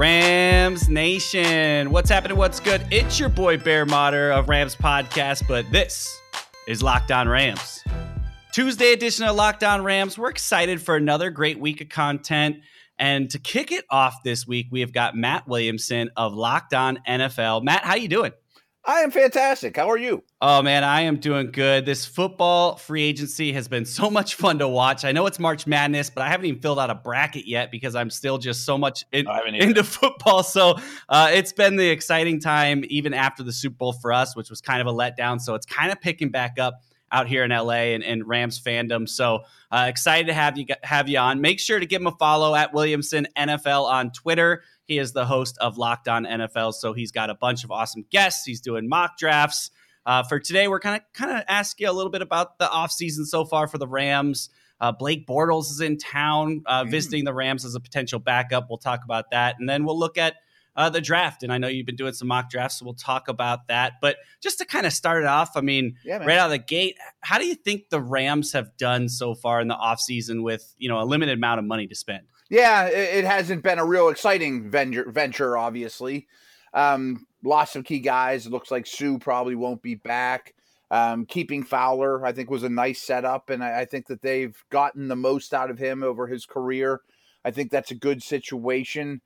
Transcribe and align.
Rams 0.00 0.88
Nation. 0.88 1.90
What's 1.90 2.08
happening? 2.08 2.38
What's 2.38 2.58
good? 2.58 2.82
It's 2.90 3.20
your 3.20 3.28
boy 3.28 3.58
Bear 3.58 3.84
Motter 3.84 4.30
of 4.30 4.48
Rams 4.48 4.74
Podcast, 4.74 5.46
but 5.46 5.70
this 5.70 6.08
is 6.66 6.82
Locked 6.82 7.12
On 7.12 7.28
Rams. 7.28 7.84
Tuesday 8.50 8.94
edition 8.94 9.26
of 9.26 9.36
Locked 9.36 9.62
On 9.62 9.84
Rams. 9.84 10.16
We're 10.16 10.30
excited 10.30 10.80
for 10.80 10.96
another 10.96 11.28
great 11.28 11.60
week 11.60 11.82
of 11.82 11.90
content. 11.90 12.60
And 12.98 13.28
to 13.28 13.38
kick 13.38 13.72
it 13.72 13.84
off 13.90 14.22
this 14.24 14.46
week, 14.46 14.68
we 14.70 14.80
have 14.80 14.94
got 14.94 15.16
Matt 15.16 15.46
Williamson 15.46 16.08
of 16.16 16.32
Locked 16.32 16.72
On 16.72 16.98
NFL. 17.06 17.62
Matt, 17.62 17.84
how 17.84 17.96
you 17.96 18.08
doing? 18.08 18.32
I 18.84 19.00
am 19.00 19.10
fantastic. 19.10 19.76
How 19.76 19.90
are 19.90 19.98
you? 19.98 20.24
Oh 20.40 20.62
man, 20.62 20.84
I 20.84 21.02
am 21.02 21.16
doing 21.16 21.50
good. 21.52 21.84
This 21.84 22.06
football 22.06 22.76
free 22.76 23.02
agency 23.02 23.52
has 23.52 23.68
been 23.68 23.84
so 23.84 24.10
much 24.10 24.36
fun 24.36 24.58
to 24.60 24.68
watch. 24.68 25.04
I 25.04 25.12
know 25.12 25.26
it's 25.26 25.38
March 25.38 25.66
Madness, 25.66 26.08
but 26.08 26.22
I 26.22 26.28
haven't 26.28 26.46
even 26.46 26.60
filled 26.62 26.78
out 26.78 26.88
a 26.88 26.94
bracket 26.94 27.46
yet 27.46 27.70
because 27.70 27.94
I'm 27.94 28.08
still 28.08 28.38
just 28.38 28.64
so 28.64 28.78
much 28.78 29.04
in, 29.12 29.26
into 29.54 29.84
football. 29.84 30.42
So 30.42 30.76
uh, 31.10 31.30
it's 31.32 31.52
been 31.52 31.76
the 31.76 31.90
exciting 31.90 32.40
time 32.40 32.82
even 32.88 33.12
after 33.12 33.42
the 33.42 33.52
Super 33.52 33.76
Bowl 33.76 33.92
for 33.92 34.14
us, 34.14 34.34
which 34.34 34.48
was 34.48 34.62
kind 34.62 34.80
of 34.80 34.86
a 34.86 34.92
letdown. 34.92 35.40
So 35.40 35.54
it's 35.54 35.66
kind 35.66 35.92
of 35.92 36.00
picking 36.00 36.30
back 36.30 36.58
up 36.58 36.80
out 37.12 37.26
here 37.26 37.44
in 37.44 37.50
LA 37.50 37.92
and, 37.92 38.02
and 38.02 38.26
Rams 38.26 38.60
fandom. 38.60 39.08
So 39.08 39.40
uh, 39.70 39.86
excited 39.88 40.28
to 40.28 40.32
have 40.32 40.56
you 40.56 40.66
have 40.82 41.08
you 41.08 41.18
on. 41.18 41.40
Make 41.40 41.60
sure 41.60 41.78
to 41.78 41.86
give 41.86 42.00
him 42.00 42.06
a 42.06 42.12
follow 42.12 42.54
at 42.54 42.72
Williamson 42.72 43.26
NFL 43.36 43.84
on 43.84 44.10
Twitter. 44.12 44.62
He 44.90 44.98
is 44.98 45.12
the 45.12 45.24
host 45.24 45.56
of 45.58 45.78
Locked 45.78 46.08
On 46.08 46.24
NFL, 46.24 46.74
so 46.74 46.92
he's 46.92 47.12
got 47.12 47.30
a 47.30 47.34
bunch 47.36 47.62
of 47.62 47.70
awesome 47.70 48.04
guests. 48.10 48.44
He's 48.44 48.60
doing 48.60 48.88
mock 48.88 49.18
drafts. 49.18 49.70
Uh, 50.04 50.24
for 50.24 50.40
today, 50.40 50.66
we're 50.66 50.80
kind 50.80 50.96
of 50.96 51.02
kind 51.12 51.30
of 51.30 51.44
ask 51.46 51.78
you 51.78 51.88
a 51.88 51.92
little 51.92 52.10
bit 52.10 52.22
about 52.22 52.58
the 52.58 52.64
offseason 52.64 53.24
so 53.24 53.44
far 53.44 53.68
for 53.68 53.78
the 53.78 53.86
Rams. 53.86 54.50
Uh, 54.80 54.90
Blake 54.90 55.28
Bortles 55.28 55.70
is 55.70 55.80
in 55.80 55.96
town 55.96 56.64
uh, 56.66 56.82
mm. 56.82 56.90
visiting 56.90 57.24
the 57.24 57.32
Rams 57.32 57.64
as 57.64 57.76
a 57.76 57.80
potential 57.80 58.18
backup. 58.18 58.66
We'll 58.68 58.78
talk 58.78 59.04
about 59.04 59.30
that, 59.30 59.60
and 59.60 59.68
then 59.68 59.84
we'll 59.84 59.96
look 59.96 60.18
at 60.18 60.34
uh, 60.74 60.90
the 60.90 61.00
draft. 61.00 61.44
And 61.44 61.52
I 61.52 61.58
know 61.58 61.68
you've 61.68 61.86
been 61.86 61.94
doing 61.94 62.12
some 62.12 62.26
mock 62.26 62.50
drafts, 62.50 62.80
so 62.80 62.84
we'll 62.84 62.94
talk 62.94 63.28
about 63.28 63.68
that. 63.68 64.00
But 64.00 64.16
just 64.42 64.58
to 64.58 64.64
kind 64.64 64.86
of 64.86 64.92
start 64.92 65.22
it 65.22 65.28
off, 65.28 65.56
I 65.56 65.60
mean, 65.60 65.98
yeah, 66.04 66.16
right 66.16 66.36
out 66.36 66.46
of 66.46 66.50
the 66.50 66.58
gate, 66.58 66.96
how 67.20 67.38
do 67.38 67.46
you 67.46 67.54
think 67.54 67.90
the 67.90 68.00
Rams 68.00 68.54
have 68.54 68.76
done 68.76 69.08
so 69.08 69.36
far 69.36 69.60
in 69.60 69.68
the 69.68 69.76
offseason 69.76 70.42
with 70.42 70.74
you 70.78 70.88
know 70.88 71.00
a 71.00 71.04
limited 71.04 71.38
amount 71.38 71.60
of 71.60 71.64
money 71.64 71.86
to 71.86 71.94
spend? 71.94 72.24
Yeah, 72.50 72.86
it, 72.86 73.24
hasn't 73.24 73.62
been 73.62 73.78
a 73.78 73.84
real 73.86 74.08
exciting 74.08 74.68
venture, 74.68 75.08
venture 75.08 75.56
obviously. 75.56 76.26
Um, 76.74 77.26
lost 77.44 77.72
some 77.72 77.84
key 77.84 78.00
guys. 78.00 78.44
It 78.44 78.52
looks 78.52 78.72
like 78.72 78.88
Suh 78.88 79.18
probably 79.18 79.54
won't 79.54 79.82
be 79.82 79.94
back. 79.94 80.54
Um, 80.90 81.24
keeping 81.26 81.62
Fowler, 81.62 82.26
I 82.26 82.32
think, 82.32 82.50
was 82.50 82.64
a 82.64 82.68
nice 82.68 83.00
setup, 83.00 83.48
and 83.48 83.62
I, 83.62 83.82
I, 83.82 83.84
think 83.84 84.08
that 84.08 84.22
they've 84.22 84.56
gotten 84.70 85.06
the 85.06 85.14
most 85.14 85.54
out 85.54 85.70
of 85.70 85.78
him 85.78 86.02
over 86.02 86.26
his 86.26 86.46
career. 86.46 87.00
I 87.44 87.52
think 87.52 87.70
that's 87.70 87.92
a 87.92 87.96
good 87.96 88.24
situation. 88.24 89.20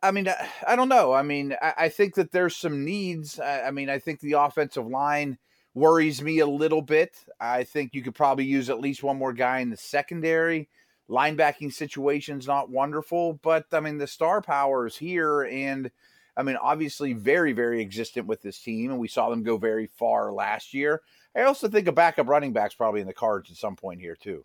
I 0.00 0.12
mean, 0.12 0.28
I, 0.64 0.76
don't 0.76 0.88
know. 0.88 1.12
I 1.12 1.22
mean, 1.22 1.56
I, 1.60 1.74
I, 1.76 1.88
think 1.88 2.14
that 2.14 2.30
there's 2.30 2.54
some 2.54 2.84
needs. 2.84 3.40
I, 3.40 3.62
I 3.62 3.70
mean, 3.72 3.90
I 3.90 3.98
think 3.98 4.20
the 4.20 4.34
offensive 4.34 4.86
line 4.86 5.38
worries 5.74 6.22
me 6.22 6.38
a 6.38 6.46
little 6.46 6.82
bit. 6.82 7.16
I 7.40 7.64
think 7.64 7.94
you 7.94 8.02
could 8.02 8.14
probably 8.14 8.44
use 8.44 8.70
at 8.70 8.78
least 8.78 9.02
one 9.02 9.18
more 9.18 9.32
guy 9.32 9.58
in 9.58 9.70
the 9.70 9.76
secondary 9.76 10.68
linebacking 11.08 11.72
situation's 11.72 12.46
not 12.46 12.70
wonderful, 12.70 13.34
but 13.42 13.66
I 13.72 13.80
mean 13.80 13.98
the 13.98 14.06
star 14.06 14.40
power 14.40 14.86
is 14.86 14.96
here, 14.96 15.42
and 15.42 15.90
I 16.36 16.42
mean 16.42 16.56
obviously 16.56 17.12
very 17.12 17.52
very 17.52 17.80
existent 17.80 18.26
with 18.26 18.42
this 18.42 18.58
team, 18.58 18.90
and 18.90 19.00
we 19.00 19.08
saw 19.08 19.30
them 19.30 19.42
go 19.42 19.56
very 19.56 19.86
far 19.86 20.32
last 20.32 20.74
year. 20.74 21.02
I 21.36 21.42
also 21.42 21.68
think 21.68 21.88
a 21.88 21.92
backup 21.92 22.28
running 22.28 22.52
back's 22.52 22.74
probably 22.74 23.00
in 23.00 23.06
the 23.06 23.12
cards 23.12 23.50
at 23.50 23.56
some 23.56 23.76
point 23.76 24.00
here 24.00 24.16
too. 24.16 24.44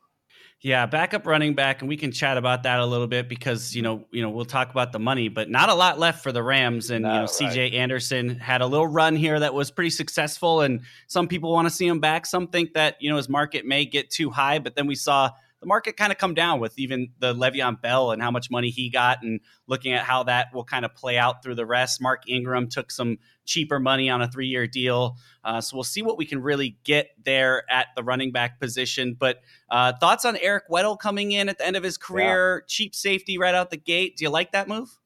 Yeah, 0.62 0.88
backup 0.88 1.28
running 1.28 1.54
back, 1.54 1.82
and 1.82 1.90
we 1.90 1.98
can 1.98 2.12
chat 2.12 2.36
about 2.36 2.64
that 2.64 2.80
a 2.80 2.86
little 2.86 3.06
bit 3.06 3.30
because 3.30 3.76
you 3.76 3.84
know, 3.84 4.06
you 4.12 4.24
know, 4.24 4.30
we'll 4.30 4.46
talk 4.46 4.72
about 4.72 4.92
the 4.92 4.98
money, 4.98 5.30
but 5.30 5.52
not 5.52 5.70
a 5.70 5.76
lot 5.76 6.00
left 6.00 6.24
for 6.24 6.32
the 6.32 6.42
Rams. 6.42 6.90
And 6.90 7.04
no, 7.04 7.14
you 7.14 7.20
know, 7.20 7.26
CJ 7.26 7.58
right. 7.58 7.74
Anderson 7.76 8.40
had 8.40 8.62
a 8.62 8.66
little 8.66 8.88
run 8.88 9.16
here 9.16 9.40
that 9.40 9.54
was 9.54 9.70
pretty 9.70 9.92
successful, 9.92 10.62
and 10.62 10.82
some 11.06 11.28
people 11.28 11.54
want 11.54 11.68
to 11.68 11.74
see 11.74 11.86
him 11.86 12.00
back. 12.00 12.26
Some 12.26 12.48
think 12.48 12.74
that 12.74 12.96
you 13.00 13.10
know 13.10 13.18
his 13.18 13.30
market 13.30 13.68
may 13.68 13.86
get 13.86 14.10
too 14.10 14.32
high, 14.32 14.58
but 14.58 14.76
then 14.76 14.88
we 14.88 14.96
saw 14.96 15.30
the 15.60 15.66
market 15.66 15.98
kind 15.98 16.12
of 16.12 16.18
come 16.18 16.34
down 16.34 16.60
with 16.60 16.78
even 16.78 17.10
the 17.20 17.34
Le'Veon 17.34 17.82
Bell 17.82 18.12
and 18.12 18.22
how 18.22 18.30
much 18.30 18.52
money 18.52 18.70
he 18.70 18.90
got, 18.90 19.24
and 19.24 19.40
looking 19.68 19.94
at 19.94 20.04
how 20.04 20.24
that 20.24 20.54
will 20.54 20.64
kind 20.64 20.86
of 20.86 20.94
play 20.94 21.18
out 21.18 21.42
through 21.42 21.56
the 21.56 21.66
rest. 21.66 22.02
Mark 22.02 22.30
Ingram 22.30 22.68
took 22.68 22.92
some 22.92 23.18
cheaper 23.46 23.80
money 23.80 24.10
on 24.10 24.22
a 24.22 24.28
three 24.28 24.48
year 24.48 24.68
deal. 24.68 25.18
Uh, 25.44 25.62
so 25.62 25.76
we'll 25.76 25.84
see 25.84 26.02
what 26.02 26.18
we 26.18 26.26
can 26.26 26.42
really 26.42 26.78
get 26.84 27.10
there 27.24 27.64
at 27.72 27.88
the 27.96 28.04
running 28.04 28.32
back 28.32 28.60
position. 28.60 29.16
But 29.18 29.42
uh, 29.70 29.94
thoughts 30.00 30.26
on 30.26 30.38
Eric 30.38 30.70
Weddle 30.70 31.00
coming 31.00 31.32
in 31.32 31.50
at 31.50 31.58
the 31.58 31.66
end 31.66 31.76
of 31.76 31.84
his 31.84 31.98
career, 31.98 32.60
yeah. 32.60 32.66
cheap 32.68 32.94
safety 32.94 33.38
right 33.38 33.56
out 33.56 33.72
the 33.72 33.78
gate. 33.78 34.18
Do 34.18 34.26
you 34.26 34.30
like 34.30 34.52
that 34.52 34.68
move? 34.68 34.98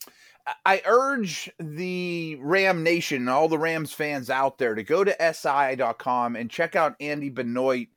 I 0.66 0.82
urge 0.86 1.52
the 1.60 2.38
Ram 2.42 2.84
Nation, 2.84 3.28
all 3.30 3.48
the 3.48 3.60
Rams 3.60 3.94
fans 3.94 4.30
out 4.30 4.58
there, 4.58 4.76
to 4.76 4.84
go 4.84 5.04
to 5.04 5.34
SI.com 5.34 6.36
and 6.36 6.50
check 6.50 6.76
out 6.76 6.96
Andy 7.00 7.30
Benoit 7.30 7.88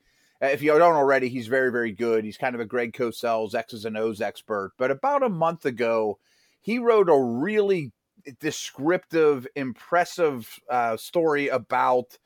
if 0.41 0.63
you 0.63 0.77
don't 0.79 0.95
already, 0.95 1.29
he's 1.29 1.47
very, 1.47 1.71
very 1.71 1.93
good. 1.93 2.25
He's 2.25 2.37
kind 2.37 2.55
of 2.55 2.61
a 2.61 2.67
Greg 2.67 2.93
Cosell's 2.93 3.55
X's 3.55 3.85
and 3.85 3.97
O's 3.97 4.21
expert. 4.21 4.73
But 4.79 4.91
about 4.91 5.23
a 5.23 5.29
month 5.29 5.65
ago, 5.65 6.19
he 6.61 6.79
wrote 6.79 7.09
a 7.09 7.19
really 7.19 7.93
descriptive, 8.41 9.47
impressive 9.55 10.59
uh, 10.71 10.97
story 10.97 11.49
about 11.49 12.19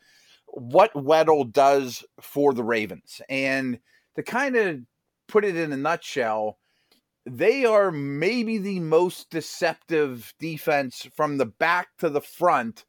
what 0.47 0.93
Weddle 0.95 1.53
does 1.53 2.05
for 2.21 2.55
the 2.55 2.65
Ravens. 2.65 3.21
And 3.29 3.79
to 4.17 4.23
kind 4.23 4.57
of 4.57 4.81
put 5.27 5.45
it 5.45 5.57
in 5.57 5.73
a 5.73 5.77
nutshell, 5.77 6.59
they 7.27 7.67
are 7.67 7.91
maybe 7.91 8.59
the 8.59 8.81
most 8.81 9.29
deceptive 9.29 10.33
defense 10.39 11.07
from 11.15 11.37
the 11.37 11.47
back 11.47 11.89
to 11.99 12.09
the 12.09 12.23
front 12.23 12.87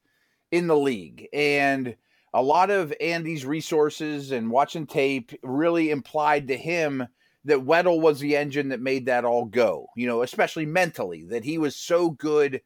in 0.51 0.68
the 0.68 0.78
league. 0.78 1.28
And– 1.34 1.96
a 2.34 2.41
lot 2.41 2.69
of 2.69 2.94
Andy's 3.01 3.45
resources 3.45 4.31
and 4.31 4.51
watching 4.51 4.85
tape 4.85 5.31
really 5.44 5.90
implied 5.90 6.47
to 6.47 6.57
him 6.57 7.07
that 7.45 7.66
Weddle 7.66 8.01
was 8.01 8.19
the 8.19 8.35
engine 8.35 8.69
that 8.69 8.81
made 8.81 9.06
that 9.06 9.25
all 9.25 9.45
go, 9.45 9.88
you 9.95 10.06
know, 10.06 10.22
especially 10.22 10.66
mentally, 10.66 11.23
that 11.25 11.44
he 11.44 11.57
was 11.57 11.75
so 11.75 12.12
good 12.12 12.62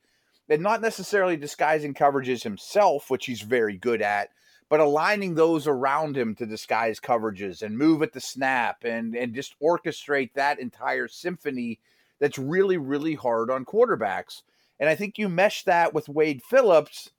at 0.49 0.59
not 0.59 0.81
necessarily 0.81 1.37
disguising 1.37 1.93
coverages 1.93 2.43
himself, 2.43 3.09
which 3.09 3.25
he's 3.25 3.41
very 3.41 3.77
good 3.77 4.01
at, 4.01 4.29
but 4.69 4.79
aligning 4.79 5.35
those 5.35 5.67
around 5.67 6.17
him 6.17 6.35
to 6.35 6.45
disguise 6.45 6.99
coverages 6.99 7.61
and 7.61 7.77
move 7.77 8.01
at 8.01 8.11
the 8.13 8.19
snap 8.19 8.83
and 8.83 9.15
and 9.15 9.33
just 9.35 9.55
orchestrate 9.61 10.33
that 10.33 10.59
entire 10.59 11.07
symphony 11.07 11.79
that's 12.19 12.39
really, 12.39 12.77
really 12.77 13.15
hard 13.15 13.49
on 13.51 13.65
quarterbacks. 13.65 14.41
And 14.79 14.89
I 14.89 14.95
think 14.95 15.17
you 15.17 15.29
mesh 15.29 15.63
that 15.63 15.93
with 15.93 16.09
Wade 16.09 16.41
Phillips 16.41 17.11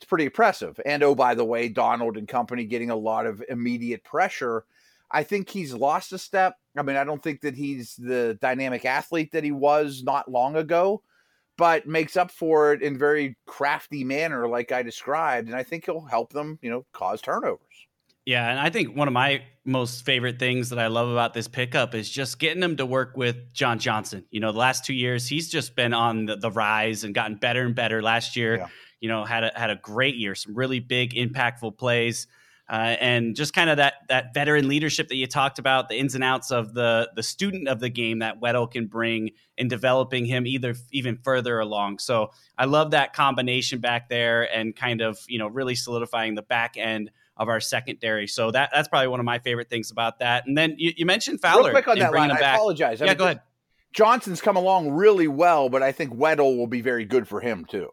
it's 0.00 0.08
pretty 0.08 0.24
impressive. 0.24 0.80
And 0.86 1.02
oh, 1.02 1.14
by 1.14 1.34
the 1.34 1.44
way, 1.44 1.68
Donald 1.68 2.16
and 2.16 2.26
company 2.26 2.64
getting 2.64 2.88
a 2.88 2.96
lot 2.96 3.26
of 3.26 3.44
immediate 3.50 4.02
pressure. 4.02 4.64
I 5.10 5.24
think 5.24 5.50
he's 5.50 5.74
lost 5.74 6.14
a 6.14 6.18
step. 6.18 6.56
I 6.74 6.80
mean, 6.80 6.96
I 6.96 7.04
don't 7.04 7.22
think 7.22 7.42
that 7.42 7.54
he's 7.54 7.96
the 7.96 8.38
dynamic 8.40 8.86
athlete 8.86 9.32
that 9.32 9.44
he 9.44 9.52
was 9.52 10.02
not 10.02 10.30
long 10.30 10.56
ago, 10.56 11.02
but 11.58 11.86
makes 11.86 12.16
up 12.16 12.30
for 12.30 12.72
it 12.72 12.80
in 12.80 12.96
very 12.96 13.36
crafty 13.44 14.02
manner, 14.02 14.48
like 14.48 14.72
I 14.72 14.82
described. 14.82 15.48
And 15.48 15.56
I 15.56 15.64
think 15.64 15.84
he'll 15.84 16.00
help 16.00 16.32
them, 16.32 16.58
you 16.62 16.70
know, 16.70 16.86
cause 16.94 17.20
turnovers. 17.20 17.60
Yeah, 18.24 18.48
and 18.48 18.58
I 18.58 18.70
think 18.70 18.96
one 18.96 19.08
of 19.08 19.12
my 19.12 19.42
most 19.66 20.06
favorite 20.06 20.38
things 20.38 20.70
that 20.70 20.78
I 20.78 20.86
love 20.86 21.10
about 21.10 21.34
this 21.34 21.48
pickup 21.48 21.94
is 21.94 22.08
just 22.08 22.38
getting 22.38 22.62
him 22.62 22.76
to 22.78 22.86
work 22.86 23.18
with 23.18 23.52
John 23.52 23.78
Johnson. 23.78 24.24
You 24.30 24.40
know, 24.40 24.52
the 24.52 24.58
last 24.58 24.86
two 24.86 24.94
years 24.94 25.28
he's 25.28 25.50
just 25.50 25.76
been 25.76 25.92
on 25.92 26.24
the, 26.24 26.36
the 26.36 26.50
rise 26.50 27.04
and 27.04 27.14
gotten 27.14 27.36
better 27.36 27.66
and 27.66 27.74
better. 27.74 28.00
Last 28.00 28.34
year, 28.34 28.56
yeah 28.56 28.68
you 29.00 29.08
know, 29.08 29.24
had 29.24 29.44
a, 29.44 29.52
had 29.54 29.70
a 29.70 29.76
great 29.76 30.16
year, 30.16 30.34
some 30.34 30.54
really 30.54 30.80
big, 30.80 31.14
impactful 31.14 31.76
plays. 31.76 32.26
Uh, 32.70 32.94
and 33.00 33.34
just 33.34 33.52
kind 33.52 33.68
of 33.68 33.78
that 33.78 33.94
that 34.08 34.32
veteran 34.32 34.68
leadership 34.68 35.08
that 35.08 35.16
you 35.16 35.26
talked 35.26 35.58
about, 35.58 35.88
the 35.88 35.98
ins 35.98 36.14
and 36.14 36.22
outs 36.22 36.52
of 36.52 36.72
the 36.72 37.10
the 37.16 37.22
student 37.22 37.66
of 37.66 37.80
the 37.80 37.88
game 37.88 38.20
that 38.20 38.40
Weddle 38.40 38.70
can 38.70 38.86
bring 38.86 39.30
in 39.58 39.66
developing 39.66 40.24
him 40.24 40.46
either 40.46 40.76
even 40.92 41.16
further 41.16 41.58
along. 41.58 41.98
So 41.98 42.30
I 42.56 42.66
love 42.66 42.92
that 42.92 43.12
combination 43.12 43.80
back 43.80 44.08
there 44.08 44.44
and 44.54 44.76
kind 44.76 45.00
of 45.00 45.18
you 45.26 45.36
know 45.36 45.48
really 45.48 45.74
solidifying 45.74 46.36
the 46.36 46.42
back 46.42 46.76
end 46.76 47.10
of 47.36 47.48
our 47.48 47.58
secondary. 47.58 48.28
So 48.28 48.52
that 48.52 48.70
that's 48.72 48.86
probably 48.86 49.08
one 49.08 49.18
of 49.18 49.26
my 49.26 49.40
favorite 49.40 49.68
things 49.68 49.90
about 49.90 50.20
that. 50.20 50.46
And 50.46 50.56
then 50.56 50.76
you, 50.78 50.92
you 50.96 51.06
mentioned 51.06 51.40
Fowler. 51.40 51.70
Real 51.70 51.72
quick 51.72 51.88
on 51.88 51.98
that 51.98 52.12
line, 52.12 52.30
I 52.30 52.38
apologize. 52.38 53.02
I 53.02 53.06
yeah, 53.06 53.10
mean, 53.10 53.18
go 53.18 53.24
ahead. 53.24 53.40
Johnson's 53.92 54.40
come 54.40 54.56
along 54.56 54.92
really 54.92 55.26
well, 55.26 55.68
but 55.68 55.82
I 55.82 55.90
think 55.90 56.14
Weddle 56.14 56.56
will 56.56 56.68
be 56.68 56.82
very 56.82 57.04
good 57.04 57.26
for 57.26 57.40
him 57.40 57.64
too. 57.64 57.90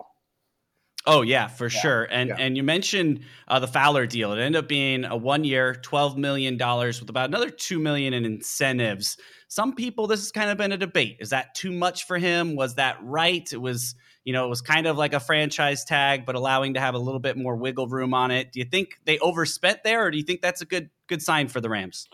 Oh 1.07 1.21
yeah, 1.21 1.48
for 1.48 1.68
yeah. 1.68 1.80
sure. 1.80 2.04
And 2.12 2.30
yeah. 2.30 2.36
and 2.38 2.57
you 2.57 2.63
mentioned 2.63 3.21
uh, 3.48 3.59
the 3.59 3.68
Fowler 3.68 4.06
deal. 4.06 4.33
It 4.33 4.42
ended 4.42 4.59
up 4.59 4.68
being 4.68 5.06
a 5.06 5.15
one 5.15 5.45
year, 5.45 5.74
twelve 5.74 6.18
million 6.18 6.57
dollars 6.57 7.00
with 7.00 7.09
about 7.09 7.30
another 7.30 7.50
two 7.50 7.80
million 7.80 8.13
in 8.13 8.25
incentives. 8.25 9.18
Some 9.48 9.74
people, 9.74 10.07
this 10.07 10.19
has 10.19 10.31
kind 10.33 10.50
of 10.50 10.57
been 10.57 10.74
a 10.74 10.77
debate. 10.77 11.18
Is 11.21 11.30
that 11.30 11.56
too 11.56 11.71
much 11.71 12.06
for 12.06 12.18
him? 12.18 12.57
Was 12.57 12.75
that 12.75 12.98
right? 13.01 13.51
It 13.51 13.62
was, 13.62 13.95
you 14.25 14.33
know, 14.33 14.45
it 14.45 14.50
was 14.50 14.59
kind 14.59 14.86
of 14.86 14.98
like 14.98 15.13
a 15.13 15.21
franchise 15.21 15.86
tag, 15.86 16.25
but 16.25 16.36
allowing 16.36 16.74
to 16.74 16.81
have 16.81 16.94
a 16.94 17.00
little 17.00 17.21
bit 17.21 17.38
more 17.38 17.56
wiggle 17.56 17.88
room 17.88 18.13
on 18.13 18.30
it. 18.30 18.51
Do 18.51 18.59
you 18.59 18.65
think 18.65 19.00
they 19.06 19.18
overspent 19.19 19.86
there, 19.86 20.06
or 20.06 20.12
do 20.12 20.18
you 20.18 20.24
think 20.24 20.42
that's 20.42 20.62
a 20.62 20.65
good 20.65 20.89
good 21.07 21.21
sign 21.21 21.48
for 21.48 21.62
the 21.62 21.69
Rams? 21.69 22.09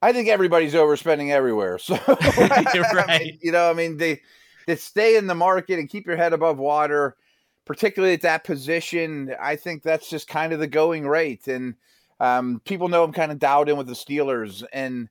I 0.00 0.12
think 0.12 0.28
everybody's 0.28 0.74
overspending 0.74 1.30
everywhere. 1.30 1.78
So, 1.84 1.94
right. 2.08 3.10
I 3.10 3.18
mean, 3.18 3.38
you 3.42 3.50
know, 3.50 3.68
I 3.68 3.72
mean, 3.72 3.96
they 3.96 4.20
they 4.68 4.76
stay 4.76 5.16
in 5.16 5.26
the 5.26 5.34
market 5.34 5.80
and 5.80 5.88
keep 5.88 6.06
your 6.06 6.16
head 6.16 6.32
above 6.32 6.58
water 6.58 7.16
particularly 7.64 8.14
at 8.14 8.22
that 8.22 8.44
position, 8.44 9.34
I 9.40 9.56
think 9.56 9.82
that's 9.82 10.08
just 10.10 10.28
kind 10.28 10.52
of 10.52 10.60
the 10.60 10.66
going 10.66 11.06
rate. 11.06 11.48
And 11.48 11.74
um, 12.20 12.60
people 12.64 12.88
know 12.88 13.04
I'm 13.04 13.12
kind 13.12 13.32
of 13.32 13.38
dialed 13.38 13.68
in 13.68 13.76
with 13.76 13.86
the 13.86 13.94
Steelers, 13.94 14.64
and 14.72 15.08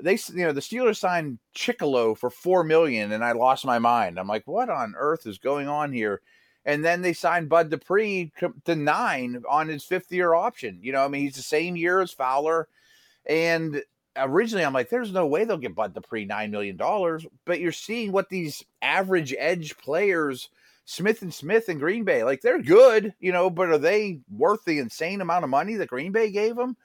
they, 0.00 0.18
you 0.34 0.44
know, 0.44 0.52
the 0.52 0.60
Steelers 0.60 0.96
signed 0.96 1.38
Chickillo 1.54 2.16
for 2.16 2.30
four 2.30 2.64
million, 2.64 3.12
and 3.12 3.24
I 3.24 3.32
lost 3.32 3.64
my 3.64 3.78
mind. 3.78 4.18
I'm 4.18 4.28
like, 4.28 4.46
what 4.46 4.70
on 4.70 4.94
earth 4.96 5.26
is 5.26 5.38
going 5.38 5.68
on 5.68 5.92
here? 5.92 6.20
And 6.64 6.84
then 6.84 7.02
they 7.02 7.12
signed 7.12 7.48
Bud 7.48 7.70
Dupree 7.70 8.32
to 8.64 8.74
nine 8.74 9.42
on 9.48 9.68
his 9.68 9.84
fifth 9.84 10.10
year 10.10 10.34
option. 10.34 10.78
You 10.82 10.92
know, 10.92 11.04
I 11.04 11.08
mean, 11.08 11.22
he's 11.22 11.36
the 11.36 11.42
same 11.42 11.76
year 11.76 12.00
as 12.00 12.12
Fowler, 12.12 12.68
and 13.24 13.82
originally 14.16 14.64
I'm 14.64 14.72
like, 14.72 14.88
there's 14.88 15.12
no 15.12 15.26
way 15.26 15.44
they'll 15.44 15.58
get 15.58 15.74
Bud 15.74 15.94
Dupree 15.94 16.24
nine 16.24 16.50
million 16.50 16.76
dollars. 16.76 17.26
But 17.44 17.60
you're 17.60 17.72
seeing 17.72 18.12
what 18.12 18.28
these 18.28 18.64
average 18.82 19.34
edge 19.38 19.76
players 19.78 20.48
Smith 20.86 21.20
and 21.20 21.34
Smith 21.34 21.68
and 21.68 21.80
Green 21.80 22.04
Bay. 22.04 22.22
Like 22.24 22.40
they're 22.40 22.62
good, 22.62 23.12
you 23.20 23.32
know, 23.32 23.50
but 23.50 23.68
are 23.68 23.78
they 23.78 24.20
worth 24.30 24.64
the 24.64 24.78
insane 24.78 25.20
amount 25.20 25.44
of 25.44 25.50
money 25.50 25.74
that 25.74 25.88
Green 25.88 26.12
Bay 26.12 26.30
gave 26.30 26.56
them? 26.56 26.76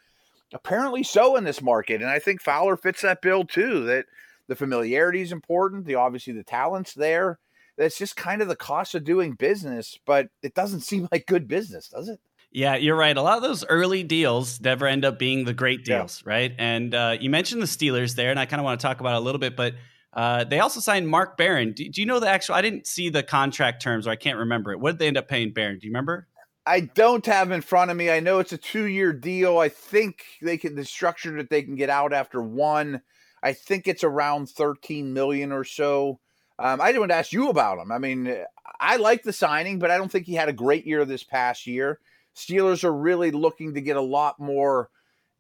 Apparently 0.54 1.04
so 1.04 1.38
in 1.38 1.46
this 1.46 1.62
market. 1.62 2.02
And 2.02 2.10
I 2.10 2.20
think 2.20 2.42
Fowler 2.42 2.76
fits 2.76 3.04
that 3.04 3.22
bill 3.22 3.46
too, 3.46 3.86
that 3.86 4.08
the 4.48 4.56
familiarity 4.56 5.22
is 5.22 5.32
important. 5.32 5.86
The 5.86 5.96
obviously 5.96 6.34
the 6.34 6.44
talent's 6.44 6.94
there. 6.94 7.40
That's 7.78 7.98
just 7.98 8.16
kind 8.16 8.42
of 8.42 8.48
the 8.48 8.56
cost 8.56 8.96
of 8.96 9.06
doing 9.06 9.34
business, 9.34 9.98
but 10.06 10.30
it 10.42 10.56
doesn't 10.56 10.82
seem 10.82 11.08
like 11.12 11.28
good 11.28 11.48
business, 11.48 11.88
does 11.88 12.10
it? 12.10 12.20
Yeah, 12.52 12.76
you're 12.76 12.98
right. 12.98 13.16
A 13.16 13.22
lot 13.22 13.38
of 13.38 13.44
those 13.44 13.64
early 13.68 14.04
deals 14.04 14.60
never 14.60 14.86
end 14.86 15.06
up 15.06 15.18
being 15.18 15.46
the 15.46 15.54
great 15.54 15.86
deals, 15.86 16.22
yeah. 16.26 16.34
right? 16.34 16.56
And 16.58 16.94
uh, 16.94 17.16
you 17.18 17.30
mentioned 17.30 17.62
the 17.62 17.66
Steelers 17.66 18.16
there, 18.16 18.30
and 18.30 18.38
I 18.38 18.46
kind 18.46 18.60
of 18.60 18.66
want 18.66 18.82
to 18.82 18.86
talk 18.86 19.00
about 19.00 19.14
it 19.14 19.18
a 19.18 19.22
little 19.22 19.40
bit, 19.40 19.56
but 19.56 19.76
uh, 20.14 20.44
they 20.44 20.60
also 20.60 20.80
signed 20.80 21.08
Mark 21.08 21.38
Barron. 21.38 21.74
Do, 21.74 21.88
do, 21.88 22.02
you 22.02 22.08
know 22.08 22.20
the 22.20 22.30
actual? 22.30 22.56
I 22.56 22.62
didn't 22.62 22.86
see 22.88 23.10
the 23.10 23.24
contract 23.24 23.82
terms, 23.82 24.08
or 24.08 24.12
I 24.12 24.16
can't 24.16 24.40
remember 24.40 24.72
it. 24.72 24.80
What 24.80 24.92
did 24.92 25.00
they 25.00 25.08
end 25.08 25.18
up 25.18 25.28
paying 25.28 25.54
Barron? 25.54 25.80
Do 25.80 25.88
you 25.88 25.92
remember? 25.92 26.28
I 26.66 26.82
don't 26.82 27.26
have 27.26 27.52
in 27.52 27.62
front 27.62 27.92
of 27.92 27.98
me. 27.98 28.12
I 28.12 28.20
know 28.20 28.40
it's 28.40 28.52
a 28.52 28.58
two-year 28.58 29.14
deal. 29.14 29.58
I 29.58 29.70
think 29.70 30.24
they 30.42 30.58
can 30.58 30.76
the 30.76 30.86
structure 30.86 31.36
that 31.38 31.50
they 31.50 31.64
can 31.64 31.76
get 31.76 31.90
out 31.90 32.14
after 32.14 32.42
one. 32.42 33.02
I 33.42 33.54
think 33.54 33.88
it's 33.88 34.04
around 34.04 34.50
thirteen 34.50 35.14
million 35.14 35.52
or 35.52 35.64
so. 35.64 36.20
Um, 36.60 36.80
I 36.80 36.88
didn't 36.88 37.00
want 37.00 37.12
to 37.12 37.16
ask 37.16 37.32
you 37.32 37.50
about 37.50 37.80
him. 37.80 37.92
I 37.92 37.98
mean, 37.98 38.38
I 38.80 38.98
like 38.98 39.24
the 39.24 39.34
signing, 39.34 39.80
but 39.80 39.90
I 39.90 39.98
don't 39.98 40.12
think 40.12 40.28
he 40.28 40.36
had 40.36 40.50
a 40.50 40.54
great 40.54 40.86
year 40.86 41.06
this 41.06 41.24
past 41.24 41.66
year. 41.66 42.00
Steelers 42.36 42.84
are 42.84 42.94
really 42.94 43.32
looking 43.32 43.74
to 43.74 43.82
get 43.82 43.98
a 43.98 44.02
lot 44.02 44.40
more 44.40 44.90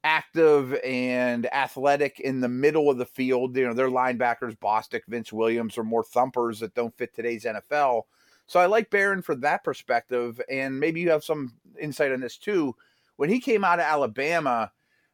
active 0.03 0.73
and 0.83 1.51
athletic 1.53 2.19
in 2.19 2.39
the 2.39 2.49
middle 2.49 2.89
of 2.89 2.97
the 2.97 3.05
field. 3.05 3.55
You 3.55 3.67
know, 3.67 3.73
their 3.73 3.89
linebackers, 3.89 4.57
Bostic, 4.57 5.01
Vince 5.07 5.31
Williams, 5.31 5.77
are 5.77 5.83
more 5.83 6.03
thumpers 6.03 6.59
that 6.59 6.75
don't 6.75 6.95
fit 6.97 7.13
today's 7.13 7.45
NFL. 7.45 8.03
So 8.47 8.59
I 8.59 8.65
like 8.65 8.89
Barron 8.89 9.21
for 9.21 9.35
that 9.35 9.63
perspective. 9.63 10.41
And 10.49 10.79
maybe 10.79 11.01
you 11.01 11.09
have 11.11 11.23
some 11.23 11.53
insight 11.79 12.11
on 12.11 12.19
this 12.19 12.37
too. 12.37 12.75
When 13.17 13.29
he 13.29 13.39
came 13.39 13.63
out 13.63 13.79
of 13.79 13.85
Alabama, 13.85 14.71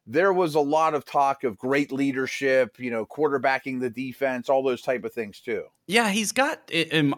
there 0.10 0.32
was 0.32 0.56
a 0.56 0.60
lot 0.60 0.96
of 0.96 1.04
talk 1.04 1.44
of 1.44 1.58
great 1.58 1.92
leadership, 1.92 2.78
you 2.80 2.90
know, 2.90 3.06
quarterbacking 3.06 3.82
the 3.82 3.90
defense, 3.90 4.48
all 4.48 4.64
those 4.64 4.82
type 4.82 5.04
of 5.04 5.14
things 5.14 5.42
too. 5.42 5.64
Yeah, 5.86 6.10
he's 6.10 6.32
got, 6.32 6.72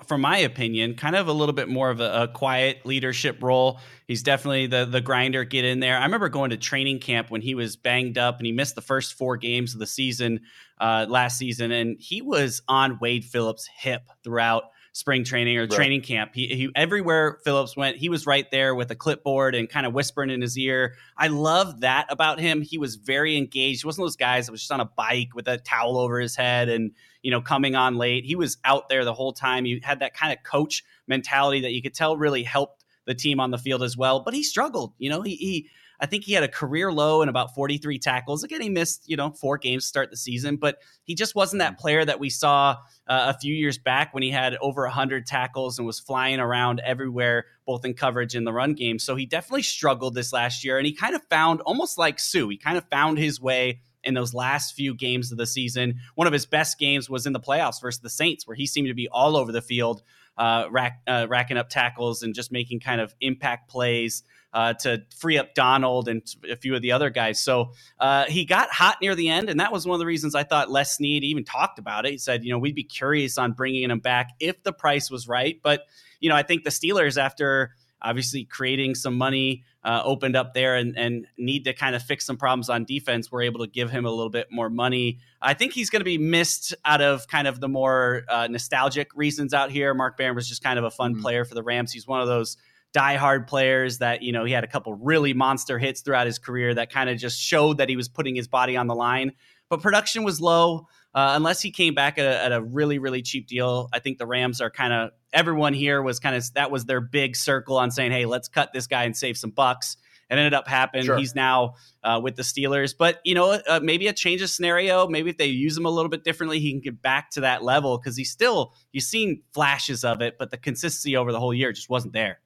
from 0.07 0.21
my 0.21 0.39
opinion, 0.39 0.95
kind 0.95 1.15
of 1.15 1.27
a 1.27 1.33
little 1.33 1.53
bit 1.53 1.69
more 1.69 1.91
of 1.91 1.99
a, 1.99 2.23
a, 2.23 2.27
quiet 2.27 2.85
leadership 2.85 3.41
role. 3.41 3.79
He's 4.07 4.23
definitely 4.23 4.67
the 4.67 4.85
the 4.85 5.01
grinder, 5.01 5.43
get 5.43 5.65
in 5.65 5.79
there. 5.79 5.97
I 5.97 6.03
remember 6.03 6.29
going 6.29 6.49
to 6.49 6.57
training 6.57 6.99
camp 6.99 7.29
when 7.29 7.41
he 7.41 7.53
was 7.53 7.75
banged 7.75 8.17
up 8.17 8.37
and 8.37 8.45
he 8.45 8.51
missed 8.51 8.75
the 8.75 8.81
first 8.81 9.13
four 9.13 9.37
games 9.37 9.73
of 9.73 9.79
the 9.79 9.87
season 9.87 10.41
uh, 10.81 11.05
last 11.07 11.37
season, 11.37 11.71
and 11.71 11.95
he 11.99 12.21
was 12.21 12.61
on 12.67 12.97
Wade 12.99 13.25
Phillips' 13.25 13.69
hip 13.77 14.01
throughout 14.23 14.65
spring 14.99 15.23
training 15.23 15.57
or 15.57 15.61
right. 15.61 15.71
training 15.71 16.01
camp. 16.01 16.31
He, 16.35 16.47
he 16.47 16.69
everywhere 16.75 17.39
Phillips 17.45 17.77
went, 17.77 17.95
he 17.95 18.09
was 18.09 18.27
right 18.27 18.45
there 18.51 18.75
with 18.75 18.91
a 18.91 18.95
clipboard 18.95 19.55
and 19.55 19.69
kind 19.69 19.85
of 19.85 19.93
whispering 19.93 20.29
in 20.29 20.41
his 20.41 20.57
ear. 20.57 20.95
I 21.17 21.27
love 21.27 21.79
that 21.81 22.07
about 22.11 22.39
him. 22.39 22.61
He 22.61 22.77
was 22.77 22.95
very 22.95 23.37
engaged. 23.37 23.81
He 23.81 23.87
wasn't 23.87 24.03
those 24.03 24.17
guys 24.17 24.45
that 24.45 24.51
was 24.51 24.59
just 24.59 24.71
on 24.73 24.81
a 24.81 24.85
bike 24.85 25.29
with 25.33 25.47
a 25.47 25.57
towel 25.57 25.97
over 25.97 26.19
his 26.19 26.35
head 26.35 26.67
and 26.67 26.91
you 27.21 27.31
know 27.31 27.39
coming 27.41 27.75
on 27.75 27.95
late. 27.95 28.25
He 28.25 28.35
was 28.35 28.57
out 28.65 28.89
there 28.89 29.05
the 29.05 29.13
whole 29.13 29.31
time. 29.31 29.63
He 29.63 29.79
had 29.81 30.01
that 30.01 30.13
kind 30.13 30.33
of 30.33 30.43
coach 30.43 30.83
mentality 31.07 31.61
that 31.61 31.71
you 31.71 31.81
could 31.81 31.93
tell 31.93 32.17
really 32.17 32.43
helped 32.43 32.83
the 33.05 33.15
team 33.15 33.39
on 33.39 33.51
the 33.51 33.57
field 33.57 33.81
as 33.81 33.95
well. 33.95 34.19
But 34.19 34.33
he 34.33 34.43
struggled. 34.43 34.93
You 34.97 35.09
know, 35.09 35.21
he, 35.21 35.35
he 35.35 35.69
I 35.99 36.05
think 36.05 36.23
he 36.23 36.33
had 36.33 36.43
a 36.43 36.47
career 36.47 36.91
low 36.91 37.21
in 37.21 37.29
about 37.29 37.53
43 37.53 37.99
tackles. 37.99 38.43
Again, 38.43 38.61
he 38.61 38.69
missed, 38.69 39.03
you 39.07 39.17
know, 39.17 39.31
four 39.31 39.57
games 39.57 39.83
to 39.83 39.87
start 39.87 40.11
the 40.11 40.17
season, 40.17 40.55
but 40.55 40.77
he 41.03 41.15
just 41.15 41.35
wasn't 41.35 41.59
that 41.59 41.77
player 41.77 42.05
that 42.05 42.19
we 42.19 42.29
saw 42.29 42.77
uh, 43.07 43.33
a 43.35 43.39
few 43.39 43.53
years 43.53 43.77
back 43.77 44.13
when 44.13 44.23
he 44.23 44.31
had 44.31 44.55
over 44.61 44.83
100 44.83 45.25
tackles 45.25 45.77
and 45.77 45.85
was 45.85 45.99
flying 45.99 46.39
around 46.39 46.81
everywhere, 46.85 47.45
both 47.65 47.83
in 47.83 47.93
coverage 47.93 48.35
and 48.35 48.47
the 48.47 48.53
run 48.53 48.73
game. 48.73 48.99
So 48.99 49.15
he 49.15 49.25
definitely 49.25 49.63
struggled 49.63 50.13
this 50.13 50.31
last 50.31 50.63
year, 50.63 50.77
and 50.77 50.87
he 50.87 50.93
kind 50.93 51.15
of 51.15 51.23
found, 51.23 51.61
almost 51.61 51.97
like 51.97 52.19
Suh, 52.19 52.47
he 52.47 52.57
kind 52.57 52.77
of 52.77 52.85
found 52.89 53.17
his 53.17 53.41
way 53.41 53.81
in 54.03 54.13
those 54.13 54.33
last 54.33 54.75
few 54.75 54.95
games 54.95 55.31
of 55.31 55.37
the 55.37 55.45
season. 55.45 55.99
One 56.15 56.27
of 56.27 56.33
his 56.33 56.45
best 56.45 56.79
games 56.79 57.09
was 57.09 57.25
in 57.25 57.33
the 57.33 57.39
playoffs 57.39 57.81
versus 57.81 58.01
the 58.01 58.09
Saints, 58.09 58.47
where 58.47 58.55
he 58.55 58.65
seemed 58.65 58.87
to 58.87 58.93
be 58.93 59.09
all 59.09 59.35
over 59.35 59.51
the 59.51 59.61
field, 59.61 60.01
uh, 60.39 60.67
rack, 60.71 61.01
uh, 61.05 61.27
racking 61.29 61.57
up 61.57 61.69
tackles 61.69 62.23
and 62.23 62.33
just 62.33 62.51
making 62.51 62.79
kind 62.79 63.01
of 63.01 63.13
impact 63.19 63.69
plays 63.69 64.23
uh, 64.53 64.73
to 64.73 65.03
free 65.15 65.37
up 65.37 65.53
Donald 65.53 66.07
and 66.07 66.23
a 66.49 66.55
few 66.55 66.73
of 66.75 66.81
the 66.81 66.93
other 66.93 67.09
guys. 67.09 67.39
So 67.39 67.73
uh, 67.99 68.25
he 68.25 68.45
got 68.45 68.71
hot 68.71 68.97
near 69.01 69.13
the 69.13 69.29
end, 69.29 69.49
and 69.49 69.59
that 69.59 69.71
was 69.71 69.85
one 69.85 69.95
of 69.95 69.99
the 69.99 70.05
reasons 70.05 70.33
I 70.33 70.43
thought 70.43 70.71
Les 70.71 70.95
Snead 70.95 71.23
even 71.23 71.43
talked 71.43 71.77
about 71.77 72.05
it. 72.05 72.13
He 72.13 72.17
said, 72.17 72.43
you 72.43 72.51
know, 72.51 72.57
we'd 72.57 72.73
be 72.73 72.83
curious 72.83 73.37
on 73.37 73.51
bringing 73.51 73.91
him 73.91 73.99
back 73.99 74.29
if 74.39 74.63
the 74.63 74.73
price 74.73 75.11
was 75.11 75.27
right. 75.27 75.59
But, 75.61 75.83
you 76.19 76.29
know, 76.29 76.35
I 76.35 76.43
think 76.43 76.63
the 76.63 76.71
Steelers, 76.71 77.21
after 77.21 77.75
obviously 78.01 78.43
creating 78.43 78.95
some 78.95 79.17
money 79.17 79.63
uh, 79.83 80.01
opened 80.03 80.35
up 80.35 80.53
there 80.53 80.75
and, 80.75 80.97
and 80.97 81.27
need 81.37 81.65
to 81.65 81.73
kind 81.73 81.95
of 81.95 82.01
fix 82.01 82.25
some 82.25 82.37
problems 82.37 82.69
on 82.69 82.83
defense 82.85 83.31
we're 83.31 83.43
able 83.43 83.59
to 83.59 83.67
give 83.67 83.89
him 83.89 84.05
a 84.05 84.09
little 84.09 84.29
bit 84.29 84.47
more 84.51 84.69
money 84.69 85.19
i 85.41 85.53
think 85.53 85.73
he's 85.73 85.89
going 85.89 86.01
to 86.01 86.05
be 86.05 86.17
missed 86.17 86.73
out 86.85 87.01
of 87.01 87.27
kind 87.27 87.47
of 87.47 87.59
the 87.59 87.69
more 87.69 88.23
uh, 88.29 88.47
nostalgic 88.47 89.09
reasons 89.15 89.53
out 89.53 89.71
here 89.71 89.93
mark 89.93 90.17
barron 90.17 90.35
was 90.35 90.47
just 90.47 90.63
kind 90.63 90.77
of 90.77 90.85
a 90.85 90.91
fun 90.91 91.13
mm-hmm. 91.13 91.21
player 91.21 91.45
for 91.45 91.55
the 91.55 91.63
rams 91.63 91.91
he's 91.91 92.07
one 92.07 92.21
of 92.21 92.27
those 92.27 92.57
diehard 92.93 93.47
players 93.47 93.99
that 93.99 94.21
you 94.21 94.31
know 94.31 94.43
he 94.45 94.51
had 94.51 94.63
a 94.63 94.67
couple 94.67 94.93
really 94.95 95.33
monster 95.33 95.77
hits 95.77 96.01
throughout 96.01 96.25
his 96.25 96.39
career 96.39 96.73
that 96.73 96.91
kind 96.91 97.09
of 97.09 97.17
just 97.17 97.39
showed 97.39 97.77
that 97.77 97.89
he 97.89 97.95
was 97.95 98.07
putting 98.07 98.35
his 98.35 98.47
body 98.47 98.75
on 98.75 98.87
the 98.87 98.95
line. 98.95 99.31
But 99.69 99.81
production 99.81 100.23
was 100.23 100.41
low. 100.41 100.87
Uh, 101.13 101.33
unless 101.35 101.59
he 101.61 101.71
came 101.71 101.95
back 101.95 102.19
at 102.19 102.25
a, 102.25 102.43
at 102.43 102.51
a, 102.51 102.61
really 102.61 102.99
really 102.99 103.21
cheap 103.21 103.47
deal, 103.47 103.89
I 103.91 103.99
think 103.99 104.19
the 104.19 104.27
Rams 104.27 104.61
are 104.61 104.69
kind 104.69 104.93
of 104.93 105.09
everyone 105.33 105.73
here 105.73 106.01
was 106.01 106.19
kind 106.19 106.35
of 106.35 106.53
that 106.53 106.69
was 106.69 106.85
their 106.85 107.01
big 107.01 107.35
circle 107.35 107.77
on 107.77 107.89
saying, 107.89 108.11
hey, 108.11 108.25
let's 108.25 108.47
cut 108.47 108.73
this 108.73 108.87
guy 108.87 109.05
and 109.05 109.17
save 109.17 109.37
some 109.37 109.49
bucks. 109.49 109.97
It 110.29 110.37
ended 110.37 110.53
up 110.53 110.67
happening. 110.67 111.05
Sure. 111.05 111.17
He's 111.17 111.33
now 111.33 111.73
uh, 112.03 112.19
with 112.21 112.35
the 112.35 112.43
Steelers, 112.43 112.93
but 112.95 113.19
you 113.23 113.33
know 113.33 113.59
uh, 113.67 113.79
maybe 113.81 114.07
a 114.07 114.13
change 114.13 114.43
of 114.43 114.49
scenario. 114.51 115.07
Maybe 115.07 115.31
if 115.31 115.37
they 115.37 115.47
use 115.47 115.75
him 115.75 115.85
a 115.85 115.89
little 115.89 116.09
bit 116.09 116.23
differently, 116.23 116.59
he 116.59 116.71
can 116.71 116.81
get 116.81 117.01
back 117.01 117.31
to 117.31 117.41
that 117.41 117.63
level 117.63 117.97
because 117.97 118.15
he's 118.15 118.29
still 118.29 118.73
you've 118.91 119.03
seen 119.03 119.41
flashes 119.53 120.03
of 120.03 120.21
it, 120.21 120.35
but 120.37 120.51
the 120.51 120.57
consistency 120.57 121.17
over 121.17 121.31
the 121.31 121.39
whole 121.39 121.53
year 121.53 121.71
just 121.71 121.89
wasn't 121.89 122.13
there. 122.13 122.39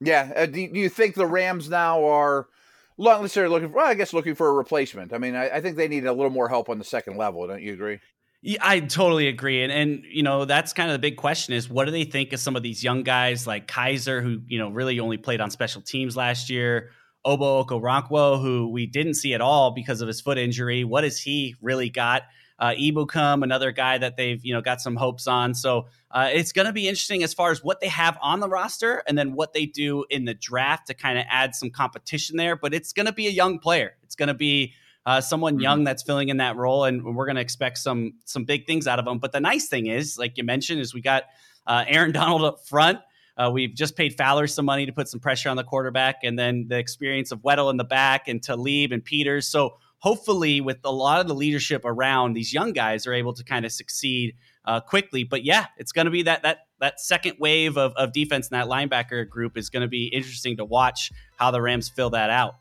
Yeah. 0.00 0.32
Uh, 0.36 0.46
do, 0.46 0.68
do, 0.68 0.78
you 0.78 0.88
think 0.88 1.14
the 1.14 1.26
Rams 1.26 1.68
now 1.68 2.04
are 2.04 2.48
not 2.98 3.22
necessarily 3.22 3.52
looking 3.52 3.70
for, 3.70 3.76
well, 3.76 3.86
I 3.86 3.94
guess 3.94 4.12
looking 4.12 4.34
for 4.34 4.48
a 4.48 4.52
replacement? 4.52 5.12
I 5.12 5.18
mean, 5.18 5.34
I, 5.34 5.48
I, 5.56 5.60
think 5.60 5.76
they 5.76 5.88
need 5.88 6.06
a 6.06 6.12
little 6.12 6.30
more 6.30 6.48
help 6.48 6.68
on 6.68 6.78
the 6.78 6.84
second 6.84 7.16
level. 7.16 7.46
Don't 7.46 7.62
you 7.62 7.72
agree? 7.72 7.98
Yeah, 8.42 8.58
I 8.62 8.80
totally 8.80 9.28
agree. 9.28 9.62
And, 9.62 9.72
and, 9.72 10.04
you 10.04 10.22
know, 10.22 10.44
that's 10.44 10.72
kind 10.72 10.90
of 10.90 10.94
the 10.94 10.98
big 10.98 11.16
question 11.16 11.54
is 11.54 11.68
what 11.68 11.86
do 11.86 11.90
they 11.90 12.04
think 12.04 12.32
of 12.32 12.40
some 12.40 12.56
of 12.56 12.62
these 12.62 12.84
young 12.84 13.02
guys 13.02 13.46
like 13.46 13.66
Kiser, 13.66 14.22
who, 14.22 14.40
you 14.46 14.58
know, 14.58 14.68
really 14.68 15.00
only 15.00 15.16
played 15.16 15.40
on 15.40 15.50
special 15.50 15.82
teams 15.82 16.16
last 16.16 16.50
year? 16.50 16.90
Obo 17.24 17.64
Okoronkwo, 17.64 18.40
who 18.40 18.68
we 18.68 18.86
didn't 18.86 19.14
see 19.14 19.34
at 19.34 19.40
all 19.40 19.70
because 19.70 20.00
of 20.00 20.08
his 20.08 20.20
foot 20.20 20.38
injury. 20.38 20.84
What 20.84 21.04
has 21.04 21.18
he 21.18 21.56
really 21.62 21.88
got? 21.88 22.22
Uh, 22.58 22.70
Ebukam, 22.78 23.42
another 23.42 23.72
guy 23.72 23.98
that 23.98 24.16
they've 24.16 24.44
you 24.44 24.54
know 24.54 24.60
got 24.60 24.80
some 24.80 24.96
hopes 24.96 25.26
on. 25.26 25.54
So 25.54 25.86
uh, 26.10 26.30
it's 26.32 26.52
going 26.52 26.66
to 26.66 26.72
be 26.72 26.88
interesting 26.88 27.22
as 27.22 27.34
far 27.34 27.50
as 27.50 27.62
what 27.64 27.80
they 27.80 27.88
have 27.88 28.16
on 28.22 28.40
the 28.40 28.48
roster 28.48 29.02
and 29.06 29.18
then 29.18 29.34
what 29.34 29.52
they 29.52 29.66
do 29.66 30.04
in 30.10 30.24
the 30.24 30.34
draft 30.34 30.86
to 30.86 30.94
kind 30.94 31.18
of 31.18 31.24
add 31.28 31.54
some 31.54 31.70
competition 31.70 32.36
there. 32.36 32.56
But 32.56 32.72
it's 32.74 32.92
going 32.92 33.06
to 33.06 33.12
be 33.12 33.26
a 33.26 33.30
young 33.30 33.58
player. 33.58 33.96
It's 34.02 34.14
going 34.14 34.28
to 34.28 34.34
be 34.34 34.74
uh, 35.06 35.20
someone 35.20 35.54
mm-hmm. 35.54 35.62
young 35.62 35.84
that's 35.84 36.02
filling 36.02 36.28
in 36.28 36.38
that 36.38 36.56
role, 36.56 36.84
and 36.84 37.04
we're 37.04 37.26
going 37.26 37.36
to 37.36 37.42
expect 37.42 37.78
some 37.78 38.14
some 38.24 38.44
big 38.44 38.66
things 38.66 38.86
out 38.86 38.98
of 38.98 39.04
them. 39.04 39.18
But 39.18 39.32
the 39.32 39.40
nice 39.40 39.68
thing 39.68 39.86
is, 39.86 40.18
like 40.18 40.36
you 40.36 40.44
mentioned, 40.44 40.80
is 40.80 40.94
we 40.94 41.00
got 41.00 41.24
uh, 41.66 41.84
Aaron 41.86 42.12
Donald 42.12 42.42
up 42.42 42.66
front. 42.66 43.00
Uh, 43.36 43.50
we've 43.52 43.74
just 43.74 43.96
paid 43.96 44.16
Fowler 44.16 44.46
some 44.46 44.64
money 44.64 44.86
to 44.86 44.92
put 44.92 45.08
some 45.08 45.18
pressure 45.18 45.48
on 45.48 45.56
the 45.56 45.64
quarterback, 45.64 46.20
and 46.22 46.38
then 46.38 46.66
the 46.68 46.78
experience 46.78 47.32
of 47.32 47.40
Weddle 47.40 47.70
in 47.70 47.76
the 47.76 47.84
back 47.84 48.28
and 48.28 48.42
Talib 48.42 48.92
and 48.92 49.04
Peters. 49.04 49.48
So 49.48 49.78
hopefully, 50.04 50.60
with 50.60 50.76
a 50.84 50.92
lot 50.92 51.18
of 51.18 51.26
the 51.26 51.34
leadership 51.34 51.82
around, 51.82 52.34
these 52.34 52.52
young 52.52 52.74
guys 52.74 53.06
are 53.06 53.14
able 53.14 53.32
to 53.32 53.42
kind 53.42 53.64
of 53.64 53.72
succeed 53.72 54.36
uh, 54.66 54.78
quickly. 54.78 55.24
But 55.24 55.44
yeah, 55.44 55.66
it's 55.78 55.92
going 55.92 56.04
to 56.04 56.10
be 56.10 56.24
that 56.24 56.42
that 56.42 56.58
that 56.78 57.00
second 57.00 57.38
wave 57.40 57.78
of, 57.78 57.94
of 57.94 58.12
defense 58.12 58.48
in 58.48 58.54
that 58.58 58.66
linebacker 58.66 59.26
group 59.26 59.56
is 59.56 59.70
going 59.70 59.80
to 59.80 59.88
be 59.88 60.08
interesting 60.08 60.58
to 60.58 60.64
watch 60.64 61.10
how 61.36 61.50
the 61.50 61.62
Rams 61.62 61.88
fill 61.88 62.10
that 62.10 62.28
out. 62.28 62.56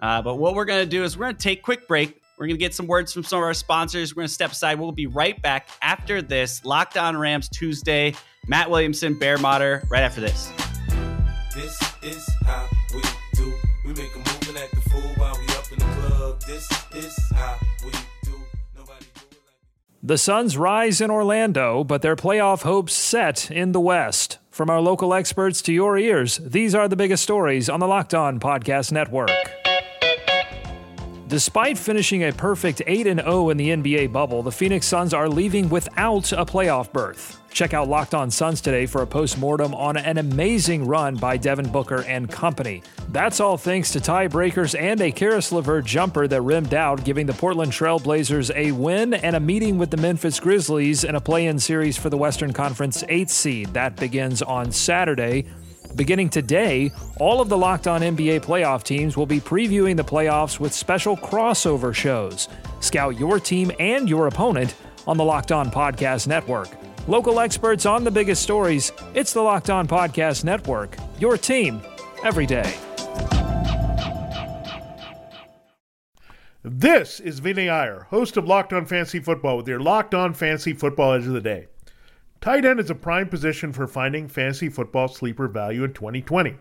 Uh, 0.00 0.22
but 0.22 0.36
what 0.36 0.54
we're 0.54 0.64
going 0.64 0.82
to 0.82 0.88
do 0.88 1.04
is 1.04 1.18
we're 1.18 1.26
going 1.26 1.36
to 1.36 1.42
take 1.42 1.58
a 1.58 1.62
quick 1.62 1.86
break. 1.86 2.18
We're 2.38 2.46
going 2.46 2.56
to 2.56 2.64
get 2.64 2.74
some 2.74 2.86
words 2.86 3.12
from 3.12 3.24
some 3.24 3.38
of 3.40 3.44
our 3.44 3.54
sponsors. 3.54 4.14
We're 4.14 4.22
going 4.22 4.28
to 4.28 4.34
step 4.34 4.52
aside. 4.52 4.80
We'll 4.80 4.92
be 4.92 5.06
right 5.06 5.40
back 5.40 5.68
after 5.82 6.22
this. 6.22 6.64
Locked 6.64 6.96
On 6.96 7.16
Rams 7.16 7.48
Tuesday. 7.50 8.14
Matt 8.46 8.70
Williamson, 8.70 9.18
Bear 9.18 9.38
Motter, 9.38 9.82
right 9.90 10.02
after 10.02 10.20
this. 10.20 10.50
This 11.54 11.78
is 12.02 12.26
how 12.44 12.68
we 12.94 13.02
do. 13.34 13.52
We 13.84 13.92
make 13.94 14.14
a 14.14 14.18
the 14.20 14.90
fool 14.90 15.00
while 15.16 15.36
we 15.38 15.46
up 15.54 15.72
in 15.72 15.78
the 15.78 15.84
club. 15.84 16.40
This 16.46 16.75
The 20.06 20.18
Suns 20.18 20.56
rise 20.56 21.00
in 21.00 21.10
Orlando, 21.10 21.82
but 21.82 22.00
their 22.00 22.14
playoff 22.14 22.62
hopes 22.62 22.94
set 22.94 23.50
in 23.50 23.72
the 23.72 23.80
West. 23.80 24.38
From 24.52 24.70
our 24.70 24.80
local 24.80 25.12
experts 25.12 25.60
to 25.62 25.72
your 25.72 25.98
ears, 25.98 26.36
these 26.36 26.76
are 26.76 26.86
the 26.86 26.94
biggest 26.94 27.24
stories 27.24 27.68
on 27.68 27.80
the 27.80 27.88
Locked 27.88 28.14
On 28.14 28.38
Podcast 28.38 28.92
Network. 28.92 29.32
Despite 31.26 31.76
finishing 31.76 32.22
a 32.22 32.32
perfect 32.32 32.82
8 32.86 33.02
0 33.02 33.50
in 33.50 33.56
the 33.56 33.70
NBA 33.70 34.12
bubble, 34.12 34.44
the 34.44 34.52
Phoenix 34.52 34.86
Suns 34.86 35.12
are 35.12 35.28
leaving 35.28 35.68
without 35.68 36.30
a 36.30 36.46
playoff 36.46 36.92
berth. 36.92 37.40
Check 37.56 37.72
out 37.72 37.88
Locked 37.88 38.12
On 38.12 38.30
Suns 38.30 38.60
today 38.60 38.84
for 38.84 39.00
a 39.00 39.06
post-mortem 39.06 39.74
on 39.74 39.96
an 39.96 40.18
amazing 40.18 40.86
run 40.86 41.16
by 41.16 41.38
Devin 41.38 41.70
Booker 41.70 42.02
and 42.02 42.30
company. 42.30 42.82
That's 43.12 43.40
all 43.40 43.56
thanks 43.56 43.90
to 43.92 43.98
tiebreakers 43.98 44.78
and 44.78 45.00
a 45.00 45.10
Caris 45.10 45.50
LeVert 45.50 45.86
jumper 45.86 46.28
that 46.28 46.42
rimmed 46.42 46.74
out, 46.74 47.02
giving 47.02 47.24
the 47.24 47.32
Portland 47.32 47.72
Trailblazers 47.72 48.54
a 48.54 48.72
win 48.72 49.14
and 49.14 49.36
a 49.36 49.40
meeting 49.40 49.78
with 49.78 49.90
the 49.90 49.96
Memphis 49.96 50.38
Grizzlies 50.38 51.02
in 51.04 51.14
a 51.14 51.20
play-in 51.20 51.58
series 51.58 51.96
for 51.96 52.10
the 52.10 52.18
Western 52.18 52.52
Conference 52.52 53.02
8th 53.04 53.30
seed. 53.30 53.68
That 53.68 53.96
begins 53.96 54.42
on 54.42 54.70
Saturday. 54.70 55.46
Beginning 55.94 56.28
today, 56.28 56.92
all 57.18 57.40
of 57.40 57.48
the 57.48 57.56
Locked 57.56 57.86
On 57.86 58.02
NBA 58.02 58.42
playoff 58.42 58.82
teams 58.82 59.16
will 59.16 59.24
be 59.24 59.40
previewing 59.40 59.96
the 59.96 60.04
playoffs 60.04 60.60
with 60.60 60.74
special 60.74 61.16
crossover 61.16 61.94
shows. 61.94 62.48
Scout 62.80 63.18
your 63.18 63.40
team 63.40 63.72
and 63.80 64.10
your 64.10 64.26
opponent 64.26 64.74
on 65.06 65.16
the 65.16 65.24
Locked 65.24 65.52
On 65.52 65.70
Podcast 65.70 66.26
Network. 66.26 66.68
Local 67.08 67.38
experts 67.38 67.86
on 67.86 68.02
the 68.02 68.10
biggest 68.10 68.42
stories. 68.42 68.90
It's 69.14 69.32
the 69.32 69.40
Locked 69.40 69.70
On 69.70 69.86
Podcast 69.86 70.42
Network. 70.42 70.96
Your 71.20 71.38
team 71.38 71.80
every 72.24 72.46
day. 72.46 72.74
This 76.64 77.20
is 77.20 77.38
Vinny 77.38 77.68
Iyer, 77.68 78.08
host 78.10 78.36
of 78.36 78.48
Locked 78.48 78.72
On 78.72 78.84
Fantasy 78.84 79.20
Football, 79.20 79.56
with 79.56 79.68
your 79.68 79.78
Locked 79.78 80.16
On 80.16 80.34
Fantasy 80.34 80.72
Football 80.72 81.12
Edge 81.12 81.26
of 81.28 81.32
the 81.32 81.40
Day. 81.40 81.68
Tight 82.40 82.64
end 82.64 82.80
is 82.80 82.90
a 82.90 82.94
prime 82.96 83.28
position 83.28 83.72
for 83.72 83.86
finding 83.86 84.26
fantasy 84.26 84.68
football 84.68 85.06
sleeper 85.06 85.46
value 85.46 85.84
in 85.84 85.92
2020. 85.92 86.56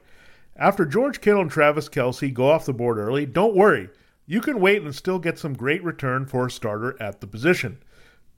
After 0.57 0.85
George 0.85 1.21
Kittle 1.21 1.41
and 1.41 1.49
Travis 1.49 1.89
Kelce 1.89 2.31
go 2.31 2.51
off 2.51 2.67
the 2.67 2.73
board 2.73 2.99
early, 2.99 3.25
don't 3.25 3.55
worry. 3.55 3.89
You 4.27 4.41
can 4.41 4.59
wait 4.59 4.83
and 4.83 4.93
still 4.93 5.17
get 5.17 5.39
some 5.39 5.55
great 5.55 5.83
return 5.83 6.27
for 6.27 6.45
a 6.45 6.51
starter 6.51 6.95
at 7.01 7.19
the 7.19 7.25
position. 7.27 7.79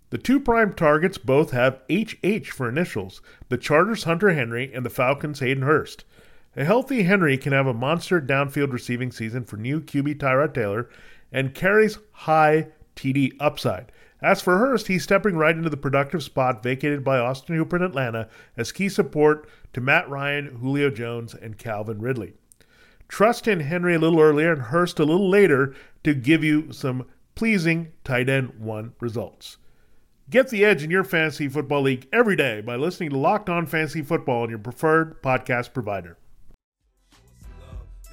The 0.10 0.18
two 0.18 0.40
prime 0.40 0.74
targets 0.74 1.18
both 1.18 1.52
have 1.52 1.82
HH 1.90 2.50
for 2.52 2.70
initials 2.70 3.22
the 3.50 3.58
Chargers' 3.58 4.06
Hunter 4.06 4.34
Henry 4.34 4.72
and 4.74 4.86
the 4.86 4.90
Falcons' 4.90 5.42
Hayden 5.42 5.64
Hurst. 5.64 6.06
A 6.56 6.64
healthy 6.64 7.04
Henry 7.04 7.38
can 7.38 7.52
have 7.52 7.68
a 7.68 7.74
monster 7.74 8.22
downfield 8.22 8.72
receiving 8.72 9.12
season 9.12 9.44
for 9.44 9.58
new 9.58 9.82
QB 9.82 10.18
Tyrod 10.18 10.54
Taylor 10.54 10.90
and 11.32 11.54
carries 11.54 12.00
high 12.12 12.70
TD 12.96 13.34
upside. 13.40 13.92
As 14.22 14.42
for 14.42 14.58
Hurst, 14.58 14.88
he's 14.88 15.04
stepping 15.04 15.36
right 15.36 15.56
into 15.56 15.70
the 15.70 15.76
productive 15.76 16.24
spot 16.24 16.64
vacated 16.64 17.04
by 17.04 17.20
Austin 17.20 17.58
Hooper 17.58 17.76
in 17.76 17.84
Atlanta 17.84 18.30
as 18.56 18.72
key 18.72 18.88
support 18.88 19.48
to 19.74 19.82
Matt 19.82 20.10
Ryan, 20.10 20.58
Julio 20.62 20.90
Jones, 20.90 21.36
and 21.36 21.58
Calvin 21.58 22.00
Ridley. 22.00 22.34
Trust 23.10 23.48
in 23.48 23.60
Henry 23.60 23.96
a 23.96 24.00
little 24.00 24.22
earlier 24.22 24.54
and 24.54 24.62
Hurst 24.62 25.00
a 25.00 25.06
little 25.06 25.30
later 25.30 25.76
to 26.06 26.14
give 26.14 26.46
you 26.46 26.72
some 26.72 27.06
pleasing 27.36 27.92
tight 28.06 28.30
end 28.30 28.54
one 28.58 28.94
results. 29.02 29.58
Get 30.30 30.50
the 30.50 30.66
edge 30.66 30.84
in 30.84 30.92
your 30.92 31.06
fantasy 31.06 31.48
football 31.48 31.84
league 31.84 32.06
every 32.12 32.36
day 32.36 32.60
by 32.60 32.76
listening 32.76 33.12
to 33.12 33.18
Locked 33.18 33.50
On 33.50 33.66
Fantasy 33.66 34.02
Football 34.02 34.44
on 34.44 34.50
your 34.50 34.60
preferred 34.60 35.24
podcast 35.24 35.74
provider. 35.74 36.18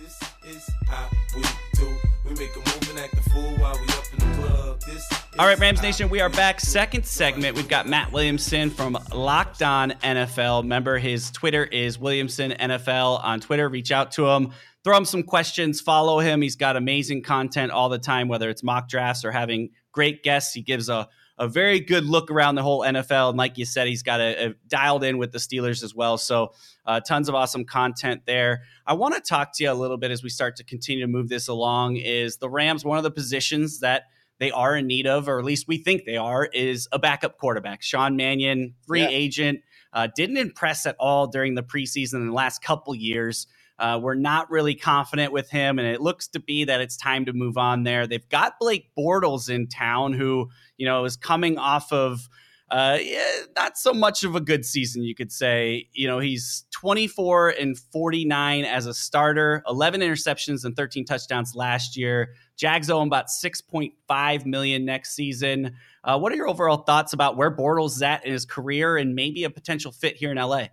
This 0.00 0.20
is 0.46 0.70
how 0.86 1.10
we 1.34 1.42
do. 1.72 1.88
We 2.24 2.30
make 2.36 2.54
a 2.54 2.58
move 2.60 2.90
and 2.90 3.00
act 3.00 3.16
the 3.16 3.30
fool 3.30 3.56
while 3.56 3.74
we 3.74 3.88
up 3.88 4.04
in 4.12 4.18
the 4.30 4.36
club. 4.36 4.80
This 4.82 5.08
all 5.40 5.46
right, 5.48 5.58
Rams 5.58 5.82
Nation, 5.82 6.08
we 6.08 6.20
are 6.20 6.28
back. 6.28 6.60
Second 6.60 7.04
segment. 7.04 7.56
We've 7.56 7.68
got 7.68 7.88
Matt 7.88 8.12
Williamson 8.12 8.70
from 8.70 8.96
Locked 9.12 9.62
On 9.64 9.90
NFL. 9.90 10.62
Remember, 10.62 10.98
his 10.98 11.32
Twitter 11.32 11.64
is 11.64 11.98
Williamson 11.98 12.52
NFL 12.52 13.24
on 13.24 13.40
Twitter. 13.40 13.68
Reach 13.68 13.90
out 13.90 14.12
to 14.12 14.28
him, 14.28 14.52
throw 14.84 14.96
him 14.96 15.04
some 15.04 15.24
questions, 15.24 15.80
follow 15.80 16.20
him. 16.20 16.42
He's 16.42 16.54
got 16.54 16.76
amazing 16.76 17.22
content 17.22 17.72
all 17.72 17.88
the 17.88 17.98
time, 17.98 18.28
whether 18.28 18.48
it's 18.48 18.62
mock 18.62 18.88
drafts 18.88 19.24
or 19.24 19.32
having 19.32 19.70
great 19.90 20.22
guests. 20.22 20.54
He 20.54 20.62
gives 20.62 20.88
a 20.88 21.08
a 21.38 21.48
very 21.48 21.80
good 21.80 22.04
look 22.04 22.30
around 22.30 22.54
the 22.54 22.62
whole 22.62 22.80
NFL. 22.80 23.30
And 23.30 23.38
like 23.38 23.58
you 23.58 23.64
said, 23.64 23.88
he's 23.88 24.02
got 24.02 24.20
a, 24.20 24.48
a 24.48 24.54
dialed 24.68 25.02
in 25.02 25.18
with 25.18 25.32
the 25.32 25.38
Steelers 25.38 25.82
as 25.82 25.94
well. 25.94 26.16
So 26.16 26.52
uh, 26.86 27.00
tons 27.00 27.28
of 27.28 27.34
awesome 27.34 27.64
content 27.64 28.22
there. 28.26 28.62
I 28.86 28.94
want 28.94 29.14
to 29.14 29.20
talk 29.20 29.52
to 29.54 29.64
you 29.64 29.72
a 29.72 29.74
little 29.74 29.96
bit 29.96 30.10
as 30.10 30.22
we 30.22 30.28
start 30.28 30.56
to 30.56 30.64
continue 30.64 31.04
to 31.04 31.10
move 31.10 31.28
this 31.28 31.48
along. 31.48 31.96
Is 31.96 32.36
the 32.36 32.48
Rams 32.48 32.84
one 32.84 32.98
of 32.98 33.04
the 33.04 33.10
positions 33.10 33.80
that 33.80 34.04
they 34.38 34.50
are 34.50 34.76
in 34.76 34.86
need 34.86 35.06
of, 35.06 35.28
or 35.28 35.38
at 35.38 35.44
least 35.44 35.68
we 35.68 35.78
think 35.78 36.04
they 36.04 36.16
are, 36.16 36.44
is 36.44 36.88
a 36.92 36.98
backup 36.98 37.38
quarterback. 37.38 37.82
Sean 37.82 38.16
Mannion, 38.16 38.74
free 38.86 39.02
yeah. 39.02 39.08
agent, 39.08 39.60
uh, 39.92 40.08
didn't 40.14 40.36
impress 40.36 40.86
at 40.86 40.96
all 40.98 41.28
during 41.28 41.54
the 41.54 41.62
preseason 41.62 42.14
in 42.14 42.26
the 42.28 42.32
last 42.32 42.62
couple 42.62 42.94
years. 42.94 43.46
Uh, 43.78 43.98
we're 44.00 44.14
not 44.14 44.50
really 44.50 44.74
confident 44.74 45.32
with 45.32 45.50
him, 45.50 45.78
and 45.78 45.88
it 45.88 46.00
looks 46.00 46.28
to 46.28 46.40
be 46.40 46.64
that 46.64 46.80
it's 46.80 46.96
time 46.96 47.24
to 47.24 47.32
move 47.32 47.56
on 47.56 47.82
there. 47.82 48.06
They've 48.06 48.28
got 48.28 48.58
Blake 48.60 48.90
Bortles 48.96 49.50
in 49.50 49.66
town, 49.66 50.12
who 50.12 50.50
you 50.76 50.86
know 50.86 51.04
is 51.04 51.16
coming 51.16 51.58
off 51.58 51.92
of 51.92 52.28
uh, 52.70 52.98
yeah, 53.00 53.40
not 53.54 53.76
so 53.76 53.92
much 53.92 54.24
of 54.24 54.34
a 54.34 54.40
good 54.40 54.64
season, 54.64 55.02
you 55.02 55.14
could 55.14 55.30
say. 55.30 55.88
You 55.92 56.08
know, 56.08 56.18
he's 56.18 56.64
24 56.72 57.50
and 57.50 57.78
49 57.78 58.64
as 58.64 58.86
a 58.86 58.94
starter, 58.94 59.62
11 59.68 60.00
interceptions 60.00 60.64
and 60.64 60.74
13 60.74 61.04
touchdowns 61.04 61.54
last 61.54 61.96
year. 61.96 62.34
Jags 62.56 62.88
owe 62.90 63.00
him 63.02 63.08
about 63.08 63.26
6.5 63.26 64.46
million 64.46 64.84
next 64.84 65.14
season. 65.14 65.76
Uh, 66.02 66.18
what 66.18 66.32
are 66.32 66.36
your 66.36 66.48
overall 66.48 66.78
thoughts 66.78 67.12
about 67.12 67.36
where 67.36 67.54
Bortles 67.54 67.96
is 67.96 68.02
at 68.02 68.24
in 68.24 68.32
his 68.32 68.44
career 68.44 68.96
and 68.96 69.14
maybe 69.14 69.44
a 69.44 69.50
potential 69.50 69.92
fit 69.92 70.16
here 70.16 70.32
in 70.32 70.38
LA? 70.38 70.66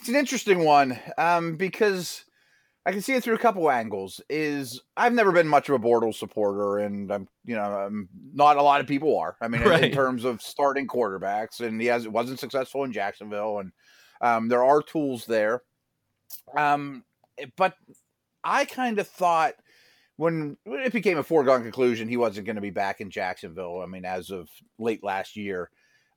It's 0.00 0.08
an 0.08 0.16
interesting 0.16 0.64
one 0.64 0.98
um, 1.18 1.56
because 1.56 2.24
I 2.86 2.90
can 2.92 3.02
see 3.02 3.12
it 3.12 3.22
through 3.22 3.34
a 3.34 3.38
couple 3.38 3.70
angles. 3.70 4.22
Is 4.30 4.80
I've 4.96 5.12
never 5.12 5.30
been 5.30 5.46
much 5.46 5.68
of 5.68 5.74
a 5.74 5.78
Bortles 5.78 6.14
supporter, 6.14 6.78
and 6.78 7.12
I'm 7.12 7.28
you 7.44 7.54
know 7.54 7.64
I'm, 7.64 8.08
not 8.32 8.56
a 8.56 8.62
lot 8.62 8.80
of 8.80 8.86
people 8.86 9.18
are. 9.18 9.36
I 9.42 9.48
mean, 9.48 9.60
right. 9.60 9.80
in, 9.80 9.90
in, 9.90 9.92
terms 9.92 10.24
of 10.24 10.40
starting 10.40 10.86
quarterbacks, 10.86 11.60
and 11.60 11.78
he 11.78 11.88
has 11.88 12.06
it 12.06 12.12
wasn't 12.12 12.40
successful 12.40 12.82
in 12.84 12.94
Jacksonville, 12.94 13.58
and 13.58 13.72
um, 14.22 14.48
there 14.48 14.64
are 14.64 14.82
tools 14.82 15.26
there. 15.26 15.64
Um, 16.56 17.04
but 17.58 17.74
I 18.42 18.64
kind 18.64 18.98
of 19.00 19.06
thought 19.06 19.52
when 20.16 20.56
it 20.64 20.94
became 20.94 21.18
a 21.18 21.22
foregone 21.22 21.62
conclusion 21.62 22.08
he 22.08 22.16
wasn't 22.16 22.46
going 22.46 22.56
to 22.56 22.62
be 22.62 22.70
back 22.70 23.02
in 23.02 23.10
Jacksonville. 23.10 23.82
I 23.82 23.86
mean, 23.86 24.06
as 24.06 24.30
of 24.30 24.48
late 24.78 25.04
last 25.04 25.36
year, 25.36 25.68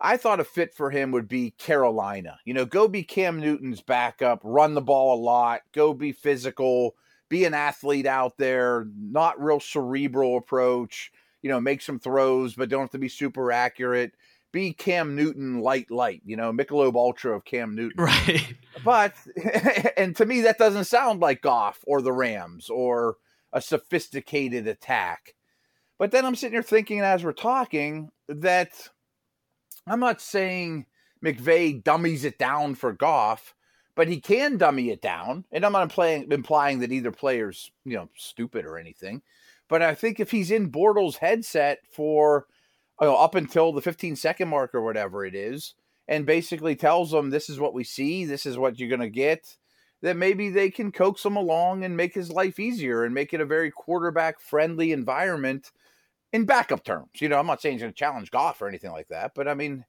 I 0.03 0.17
thought 0.17 0.41
a 0.41 0.43
fit 0.43 0.73
for 0.73 0.91
him 0.91 1.11
would 1.11 1.29
be 1.29 1.51
Carolina. 1.51 2.37
You 2.43 2.53
know, 2.53 2.65
go 2.65 2.89
be 2.89 3.03
Cam 3.03 3.39
Newton's 3.39 3.79
backup, 3.79 4.41
run 4.43 4.73
the 4.73 4.81
ball 4.81 5.17
a 5.17 5.23
lot, 5.23 5.61
go 5.71 5.93
be 5.93 6.11
physical, 6.11 6.95
be 7.29 7.45
an 7.45 7.53
athlete 7.53 8.05
out 8.05 8.37
there, 8.37 8.85
not 8.95 9.41
real 9.41 9.61
cerebral 9.61 10.37
approach, 10.37 11.09
you 11.41 11.49
know, 11.49 11.61
make 11.61 11.81
some 11.81 11.99
throws, 11.99 12.53
but 12.53 12.67
don't 12.67 12.81
have 12.81 12.91
to 12.91 12.97
be 12.97 13.07
super 13.07 13.49
accurate. 13.51 14.11
Be 14.51 14.73
Cam 14.73 15.15
Newton 15.15 15.61
light, 15.61 15.89
light, 15.89 16.21
you 16.25 16.35
know, 16.35 16.51
Michelob 16.51 16.95
Ultra 16.95 17.37
of 17.37 17.45
Cam 17.45 17.73
Newton. 17.73 18.03
Right. 18.03 18.55
But, 18.83 19.15
and 19.97 20.15
to 20.17 20.25
me, 20.25 20.41
that 20.41 20.57
doesn't 20.57 20.83
sound 20.83 21.21
like 21.21 21.41
Goff 21.41 21.79
or 21.87 22.01
the 22.01 22.11
Rams 22.11 22.69
or 22.69 23.15
a 23.53 23.61
sophisticated 23.61 24.67
attack. 24.67 25.33
But 25.97 26.11
then 26.11 26.25
I'm 26.25 26.35
sitting 26.35 26.53
here 26.53 26.61
thinking 26.61 26.99
as 26.99 27.23
we're 27.23 27.31
talking 27.31 28.09
that 28.27 28.89
I'm 29.87 29.99
not 29.99 30.21
saying 30.21 30.85
McVay 31.23 31.83
dummies 31.83 32.25
it 32.25 32.37
down 32.37 32.75
for 32.75 32.93
Goff, 32.93 33.53
but 33.95 34.07
he 34.07 34.19
can 34.19 34.57
dummy 34.57 34.89
it 34.89 35.01
down. 35.01 35.45
And 35.51 35.65
I'm 35.65 35.71
not 35.71 35.83
implying, 35.83 36.31
implying 36.31 36.79
that 36.79 36.91
either 36.91 37.11
player's, 37.11 37.71
you 37.85 37.95
know, 37.95 38.09
stupid 38.15 38.65
or 38.65 38.77
anything. 38.77 39.21
But 39.69 39.81
I 39.81 39.95
think 39.95 40.19
if 40.19 40.31
he's 40.31 40.51
in 40.51 40.71
Bortles' 40.71 41.17
headset 41.17 41.79
for 41.91 42.47
you 43.01 43.07
know, 43.07 43.15
up 43.15 43.35
until 43.35 43.71
the 43.71 43.81
15 43.81 44.15
second 44.15 44.49
mark 44.49 44.75
or 44.75 44.81
whatever 44.81 45.25
it 45.25 45.35
is, 45.35 45.73
and 46.07 46.25
basically 46.25 46.75
tells 46.75 47.11
them 47.11 47.29
this 47.29 47.49
is 47.49 47.59
what 47.59 47.73
we 47.73 47.83
see, 47.83 48.25
this 48.25 48.45
is 48.45 48.57
what 48.57 48.77
you're 48.77 48.89
going 48.89 48.99
to 48.99 49.09
get, 49.09 49.57
that 50.01 50.17
maybe 50.17 50.49
they 50.49 50.69
can 50.69 50.91
coax 50.91 51.25
him 51.25 51.37
along 51.37 51.83
and 51.83 51.95
make 51.95 52.13
his 52.13 52.29
life 52.29 52.59
easier 52.59 53.03
and 53.05 53.13
make 53.13 53.33
it 53.33 53.41
a 53.41 53.45
very 53.45 53.71
quarterback 53.71 54.39
friendly 54.39 54.91
environment 54.91 55.71
in 56.33 56.45
backup 56.45 56.83
terms. 56.83 57.21
You 57.21 57.29
know, 57.29 57.37
I'm 57.37 57.47
not 57.47 57.61
saying 57.61 57.75
he's 57.75 57.81
going 57.81 57.93
to 57.93 57.97
challenge 57.97 58.31
Goff 58.31 58.61
or 58.61 58.67
anything 58.67 58.91
like 58.91 59.07
that, 59.09 59.31
but 59.35 59.47
I 59.47 59.53
mean, 59.53 59.85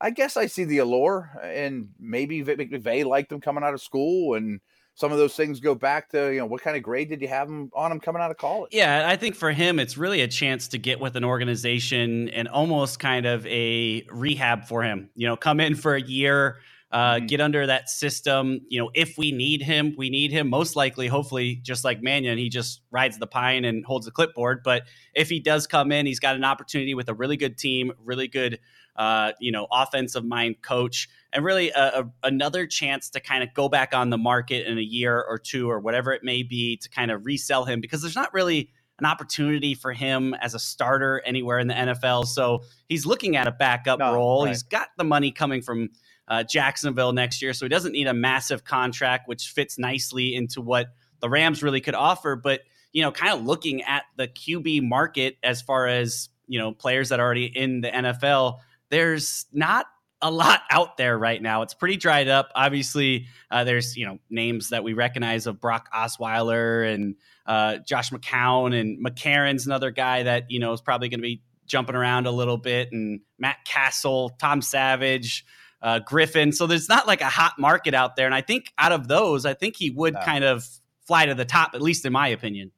I 0.00 0.10
guess 0.10 0.36
I 0.36 0.46
see 0.46 0.64
the 0.64 0.78
allure, 0.78 1.30
and 1.42 1.88
maybe 1.98 2.42
McVay 2.44 3.04
liked 3.04 3.32
him 3.32 3.40
coming 3.40 3.64
out 3.64 3.74
of 3.74 3.82
school, 3.82 4.34
and 4.34 4.60
some 4.94 5.12
of 5.12 5.18
those 5.18 5.34
things 5.34 5.60
go 5.60 5.74
back 5.74 6.08
to 6.10 6.32
you 6.32 6.38
know 6.38 6.46
what 6.46 6.62
kind 6.62 6.76
of 6.76 6.82
grade 6.82 7.08
did 7.08 7.20
you 7.20 7.28
have 7.28 7.48
him 7.48 7.70
on 7.74 7.90
him 7.90 7.98
coming 7.98 8.22
out 8.22 8.30
of 8.30 8.36
college? 8.36 8.70
Yeah, 8.72 9.08
I 9.08 9.16
think 9.16 9.34
for 9.34 9.50
him, 9.50 9.80
it's 9.80 9.98
really 9.98 10.20
a 10.20 10.28
chance 10.28 10.68
to 10.68 10.78
get 10.78 11.00
with 11.00 11.16
an 11.16 11.24
organization 11.24 12.28
and 12.28 12.46
almost 12.46 13.00
kind 13.00 13.26
of 13.26 13.44
a 13.46 14.06
rehab 14.10 14.66
for 14.66 14.84
him. 14.84 15.10
You 15.16 15.26
know, 15.26 15.36
come 15.36 15.58
in 15.58 15.74
for 15.74 15.96
a 15.96 16.00
year 16.00 16.58
uh, 16.90 17.14
mm-hmm. 17.14 17.26
get 17.26 17.40
under 17.40 17.66
that 17.66 17.88
system. 17.88 18.60
You 18.68 18.80
know, 18.80 18.90
if 18.94 19.18
we 19.18 19.32
need 19.32 19.62
him, 19.62 19.94
we 19.96 20.10
need 20.10 20.30
him. 20.30 20.48
Most 20.48 20.76
likely, 20.76 21.06
hopefully, 21.06 21.56
just 21.56 21.84
like 21.84 22.02
Mannion, 22.02 22.38
he 22.38 22.48
just 22.48 22.80
rides 22.90 23.18
the 23.18 23.26
pine 23.26 23.64
and 23.64 23.84
holds 23.84 24.06
the 24.06 24.12
clipboard. 24.12 24.62
But 24.64 24.84
if 25.14 25.28
he 25.28 25.40
does 25.40 25.66
come 25.66 25.92
in, 25.92 26.06
he's 26.06 26.20
got 26.20 26.36
an 26.36 26.44
opportunity 26.44 26.94
with 26.94 27.08
a 27.08 27.14
really 27.14 27.36
good 27.36 27.58
team, 27.58 27.92
really 28.02 28.28
good, 28.28 28.58
uh, 28.96 29.32
you 29.38 29.52
know, 29.52 29.66
offensive 29.70 30.24
mind 30.24 30.62
coach, 30.62 31.08
and 31.32 31.44
really 31.44 31.70
a, 31.70 32.00
a, 32.00 32.12
another 32.22 32.66
chance 32.66 33.10
to 33.10 33.20
kind 33.20 33.42
of 33.42 33.52
go 33.52 33.68
back 33.68 33.94
on 33.94 34.08
the 34.08 34.18
market 34.18 34.66
in 34.66 34.78
a 34.78 34.82
year 34.82 35.22
or 35.22 35.38
two 35.38 35.70
or 35.70 35.80
whatever 35.80 36.12
it 36.12 36.24
may 36.24 36.42
be 36.42 36.78
to 36.78 36.88
kind 36.88 37.10
of 37.10 37.26
resell 37.26 37.64
him 37.64 37.80
because 37.80 38.00
there's 38.00 38.16
not 38.16 38.32
really 38.32 38.70
an 38.98 39.06
opportunity 39.06 39.74
for 39.74 39.92
him 39.92 40.34
as 40.34 40.54
a 40.54 40.58
starter 40.58 41.22
anywhere 41.24 41.58
in 41.58 41.68
the 41.68 41.74
NFL. 41.74 42.26
So 42.26 42.64
he's 42.88 43.06
looking 43.06 43.36
at 43.36 43.46
a 43.46 43.52
backup 43.52 44.00
no, 44.00 44.12
role. 44.12 44.44
Right. 44.44 44.50
He's 44.50 44.62
got 44.62 44.88
the 44.96 45.04
money 45.04 45.30
coming 45.30 45.62
from 45.62 45.90
uh, 46.28 46.44
Jacksonville 46.44 47.12
next 47.12 47.42
year. 47.42 47.52
So 47.52 47.64
he 47.64 47.68
doesn't 47.68 47.92
need 47.92 48.06
a 48.06 48.14
massive 48.14 48.64
contract, 48.64 49.28
which 49.28 49.48
fits 49.48 49.78
nicely 49.78 50.34
into 50.34 50.60
what 50.60 50.88
the 51.20 51.28
Rams 51.28 51.62
really 51.62 51.80
could 51.80 51.94
offer. 51.94 52.36
But, 52.36 52.60
you 52.92 53.02
know, 53.02 53.10
kind 53.10 53.32
of 53.32 53.44
looking 53.44 53.82
at 53.82 54.04
the 54.16 54.28
QB 54.28 54.82
market 54.82 55.36
as 55.42 55.62
far 55.62 55.86
as, 55.86 56.28
you 56.46 56.58
know, 56.58 56.72
players 56.72 57.08
that 57.08 57.18
are 57.20 57.24
already 57.24 57.46
in 57.46 57.80
the 57.80 57.90
NFL, 57.90 58.58
there's 58.90 59.46
not 59.52 59.86
a 60.20 60.30
lot 60.30 60.62
out 60.70 60.96
there 60.96 61.16
right 61.16 61.40
now. 61.40 61.62
It's 61.62 61.74
pretty 61.74 61.96
dried 61.96 62.28
up. 62.28 62.50
Obviously, 62.54 63.26
uh, 63.50 63.64
there's 63.64 63.96
you 63.96 64.06
know 64.06 64.18
names 64.30 64.70
that 64.70 64.82
we 64.82 64.92
recognize 64.92 65.46
of 65.46 65.60
Brock 65.60 65.88
Osweiler 65.94 66.92
and 66.92 67.14
uh, 67.46 67.78
Josh 67.86 68.10
McCown 68.10 68.78
and 68.78 69.04
McCarron's 69.04 69.66
another 69.66 69.90
guy 69.90 70.24
that 70.24 70.50
you 70.50 70.58
know 70.58 70.72
is 70.72 70.80
probably 70.80 71.08
going 71.08 71.20
to 71.20 71.22
be 71.22 71.42
jumping 71.66 71.94
around 71.94 72.26
a 72.26 72.32
little 72.32 72.56
bit, 72.56 72.90
and 72.92 73.20
Matt 73.38 73.58
Cassel, 73.64 74.30
Tom 74.40 74.60
Savage 74.60 75.44
uh, 75.82 76.00
Griffin. 76.00 76.52
So 76.52 76.66
there's 76.66 76.88
not 76.88 77.06
like 77.06 77.20
a 77.20 77.26
hot 77.26 77.58
market 77.58 77.94
out 77.94 78.16
there. 78.16 78.26
And 78.26 78.34
I 78.34 78.40
think 78.40 78.72
out 78.78 78.92
of 78.92 79.08
those, 79.08 79.46
I 79.46 79.54
think 79.54 79.76
he 79.76 79.90
would 79.90 80.16
kind 80.24 80.44
of 80.44 80.66
fly 81.06 81.26
to 81.26 81.34
the 81.34 81.44
top, 81.44 81.74
at 81.74 81.82
least 81.82 82.04
in 82.04 82.12
my 82.12 82.28
opinion. 82.28 82.72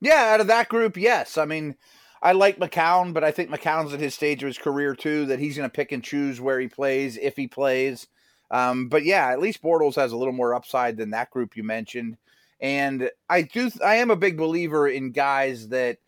Yeah, 0.00 0.32
out 0.32 0.40
of 0.40 0.46
that 0.48 0.68
group, 0.68 0.96
yes. 0.96 1.38
I 1.38 1.44
mean, 1.44 1.76
I 2.22 2.32
like 2.32 2.58
McCown, 2.58 3.12
but 3.12 3.24
I 3.24 3.30
think 3.30 3.50
McCown's 3.50 3.92
at 3.92 4.00
his 4.00 4.14
stage 4.14 4.42
of 4.42 4.46
his 4.46 4.58
career 4.58 4.94
too, 4.94 5.26
that 5.26 5.38
he's 5.38 5.56
going 5.56 5.68
to 5.68 5.74
pick 5.74 5.92
and 5.92 6.02
choose 6.02 6.40
where 6.40 6.60
he 6.60 6.68
plays, 6.68 7.16
if 7.16 7.36
he 7.36 7.48
plays. 7.48 8.06
Um, 8.50 8.88
but 8.88 9.04
yeah, 9.04 9.28
at 9.28 9.40
least 9.40 9.62
Bortles 9.62 9.96
has 9.96 10.12
a 10.12 10.16
little 10.16 10.32
more 10.32 10.54
upside 10.54 10.96
than 10.96 11.10
that 11.10 11.30
group 11.30 11.56
you 11.56 11.62
mentioned. 11.62 12.16
And 12.60 13.10
I 13.28 13.42
do, 13.42 13.70
I 13.84 13.96
am 13.96 14.10
a 14.10 14.16
big 14.16 14.36
believer 14.36 14.88
in 14.88 15.12
guys 15.12 15.68
that 15.68 15.98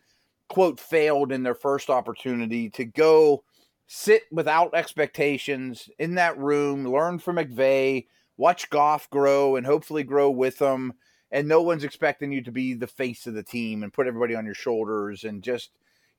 quote 0.49 0.79
failed 0.79 1.31
in 1.31 1.43
their 1.43 1.55
first 1.55 1.89
opportunity 1.89 2.69
to 2.71 2.83
go 2.83 3.43
sit 3.93 4.23
without 4.31 4.73
expectations 4.73 5.89
in 5.99 6.15
that 6.15 6.37
room, 6.37 6.87
learn 6.87 7.19
from 7.19 7.35
McVay, 7.35 8.07
watch 8.37 8.69
Goff 8.69 9.09
grow, 9.09 9.57
and 9.57 9.65
hopefully 9.65 10.01
grow 10.01 10.31
with 10.31 10.59
them. 10.59 10.93
And 11.29 11.45
no 11.45 11.61
one's 11.61 11.83
expecting 11.83 12.31
you 12.31 12.41
to 12.43 12.53
be 12.53 12.73
the 12.73 12.87
face 12.87 13.27
of 13.27 13.33
the 13.33 13.43
team 13.43 13.83
and 13.83 13.91
put 13.91 14.07
everybody 14.07 14.33
on 14.33 14.45
your 14.45 14.55
shoulders 14.55 15.25
and 15.25 15.43
just 15.43 15.71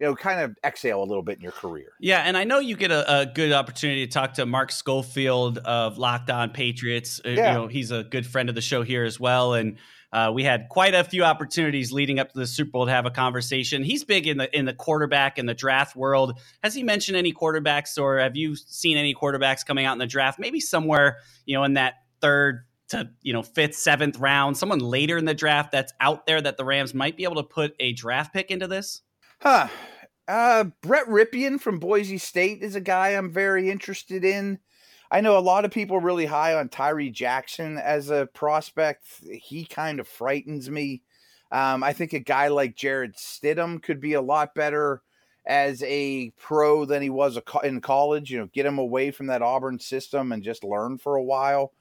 you 0.03 0.09
know, 0.09 0.17
kind 0.17 0.41
of 0.41 0.59
exhale 0.65 1.01
a 1.01 1.07
little 1.07 1.23
bit 1.23 1.37
in 1.37 1.43
your 1.43 1.53
career. 1.53 1.93
Yeah, 2.01 2.25
and 2.27 2.37
I 2.37 2.43
know 2.43 2.59
you 2.59 2.75
get 2.75 2.91
a, 2.91 3.21
a 3.21 3.27
good 3.27 3.53
opportunity 3.53 4.05
to 4.05 4.13
talk 4.13 4.35
to 4.35 4.45
Mark 4.45 4.73
Schofield 4.73 5.59
of 5.59 5.97
Locked 5.97 6.29
On 6.29 6.51
Patriots. 6.51 7.21
Uh, 7.25 7.31
yeah. 7.31 7.53
You 7.53 7.59
know, 7.59 7.67
he's 7.69 7.93
a 7.93 8.03
good 8.03 8.27
friend 8.27 8.49
of 8.49 8.57
the 8.57 8.61
show 8.61 8.83
here 8.83 9.05
as 9.05 9.21
well, 9.21 9.55
and 9.55 9.79
uh, 10.13 10.33
we 10.35 10.43
had 10.43 10.69
quite 10.69 10.95
a 10.95 11.05
few 11.05 11.23
opportunities 11.23 11.93
leading 11.93 12.19
up 12.19 12.33
to 12.33 12.39
the 12.41 12.49
Super 12.49 12.73
Bowl 12.73 12.87
to 12.87 12.91
have 12.91 13.07
a 13.07 13.13
conversation. 13.13 13.85
He's 13.85 14.03
big 14.03 14.27
in 14.27 14.39
the 14.39 14.59
in 14.59 14.65
the 14.65 14.75
quarterback 14.75 15.39
and 15.39 15.49
the 15.49 15.55
draft 15.55 15.95
world. 15.95 16.37
Has 16.65 16.75
he 16.75 16.83
mentioned 16.83 17.17
any 17.17 17.33
quarterbacks, 17.33 17.97
or 17.97 18.19
have 18.19 18.37
you 18.37 18.57
seen 18.57 18.97
any 18.97 19.15
quarterbacks 19.15 19.65
coming 19.65 19.87
out 19.87 19.93
in 19.93 19.99
the 19.99 20.07
draft? 20.07 20.41
Maybe 20.41 20.59
somewhere 20.59 21.19
you 21.47 21.57
know 21.57 21.63
in 21.63 21.75
that 21.75 21.95
third 22.21 22.65
to 22.89 23.09
you 23.23 23.33
know 23.33 23.45
fifth, 23.45 23.77
seventh 23.77 24.19
round, 24.19 24.57
someone 24.57 24.81
later 24.81 25.17
in 25.17 25.27
the 25.27 25.35
draft 25.35 25.71
that's 25.71 25.93
out 26.01 26.27
there 26.27 26.41
that 26.41 26.57
the 26.57 26.65
Rams 26.65 26.93
might 26.93 27.17
be 27.17 27.23
able 27.23 27.37
to 27.37 27.45
put 27.45 27.77
a 27.79 27.93
draft 27.93 28.33
pick 28.33 28.51
into 28.51 28.67
this. 28.67 29.03
Huh. 29.43 29.67
Uh, 30.29 30.65
Brett 30.83 31.07
Rypien 31.07 31.61
from 31.61 31.79
Boise 31.79 32.19
State 32.19 32.63
is 32.63 32.77
a 32.77 32.81
guy 32.81 33.11
I'm 33.11 33.33
very 33.33 33.71
interested 33.71 34.25
in. 34.25 34.59
I 35.11 35.21
know 35.21 35.37
a 35.37 35.41
lot 35.41 35.65
of 35.65 35.71
people 35.71 36.01
really 36.01 36.27
high 36.27 36.55
on 36.55 36.69
Tyree 36.69 37.11
Jackson 37.11 37.77
as 37.77 38.09
a 38.09 38.29
prospect. 38.33 39.05
He 39.31 39.65
kind 39.65 40.01
of 40.01 40.09
frightens 40.09 40.71
me. 40.71 41.03
Um, 41.51 41.83
I 41.85 41.93
think 41.93 42.15
a 42.15 42.19
guy 42.19 42.49
like 42.49 42.77
Jarrett 42.77 43.17
Stidham 43.17 43.83
could 43.83 44.01
be 44.01 44.15
a 44.15 44.23
lot 44.23 44.55
better 44.55 45.03
as 45.45 45.83
a 45.83 46.31
pro 46.39 46.87
than 46.87 47.03
he 47.03 47.11
was 47.11 47.39
in 47.63 47.81
college. 47.83 48.31
You 48.31 48.39
know, 48.39 48.49
get 48.55 48.65
him 48.65 48.79
away 48.79 49.11
from 49.11 49.27
that 49.27 49.43
Auburn 49.43 49.79
system 49.79 50.33
and 50.33 50.43
just 50.43 50.65
learn 50.65 50.97
for 50.97 51.17
a 51.17 51.23
while. 51.23 51.73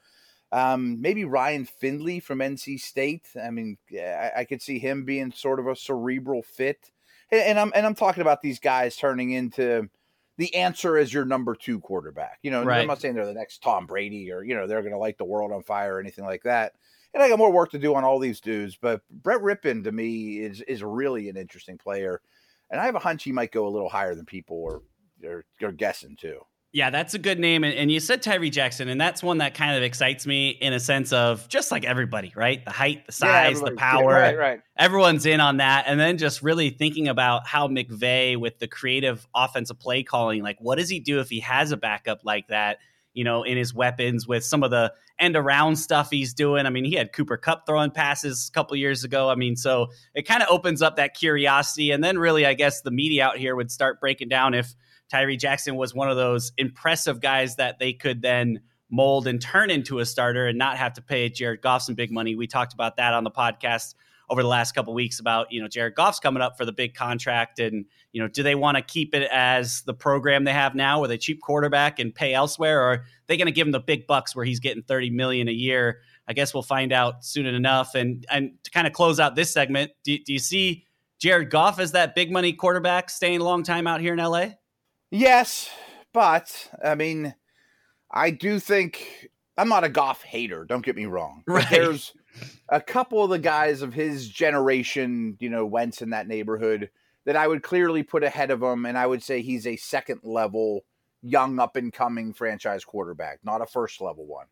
Um, 0.51 0.99
maybe 0.99 1.23
Ryan 1.23 1.63
Finley 1.63 2.19
from 2.19 2.39
NC 2.39 2.81
State. 2.81 3.29
I 3.41 3.51
mean, 3.51 3.77
I, 3.93 4.31
I, 4.39 4.43
could 4.43 4.61
see 4.61 4.79
him 4.79 5.05
being 5.05 5.31
sort 5.31 5.61
of 5.61 5.67
a 5.67 5.77
cerebral 5.77 6.43
fit. 6.43 6.91
And, 7.31 7.41
and 7.41 7.59
I'm 7.59 7.71
and 7.75 7.85
I'm 7.85 7.95
talking 7.95 8.21
about 8.21 8.41
these 8.41 8.59
guys 8.59 8.95
turning 8.95 9.31
into 9.31 9.89
the 10.37 10.55
answer 10.55 10.97
is 10.97 11.13
your 11.13 11.25
number 11.25 11.55
two 11.55 11.79
quarterback. 11.79 12.39
You 12.41 12.51
know, 12.51 12.63
right. 12.63 12.81
I'm 12.81 12.87
not 12.87 13.01
saying 13.01 13.15
they're 13.15 13.25
the 13.25 13.33
next 13.33 13.61
Tom 13.61 13.85
Brady 13.85 14.31
or, 14.31 14.43
you 14.43 14.55
know, 14.55 14.67
they're 14.67 14.81
going 14.81 14.93
to 14.93 14.97
light 14.97 15.17
the 15.17 15.25
world 15.25 15.51
on 15.51 15.61
fire 15.61 15.95
or 15.95 15.99
anything 15.99 16.25
like 16.25 16.43
that. 16.43 16.73
And 17.13 17.21
I 17.21 17.29
got 17.29 17.37
more 17.37 17.51
work 17.51 17.71
to 17.71 17.79
do 17.79 17.93
on 17.95 18.03
all 18.03 18.19
these 18.19 18.39
dudes, 18.39 18.77
but 18.81 19.01
Brett 19.09 19.41
Rypien 19.41 19.83
to 19.83 19.91
me 19.91 20.39
is 20.39 20.61
is 20.61 20.81
really 20.81 21.29
an 21.29 21.37
interesting 21.37 21.77
player. 21.77 22.21
And 22.69 22.79
I 22.79 22.85
have 22.85 22.95
a 22.95 22.99
hunch 22.99 23.23
he 23.23 23.33
might 23.33 23.51
go 23.51 23.67
a 23.67 23.69
little 23.69 23.89
higher 23.89 24.15
than 24.15 24.25
people 24.25 24.65
are, 24.65 25.29
are, 25.29 25.45
are 25.61 25.73
guessing 25.73 26.15
too. 26.15 26.39
Yeah, 26.73 26.89
that's 26.89 27.13
a 27.13 27.19
good 27.19 27.37
name. 27.37 27.65
And, 27.65 27.73
and, 27.73 27.91
you 27.91 27.99
said 27.99 28.21
Tyree 28.21 28.49
Jackson, 28.49 28.87
and 28.87 28.99
that's 28.99 29.21
one 29.21 29.39
that 29.39 29.53
kind 29.53 29.75
of 29.75 29.83
excites 29.83 30.25
me 30.25 30.51
in 30.51 30.71
a 30.71 30.79
sense 30.79 31.11
of 31.11 31.45
just 31.49 31.69
like 31.69 31.83
everybody, 31.83 32.31
right? 32.33 32.63
The 32.63 32.71
height, 32.71 33.05
the 33.07 33.11
size, 33.11 33.59
yeah, 33.59 33.69
the 33.69 33.75
power. 33.75 34.11
Yeah, 34.13 34.19
right, 34.19 34.37
right. 34.37 34.61
Everyone's 34.77 35.25
in 35.25 35.41
on 35.41 35.57
that. 35.57 35.83
And 35.87 35.99
then 35.99 36.17
just 36.17 36.41
really 36.41 36.69
thinking 36.69 37.09
about 37.09 37.45
how 37.45 37.67
McVay, 37.67 38.37
with 38.37 38.59
the 38.59 38.69
creative 38.69 39.27
offensive 39.35 39.79
play 39.79 40.03
calling, 40.03 40.43
like 40.43 40.57
what 40.61 40.77
does 40.77 40.87
he 40.87 41.01
do 41.01 41.19
if 41.19 41.29
he 41.29 41.41
has 41.41 41.73
a 41.73 41.77
backup 41.77 42.21
like 42.23 42.47
that, 42.47 42.77
you 43.13 43.25
know, 43.25 43.43
in 43.43 43.57
his 43.57 43.73
weapons 43.73 44.25
with 44.25 44.45
some 44.45 44.63
of 44.63 44.71
the 44.71 44.93
end 45.19 45.35
around 45.35 45.75
stuff 45.75 46.09
he's 46.09 46.33
doing? 46.33 46.65
I 46.65 46.69
mean, 46.69 46.85
he 46.85 46.95
had 46.95 47.11
Cooper 47.11 47.35
Kupp 47.35 47.65
throwing 47.65 47.91
passes 47.91 48.47
a 48.47 48.51
couple 48.53 48.77
years 48.77 49.03
ago. 49.03 49.29
I 49.29 49.35
mean, 49.35 49.57
so 49.57 49.87
it 50.15 50.25
kind 50.25 50.41
of 50.41 50.47
opens 50.49 50.81
up 50.81 50.95
that 50.95 51.15
curiosity. 51.15 51.91
And 51.91 52.01
then 52.01 52.17
really, 52.17 52.45
I 52.45 52.53
guess 52.53 52.79
the 52.79 52.91
media 52.91 53.25
out 53.25 53.37
here 53.37 53.57
would 53.57 53.71
start 53.71 53.99
breaking 53.99 54.29
down 54.29 54.53
if 54.53 54.73
Tyree 55.11 55.35
Jackson 55.35 55.75
was 55.75 55.93
one 55.93 56.09
of 56.09 56.15
those 56.15 56.53
impressive 56.57 57.19
guys 57.19 57.57
that 57.57 57.79
they 57.79 57.91
could 57.91 58.21
then 58.21 58.61
mold 58.89 59.27
and 59.27 59.41
turn 59.41 59.69
into 59.69 59.99
a 59.99 60.05
starter 60.05 60.47
and 60.47 60.57
not 60.57 60.77
have 60.77 60.93
to 60.93 61.01
pay 61.01 61.27
Jared 61.27 61.61
Goff 61.61 61.81
some 61.81 61.95
big 61.95 62.11
money. 62.11 62.35
We 62.35 62.47
talked 62.47 62.73
about 62.73 62.95
that 62.95 63.13
on 63.13 63.25
the 63.25 63.31
podcast 63.31 63.95
over 64.29 64.41
the 64.41 64.47
last 64.47 64.73
couple 64.73 64.93
weeks 64.93 65.19
about 65.19 65.51
you 65.51 65.61
know 65.61 65.67
Jared 65.67 65.95
Goff's 65.95 66.19
coming 66.19 66.41
up 66.41 66.57
for 66.57 66.63
the 66.63 66.71
big 66.71 66.93
contract 66.93 67.59
and 67.59 67.85
you 68.13 68.21
know 68.21 68.29
do 68.29 68.41
they 68.41 68.55
want 68.55 68.77
to 68.77 68.81
keep 68.81 69.13
it 69.13 69.29
as 69.29 69.81
the 69.81 69.93
program 69.93 70.45
they 70.45 70.53
have 70.53 70.73
now 70.73 71.01
with 71.01 71.11
a 71.11 71.17
cheap 71.17 71.41
quarterback 71.41 71.99
and 71.99 72.15
pay 72.15 72.33
elsewhere? 72.33 72.81
Or 72.81 72.85
are 72.93 73.05
they 73.27 73.35
going 73.35 73.47
to 73.47 73.51
give 73.51 73.67
him 73.67 73.73
the 73.73 73.81
big 73.81 74.07
bucks 74.07 74.33
where 74.33 74.45
he's 74.45 74.61
getting 74.61 74.81
30 74.83 75.09
million 75.09 75.49
a 75.49 75.53
year? 75.53 75.99
I 76.25 76.31
guess 76.31 76.53
we'll 76.53 76.63
find 76.63 76.93
out 76.93 77.25
soon 77.25 77.45
enough. 77.45 77.95
And 77.95 78.25
and 78.31 78.51
to 78.63 78.71
kind 78.71 78.87
of 78.87 78.93
close 78.93 79.19
out 79.19 79.35
this 79.35 79.51
segment 79.51 79.91
do, 80.05 80.17
do 80.19 80.31
you 80.31 80.39
see 80.39 80.85
Jared 81.19 81.49
Goff 81.49 81.79
as 81.79 81.91
that 81.91 82.15
big 82.15 82.31
money 82.31 82.53
quarterback 82.53 83.09
staying 83.09 83.41
a 83.41 83.43
long 83.43 83.63
time 83.63 83.87
out 83.87 83.99
here 83.99 84.13
in 84.13 84.19
LA 84.19 84.51
Yes, 85.11 85.69
but 86.13 86.69
I 86.83 86.95
mean, 86.95 87.35
I 88.09 88.31
do 88.31 88.59
think 88.59 89.29
I'm 89.57 89.69
not 89.69 89.83
a 89.83 89.89
Goff 89.89 90.23
hater. 90.23 90.65
Don't 90.65 90.85
get 90.85 90.95
me 90.95 91.05
wrong. 91.05 91.43
Right. 91.45 91.69
There's 91.69 92.13
a 92.69 92.81
couple 92.81 93.23
of 93.23 93.29
the 93.29 93.39
guys 93.39 93.81
of 93.81 93.93
his 93.93 94.29
generation, 94.29 95.37
you 95.39 95.49
know, 95.49 95.65
Wentz 95.65 96.01
in 96.01 96.11
that 96.11 96.27
neighborhood 96.27 96.89
that 97.25 97.35
I 97.35 97.47
would 97.47 97.61
clearly 97.61 98.03
put 98.03 98.23
ahead 98.23 98.51
of 98.51 98.63
him, 98.63 98.85
and 98.85 98.97
I 98.97 99.05
would 99.05 99.21
say 99.21 99.41
he's 99.41 99.67
a 99.67 99.75
second 99.75 100.21
level, 100.23 100.85
young 101.21 101.59
up 101.59 101.75
and 101.75 101.93
coming 101.93 102.33
franchise 102.33 102.83
quarterback, 102.83 103.39
not 103.43 103.61
a 103.61 103.67
first 103.67 104.01
level 104.01 104.25
one. 104.25 104.47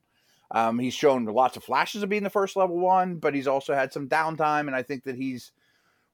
Um, 0.51 0.77
he's 0.77 0.93
shown 0.93 1.25
lots 1.25 1.57
of 1.57 1.63
flashes 1.63 2.03
of 2.03 2.09
being 2.09 2.23
the 2.23 2.29
first 2.29 2.55
level 2.55 2.77
one, 2.77 3.15
but 3.15 3.33
he's 3.33 3.47
also 3.47 3.73
had 3.73 3.93
some 3.93 4.09
downtime, 4.09 4.67
and 4.67 4.75
I 4.75 4.83
think 4.83 5.05
that 5.05 5.15
he's 5.15 5.51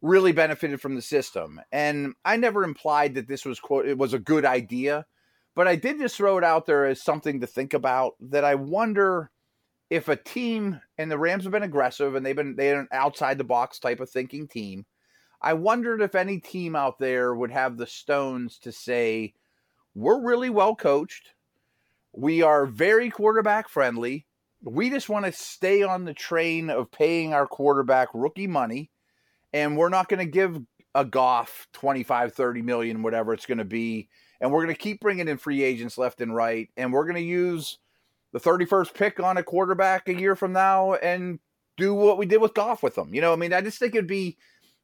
really 0.02 0.32
benefited 0.32 0.82
from 0.82 0.96
the 0.96 1.02
system. 1.02 1.60
And 1.72 2.14
I 2.24 2.38
never 2.38 2.64
implied 2.64 3.16
that 3.16 3.28
this 3.28 3.46
was 3.46 3.60
quote 3.60 3.88
it 3.88 3.98
was 3.98 4.14
a 4.14 4.20
good 4.20 4.46
idea, 4.46 5.06
But 5.56 5.68
I 5.68 5.76
did 5.78 6.00
just 6.00 6.18
throw 6.18 6.38
it 6.38 6.44
out 6.44 6.66
there 6.66 6.86
as 6.86 7.02
something 7.02 7.40
to 7.40 7.48
think 7.48 7.74
about 7.74 8.14
that 8.20 8.44
I 8.44 8.56
wonder 8.56 9.32
if 9.90 10.10
a 10.10 10.16
team 10.16 10.82
and 10.98 11.10
the 11.10 11.18
Rams 11.18 11.44
have 11.44 11.54
been 11.54 11.64
aggressive 11.64 12.16
and 12.16 12.26
they've 12.26 12.36
been 12.36 12.56
they're 12.56 12.82
an 12.82 12.88
outside 12.92 13.38
the 13.38 13.44
box 13.44 13.80
type 13.80 14.00
of 14.00 14.10
thinking 14.10 14.48
team. 14.48 14.86
I 15.42 15.54
wondered 15.54 16.02
if 16.02 16.16
any 16.16 16.40
team 16.40 16.76
out 16.76 17.00
there 17.00 17.34
would 17.34 17.52
have 17.52 17.78
the 17.78 17.88
stones 17.88 18.58
to 18.60 18.72
say, 18.72 19.34
we're 19.94 20.22
really 20.22 20.50
well 20.50 20.76
coached. 20.76 21.34
We 22.14 22.42
are 22.42 22.66
very 22.66 23.10
quarterback 23.10 23.70
friendly. 23.70 24.26
We 24.62 24.90
just 24.90 25.10
want 25.10 25.26
to 25.26 25.32
stay 25.32 25.84
on 25.84 26.06
the 26.06 26.14
train 26.14 26.70
of 26.70 26.92
paying 26.92 27.34
our 27.34 27.46
quarterback 27.46 28.10
rookie 28.14 28.48
money. 28.48 28.90
And 29.56 29.78
we're 29.78 29.88
not 29.88 30.10
going 30.10 30.20
to 30.20 30.30
give 30.30 30.60
a 30.94 31.06
Goff 31.06 31.70
25, 31.72 32.34
30 32.34 32.62
million, 32.62 33.04
whatever 33.04 33.34
it's 33.34 33.46
going 33.46 33.60
to 33.60 33.64
be. 33.64 34.10
And 34.42 34.52
we're 34.52 34.66
going 34.66 34.76
to 34.76 34.82
keep 34.82 35.00
bringing 35.00 35.30
in 35.30 35.38
free 35.38 35.64
agents 35.64 35.98
left 35.98 36.20
and 36.20 36.36
right. 36.36 36.68
And 36.76 36.92
we're 36.92 37.06
going 37.06 37.16
to 37.16 37.22
use 37.22 37.78
the 38.34 38.40
31st 38.42 38.94
pick 38.94 39.20
on 39.22 39.38
a 39.38 39.44
quarterback 39.44 40.10
a 40.10 40.14
year 40.14 40.36
from 40.36 40.52
now 40.52 40.96
and 40.96 41.40
do 41.78 41.94
what 41.94 42.18
we 42.18 42.26
did 42.26 42.42
with 42.42 42.54
Goff 42.54 42.84
with 42.84 42.96
them. 42.96 43.14
You 43.14 43.22
know, 43.22 43.32
I 43.32 43.38
mean, 43.38 43.54
I 43.54 43.62
just 43.62 43.80
think 43.80 43.96
it'd 43.96 44.08
be 44.08 44.38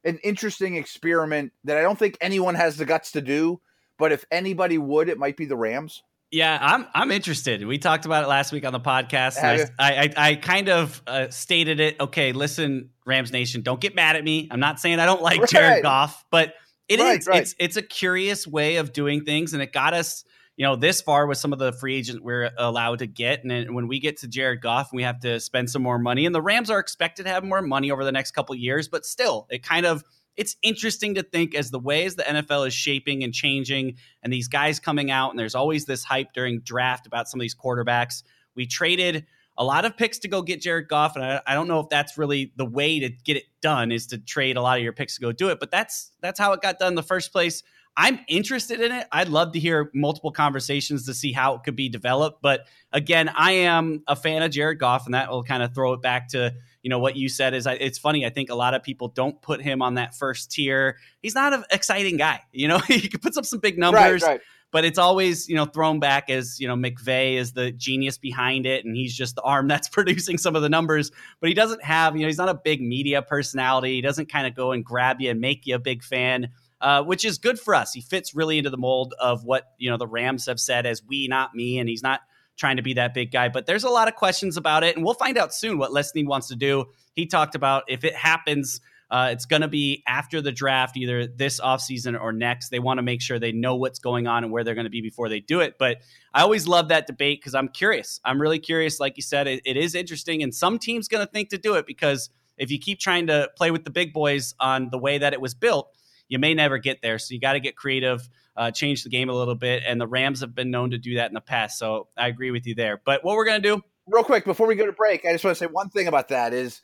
an 0.06 0.20
interesting 0.24 0.78
experiment 0.78 1.52
that 1.66 1.78
I 1.78 1.82
don't 1.82 2.00
think 2.00 2.18
anyone 2.22 2.56
has 2.56 2.78
the 2.78 2.86
guts 2.86 3.12
to 3.12 3.22
do. 3.22 3.60
But 3.98 4.14
if 4.14 4.24
anybody 4.32 4.78
would, 4.78 5.10
it 5.10 5.20
might 5.20 5.36
be 5.36 5.46
the 5.46 5.58
Rams. 5.58 6.02
Yeah, 6.32 6.58
I'm 6.62 6.88
I'm 6.94 7.12
interested. 7.12 7.66
We 7.68 7.78
talked 7.78 8.06
about 8.06 8.24
it 8.24 8.28
last 8.28 8.54
week 8.54 8.66
on 8.66 8.72
the 8.72 8.80
podcast. 8.80 9.38
I, 9.38 9.68
I, 9.78 10.14
I 10.16 10.36
kind 10.36 10.70
of 10.70 11.02
uh, 11.06 11.30
stated 11.30 11.82
it. 11.82 12.00
Okay, 12.00 12.32
listen, 12.32 12.90
Rams 13.06 13.34
Nation, 13.34 13.62
don't 13.62 13.82
get 13.82 13.96
mad 13.96 14.16
at 14.16 14.24
me. 14.24 14.48
I'm 14.50 14.62
not 14.62 14.80
saying 14.80 15.00
I 15.00 15.06
don't 15.06 15.22
like 15.22 15.42
right. 15.42 15.50
Jared 15.50 15.84
Goff, 15.84 16.24
but 16.32 16.54
it 16.88 17.02
right, 17.02 17.20
is. 17.20 17.28
Right. 17.28 17.42
It's 17.42 17.56
it's 17.60 17.76
a 17.76 17.82
curious 17.82 18.48
way 18.48 18.78
of 18.78 18.94
doing 18.94 19.26
things, 19.26 19.54
and 19.54 19.62
it 19.62 19.74
got 19.74 19.94
us 19.94 20.24
you 20.58 20.66
know, 20.68 20.76
this 20.76 21.02
far 21.02 21.26
with 21.26 21.38
some 21.40 21.54
of 21.54 21.60
the 21.60 21.74
free 21.74 21.96
agents 21.96 22.22
we're 22.22 22.52
allowed 22.58 23.00
to 23.00 23.08
get. 23.08 23.42
And 23.42 23.50
then 23.50 23.74
when 23.74 23.88
we 23.88 24.00
get 24.00 24.18
to 24.18 24.28
Jared 24.28 24.62
Goff, 24.62 24.92
we 24.94 25.02
have 25.02 25.20
to 25.22 25.40
spend 25.40 25.70
some 25.70 25.82
more 25.82 25.98
money. 25.98 26.26
And 26.26 26.36
the 26.36 26.42
Rams 26.42 26.70
are 26.70 26.78
expected 26.78 27.24
to 27.24 27.30
have 27.30 27.44
more 27.44 27.62
money 27.62 27.90
over 27.90 28.04
the 28.04 28.12
next 28.12 28.32
couple 28.32 28.54
years, 28.56 28.88
but 28.88 29.06
still, 29.06 29.48
it 29.50 29.64
kind 29.64 29.86
of 29.86 30.04
it's 30.38 30.56
interesting 30.62 31.16
to 31.16 31.24
think 31.24 31.56
as 31.56 31.72
the 31.72 31.80
ways 31.80 32.16
the 32.16 32.24
NFL 32.24 32.68
is 32.68 32.74
shaping 32.74 33.24
and 33.24 33.34
changing, 33.34 33.98
and 34.24 34.32
these 34.32 34.48
guys 34.48 34.80
coming 34.80 35.12
out, 35.12 35.32
and 35.32 35.40
there's 35.40 35.56
always 35.56 35.86
this 35.86 36.04
hype 36.04 36.34
during 36.34 36.62
draft 36.62 37.08
about 37.08 37.28
some 37.28 37.40
of 37.40 37.42
these 37.42 37.56
quarterbacks. 37.56 38.24
We 38.56 38.66
traded 38.66 39.26
a 39.58 39.64
lot 39.64 39.86
of 39.86 39.98
picks 39.98 40.20
to 40.20 40.28
go 40.28 40.42
get 40.42 40.62
Jared 40.62 40.88
Goff, 40.88 41.16
and 41.16 41.26
I, 41.26 41.42
I, 41.46 41.54
don't 41.54 41.68
know 41.68 41.82
if 41.82 41.90
that's 41.90 42.18
really 42.18 42.54
the 42.56 42.66
way 42.66 43.00
to 43.00 43.10
get 43.10 43.38
it 43.38 43.44
done 43.62 43.92
is 43.92 44.08
to 44.08 44.18
trade 44.18 44.58
a 44.58 44.62
lot 44.62 44.78
of 44.78 44.84
your 44.84 44.94
picks 44.94 45.16
to 45.16 45.22
go 45.22 45.32
do 45.32 45.50
it. 45.50 45.60
But 45.60 45.72
that's 45.72 46.12
that's 46.22 46.40
how 46.40 46.54
it 46.54 46.62
got 46.62 46.80
done 46.80 46.90
in 46.90 46.96
the 46.96 47.04
first 47.04 47.32
place. 47.32 47.62
I'm 47.98 48.20
interested 48.28 48.80
in 48.80 48.92
it. 48.92 49.08
I'd 49.12 49.28
love 49.28 49.52
to 49.54 49.60
hear 49.60 49.92
multiple 49.94 50.32
conversations 50.32 51.06
to 51.08 51.14
see 51.14 51.34
how 51.34 51.56
it 51.56 51.64
could 51.64 51.76
be 51.76 51.90
developed. 51.90 52.42
But 52.42 52.68
again, 52.94 53.30
I 53.30 53.52
am 53.52 54.04
a 54.08 54.16
fan 54.16 54.44
of 54.44 54.52
Jared 54.52 54.80
Goff, 54.80 55.06
and 55.06 55.14
that 55.14 55.30
will 55.30 55.44
kind 55.44 55.62
of 55.62 55.76
throw 55.76 55.94
it 55.94 56.02
back 56.02 56.30
to 56.30 56.54
you 56.84 56.90
know 56.90 57.00
what 57.00 57.16
you 57.16 57.30
said. 57.30 57.54
Is 57.54 57.68
it's 57.68 58.00
funny. 58.00 58.26
I 58.26 58.30
think 58.30 58.50
a 58.50 58.56
lot 58.56 58.74
of 58.74 58.82
people 58.82 59.10
don't 59.10 59.40
put 59.42 59.62
him 59.62 59.82
on 59.82 59.96
that 59.96 60.16
first 60.16 60.52
tier. 60.52 60.98
He's 61.22 61.36
not 61.36 61.54
an 61.54 61.64
exciting 61.72 62.18
guy. 62.18 62.42
You 62.54 62.68
know, 62.68 62.78
he 62.80 63.10
puts 63.10 63.38
up 63.38 63.46
some 63.46 63.60
big 63.60 63.80
numbers. 63.80 64.22
Right, 64.22 64.34
right. 64.34 64.42
But 64.72 64.86
it's 64.86 65.00
always, 65.00 65.50
you 65.50 65.56
know, 65.56 65.66
thrown 65.66 66.00
back 66.00 66.30
as, 66.30 66.60
you 66.60 66.68
know, 66.68 66.76
McVay 66.76 67.36
is 67.36 67.54
the 67.54 67.72
genius 67.72 68.18
behind 68.18 68.66
it 68.66 68.86
and 68.86 68.96
he's 68.96 69.16
just 69.16 69.36
the 69.36 69.42
arm 69.42 69.68
that's 69.68 69.90
producing 69.90 70.38
some 70.38 70.56
of 70.56 70.62
the 70.62 70.70
numbers. 70.70 71.12
But 71.40 71.50
he 71.50 71.56
doesn't 71.56 71.84
have, 71.84 72.16
you 72.16 72.22
know, 72.22 72.28
he's 72.28 72.38
not 72.38 72.50
a 72.50 72.54
big 72.54 72.82
media 72.82 73.22
personality. 73.22 73.96
He 73.96 74.02
doesn't 74.02 74.32
kind 74.32 74.46
of 74.46 74.54
go 74.54 74.74
and 74.74 74.86
grab 74.86 75.20
you 75.20 75.32
and 75.32 75.42
make 75.42 75.66
you 75.66 75.76
a 75.76 75.80
big 75.80 76.04
fan 76.04 76.50
uh, 76.82 77.04
which 77.04 77.24
is 77.24 77.38
good 77.38 77.60
for 77.60 77.76
us. 77.76 77.94
He 77.94 78.02
fits 78.02 78.36
really 78.36 78.58
into 78.58 78.70
the 78.70 78.78
mold 78.78 79.14
of 79.20 79.46
what 79.46 79.72
you 79.78 79.90
know 79.90 79.98
the 79.98 80.08
Rams 80.08 80.48
have 80.48 80.60
said 80.60 80.86
as 80.86 81.04
we, 81.04 81.28
not 81.28 81.54
me, 81.54 81.80
and 81.80 81.88
he's 81.88 82.04
not 82.04 82.22
trying 82.58 82.78
to 82.78 82.82
be 82.82 82.94
that 82.96 83.14
big 83.14 83.32
guy. 83.32 83.50
But 83.50 83.66
there's 83.66 83.84
a 83.84 83.90
lot 83.90 84.08
of 84.08 84.16
questions 84.16 84.58
about 84.58 84.84
it, 84.84 84.96
and 84.96 85.06
we'll 85.06 85.14
find 85.14 85.38
out 85.38 85.54
soon 85.54 85.78
what 85.78 85.94
Les 85.94 86.12
Snead 86.12 86.28
wants 86.28 86.48
to 86.48 86.56
do. 86.56 86.86
He 87.14 87.28
talked 87.28 87.56
about 87.56 87.84
if 87.88 88.04
it 88.04 88.16
happens. 88.16 88.82
Uh, 89.10 89.28
it's 89.34 89.46
going 89.46 89.62
to 89.62 89.68
be 89.68 90.02
after 90.08 90.42
the 90.42 90.54
draft, 90.54 90.96
either 90.96 91.28
this 91.28 91.60
offseason 91.60 92.18
or 92.18 92.32
next. 92.32 92.70
They 92.70 92.80
want 92.80 92.98
to 92.98 93.02
make 93.02 93.22
sure 93.22 93.40
they 93.40 93.52
know 93.52 93.76
what's 93.76 94.00
going 94.00 94.26
on 94.26 94.46
and 94.46 94.54
where 94.54 94.64
they're 94.64 94.74
going 94.74 94.86
to 94.86 94.90
be 94.90 95.02
before 95.02 95.28
they 95.28 95.42
do 95.42 95.60
it. 95.60 95.76
But 95.78 95.98
I 96.34 96.44
always 96.44 96.66
love 96.66 96.88
that 96.88 97.08
debate 97.08 97.42
because 97.42 97.54
I'm 97.54 97.68
curious. 97.68 98.22
I'm 98.24 98.42
really 98.42 98.60
curious. 98.60 99.02
Like 99.02 99.18
you 99.18 99.22
said, 99.22 99.48
it, 99.48 99.64
it 99.66 99.76
is 99.76 99.96
interesting. 99.96 100.44
And 100.44 100.56
some 100.56 100.80
team's 100.80 101.10
going 101.10 101.26
to 101.28 101.30
think 101.30 101.50
to 101.50 101.58
do 101.58 101.74
it 101.74 101.86
because 101.86 102.30
if 102.58 102.72
you 102.72 102.80
keep 102.80 103.00
trying 103.00 103.28
to 103.28 103.50
play 103.58 103.70
with 103.70 103.84
the 103.84 103.90
big 103.90 104.14
boys 104.14 104.56
on 104.62 104.90
the 104.92 104.98
way 104.98 105.18
that 105.18 105.34
it 105.34 105.42
was 105.42 105.54
built, 105.54 105.94
you 106.32 106.40
may 106.40 106.54
never 106.54 106.78
get 106.78 107.02
there. 107.02 107.20
So 107.20 107.34
you 107.34 107.42
got 107.42 107.54
to 107.54 107.60
get 107.60 107.76
creative, 107.76 108.28
uh, 108.56 108.72
change 108.72 109.04
the 109.04 109.10
game 109.10 109.30
a 109.30 109.34
little 109.34 109.54
bit. 109.54 109.84
And 109.86 110.00
the 110.00 110.08
Rams 110.08 110.40
have 110.40 110.56
been 110.56 110.72
known 110.72 110.92
to 110.92 110.98
do 110.98 111.16
that 111.16 111.30
in 111.30 111.34
the 111.34 111.42
past. 111.42 111.78
So 111.78 112.08
I 112.18 112.30
agree 112.30 112.52
with 112.52 112.66
you 112.66 112.74
there. 112.74 113.02
But 113.04 113.22
what 113.22 113.36
we're 113.36 113.46
going 113.46 113.62
to 113.62 113.76
do. 113.76 113.84
Real 114.08 114.24
quick, 114.24 114.46
before 114.46 114.66
we 114.66 114.76
go 114.76 114.86
to 114.86 114.94
break, 114.94 115.26
I 115.26 115.34
just 115.34 115.44
want 115.44 115.58
to 115.58 115.64
say 115.64 115.70
one 115.70 115.90
thing 115.90 116.08
about 116.08 116.30
that 116.30 116.54
is, 116.54 116.82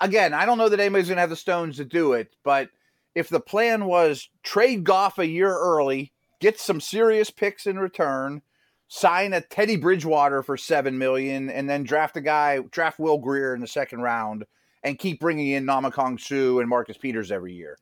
again, 0.00 0.32
I 0.32 0.46
don't 0.46 0.56
know 0.56 0.70
that 0.70 0.80
anybody's 0.80 1.08
going 1.08 1.16
to 1.16 1.20
have 1.20 1.30
the 1.30 1.36
stones 1.36 1.76
to 1.76 1.84
do 1.84 2.14
it, 2.14 2.34
but 2.42 2.70
if 3.14 3.28
the 3.28 3.38
plan 3.38 3.84
was 3.84 4.28
trade 4.42 4.82
Goff 4.82 5.18
a 5.18 5.26
year 5.26 5.54
early, 5.54 6.12
get 6.40 6.58
some 6.58 6.80
serious 6.80 7.30
picks 7.30 7.66
in 7.66 7.78
return, 7.78 8.40
sign 8.88 9.32
a 9.32 9.42
Teddy 9.42 9.76
Bridgewater 9.76 10.42
for 10.42 10.56
seven 10.56 10.98
million, 10.98 11.50
and 11.50 11.68
then 11.68 11.84
draft 11.84 12.16
a 12.16 12.20
guy, 12.20 12.60
draft 12.70 12.98
Will 12.98 13.18
Grier 13.18 13.54
in 13.54 13.60
the 13.60 13.66
second 13.66 14.00
round, 14.00 14.44
and 14.82 14.98
keep 14.98 15.20
bringing 15.20 15.48
in 15.48 15.66
Ndamukong 15.66 16.18
Suh 16.18 16.60
and 16.60 16.68
Marcus 16.68 16.96
Peters 16.96 17.30
every 17.30 17.54
year 17.54 17.78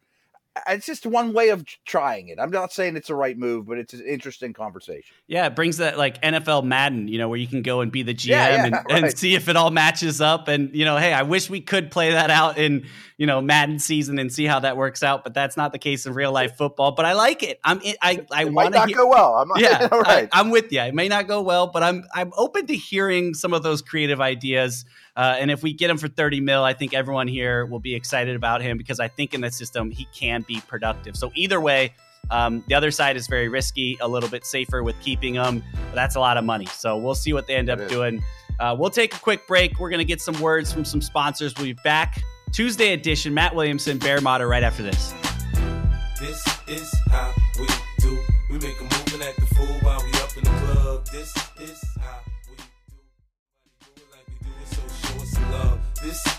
it's 0.68 0.86
just 0.86 1.04
one 1.04 1.32
way 1.32 1.48
of 1.48 1.64
trying 1.84 2.28
it. 2.28 2.38
I'm 2.38 2.50
not 2.50 2.72
saying 2.72 2.96
it's 2.96 3.08
the 3.08 3.14
right 3.14 3.36
move, 3.36 3.66
but 3.66 3.78
it's 3.78 3.92
an 3.92 4.06
interesting 4.06 4.52
conversation. 4.52 5.14
Yeah, 5.26 5.46
it 5.46 5.56
brings 5.56 5.78
that 5.78 5.98
like 5.98 6.22
NFL 6.22 6.64
Madden, 6.64 7.08
you 7.08 7.18
know, 7.18 7.28
where 7.28 7.38
you 7.38 7.48
can 7.48 7.62
go 7.62 7.80
and 7.80 7.90
be 7.90 8.02
the 8.02 8.14
GM 8.14 8.28
yeah, 8.28 8.48
yeah, 8.48 8.64
and, 8.64 8.72
right. 8.72 9.04
and, 9.04 9.18
see 9.18 9.34
if 9.34 9.48
it 9.48 9.56
all 9.56 9.70
matches 9.70 10.20
up. 10.20 10.48
And 10.48 10.74
you 10.74 10.84
know, 10.84 10.96
hey, 10.96 11.12
I 11.12 11.22
wish 11.22 11.50
we 11.50 11.60
could 11.60 11.90
play 11.90 12.12
that 12.12 12.30
out 12.30 12.56
in 12.56 12.86
you 13.16 13.26
know 13.26 13.40
Madden 13.40 13.78
season 13.78 14.18
and 14.18 14.32
see 14.32 14.44
how 14.44 14.60
that 14.60 14.76
works 14.76 15.02
out, 15.02 15.24
but 15.24 15.34
that's 15.34 15.56
not 15.56 15.72
the 15.72 15.78
case 15.78 16.06
in 16.06 16.14
real 16.14 16.32
life 16.32 16.56
football. 16.56 16.92
But 16.92 17.04
I 17.04 17.14
like 17.14 17.42
it. 17.42 17.58
I'm 17.64 17.80
I 18.00 18.24
I 18.30 18.44
want 18.44 18.74
to 18.74 18.94
go 18.94 19.08
well. 19.08 19.34
I'm 19.34 19.48
not, 19.48 19.60
yeah, 19.60 19.88
right. 19.92 20.28
I, 20.32 20.40
I'm 20.40 20.50
with 20.50 20.72
you. 20.72 20.80
It 20.80 20.94
may 20.94 21.08
not 21.08 21.26
go 21.26 21.42
well, 21.42 21.66
but 21.66 21.82
I'm 21.82 22.04
I'm 22.14 22.32
open 22.36 22.66
to 22.66 22.76
hearing 22.76 23.34
some 23.34 23.52
of 23.52 23.62
those 23.62 23.82
creative 23.82 24.20
ideas. 24.20 24.84
Uh, 25.16 25.36
and 25.38 25.50
if 25.50 25.62
we 25.62 25.72
get 25.72 25.90
him 25.90 25.98
for 25.98 26.08
30 26.08 26.40
mil, 26.40 26.64
I 26.64 26.72
think 26.72 26.92
everyone 26.92 27.28
here 27.28 27.66
will 27.66 27.80
be 27.80 27.94
excited 27.94 28.34
about 28.34 28.62
him 28.62 28.76
because 28.76 28.98
I 28.98 29.08
think 29.08 29.32
in 29.32 29.40
the 29.40 29.50
system 29.50 29.90
he 29.90 30.06
can 30.12 30.42
be 30.42 30.60
productive. 30.66 31.16
So 31.16 31.30
either 31.34 31.60
way, 31.60 31.94
um, 32.30 32.64
the 32.68 32.74
other 32.74 32.90
side 32.90 33.16
is 33.16 33.26
very 33.26 33.48
risky, 33.48 33.96
a 34.00 34.08
little 34.08 34.28
bit 34.28 34.44
safer 34.44 34.82
with 34.82 34.98
keeping 35.00 35.34
him, 35.34 35.62
but 35.72 35.94
that's 35.94 36.16
a 36.16 36.20
lot 36.20 36.36
of 36.36 36.44
money. 36.44 36.66
So 36.66 36.96
we'll 36.96 37.14
see 37.14 37.32
what 37.32 37.46
they 37.46 37.54
end 37.54 37.70
up 37.70 37.86
doing. 37.88 38.22
Uh, 38.58 38.74
we'll 38.78 38.90
take 38.90 39.14
a 39.14 39.18
quick 39.18 39.46
break. 39.46 39.78
We're 39.78 39.90
going 39.90 39.98
to 39.98 40.04
get 40.04 40.20
some 40.20 40.40
words 40.40 40.72
from 40.72 40.84
some 40.84 41.00
sponsors. 41.00 41.54
We'll 41.56 41.66
be 41.66 41.72
back 41.84 42.22
Tuesday 42.52 42.92
edition. 42.92 43.34
Matt 43.34 43.54
Williamson, 43.54 43.98
Bear 43.98 44.20
Motter, 44.20 44.48
right 44.48 44.62
after 44.62 44.82
this. 44.82 45.12
This 46.20 46.46
is 46.68 46.94
how 47.10 47.34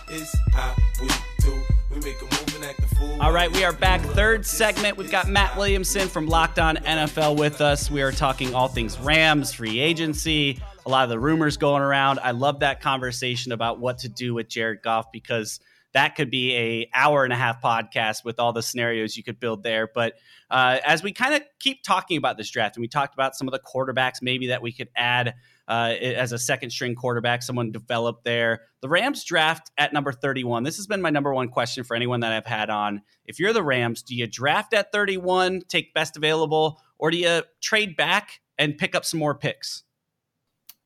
Is 0.07 0.35
how 0.53 0.75
we 1.01 1.07
do. 1.39 1.59
We 1.89 1.99
make 1.99 2.21
a 2.21 2.25
move 2.25 2.55
and 2.55 2.63
act 2.63 2.79
the 2.79 2.95
fool. 2.95 3.19
All 3.19 3.31
right, 3.31 3.51
we 3.51 3.63
are 3.63 3.73
back. 3.73 4.01
Third 4.01 4.45
segment. 4.45 4.97
We've 4.97 5.09
got 5.09 5.27
Matt 5.27 5.57
Williamson 5.57 6.07
from 6.07 6.27
Locked 6.27 6.59
On 6.59 6.75
NFL 6.77 7.37
with 7.39 7.59
us. 7.59 7.89
We 7.89 8.03
are 8.03 8.11
talking 8.11 8.53
all 8.53 8.67
things 8.67 8.99
Rams, 8.99 9.51
free 9.51 9.79
agency, 9.79 10.61
a 10.85 10.89
lot 10.89 11.05
of 11.05 11.09
the 11.09 11.19
rumors 11.19 11.57
going 11.57 11.81
around. 11.81 12.19
I 12.21 12.31
love 12.31 12.59
that 12.59 12.81
conversation 12.81 13.51
about 13.51 13.79
what 13.79 13.97
to 13.99 14.09
do 14.09 14.35
with 14.35 14.47
Jared 14.47 14.83
Goff 14.83 15.11
because 15.11 15.59
that 15.93 16.15
could 16.15 16.29
be 16.29 16.55
a 16.55 16.89
hour 16.93 17.23
and 17.23 17.33
a 17.33 17.37
half 17.37 17.59
podcast 17.59 18.23
with 18.23 18.39
all 18.39 18.53
the 18.53 18.61
scenarios 18.61 19.17
you 19.17 19.23
could 19.23 19.39
build 19.39 19.63
there. 19.63 19.89
But 19.91 20.13
uh, 20.51 20.77
as 20.85 21.01
we 21.01 21.13
kind 21.13 21.33
of 21.33 21.41
keep 21.59 21.81
talking 21.81 22.17
about 22.17 22.37
this 22.37 22.51
draft, 22.51 22.75
and 22.75 22.81
we 22.81 22.87
talked 22.87 23.15
about 23.15 23.35
some 23.35 23.47
of 23.47 23.53
the 23.53 23.59
quarterbacks 23.59 24.21
maybe 24.21 24.47
that 24.47 24.61
we 24.61 24.71
could 24.71 24.89
add 24.95 25.33
uh, 25.67 25.93
as 25.99 26.31
a 26.31 26.39
second 26.39 26.69
string 26.69 26.95
quarterback, 26.95 27.41
someone 27.41 27.71
developed 27.71 28.23
there. 28.23 28.61
The 28.81 28.89
Rams 28.89 29.23
draft 29.23 29.71
at 29.77 29.93
number 29.93 30.11
31. 30.11 30.63
This 30.63 30.77
has 30.77 30.87
been 30.87 31.01
my 31.01 31.09
number 31.09 31.33
one 31.33 31.49
question 31.49 31.83
for 31.83 31.95
anyone 31.95 32.19
that 32.19 32.31
I've 32.31 32.45
had 32.45 32.69
on. 32.69 33.01
If 33.25 33.39
you're 33.39 33.53
the 33.53 33.63
Rams, 33.63 34.03
do 34.03 34.15
you 34.15 34.27
draft 34.27 34.73
at 34.73 34.91
31, 34.91 35.61
take 35.67 35.93
best 35.93 36.17
available, 36.17 36.81
or 36.99 37.11
do 37.11 37.17
you 37.17 37.41
trade 37.61 37.95
back 37.95 38.41
and 38.57 38.77
pick 38.77 38.95
up 38.95 39.05
some 39.05 39.19
more 39.19 39.35
picks? 39.35 39.83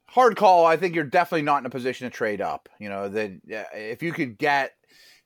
Hard 0.08 0.38
call. 0.38 0.66
I 0.66 0.78
think 0.78 0.96
you're 0.96 1.04
definitely 1.04 1.44
not 1.44 1.60
in 1.60 1.66
a 1.66 1.70
position 1.70 2.10
to 2.10 2.16
trade 2.16 2.42
up. 2.42 2.68
You 2.80 2.90
know, 2.90 3.10
that 3.10 3.32
if 3.74 4.02
you 4.02 4.12
could 4.12 4.38
get 4.38 4.72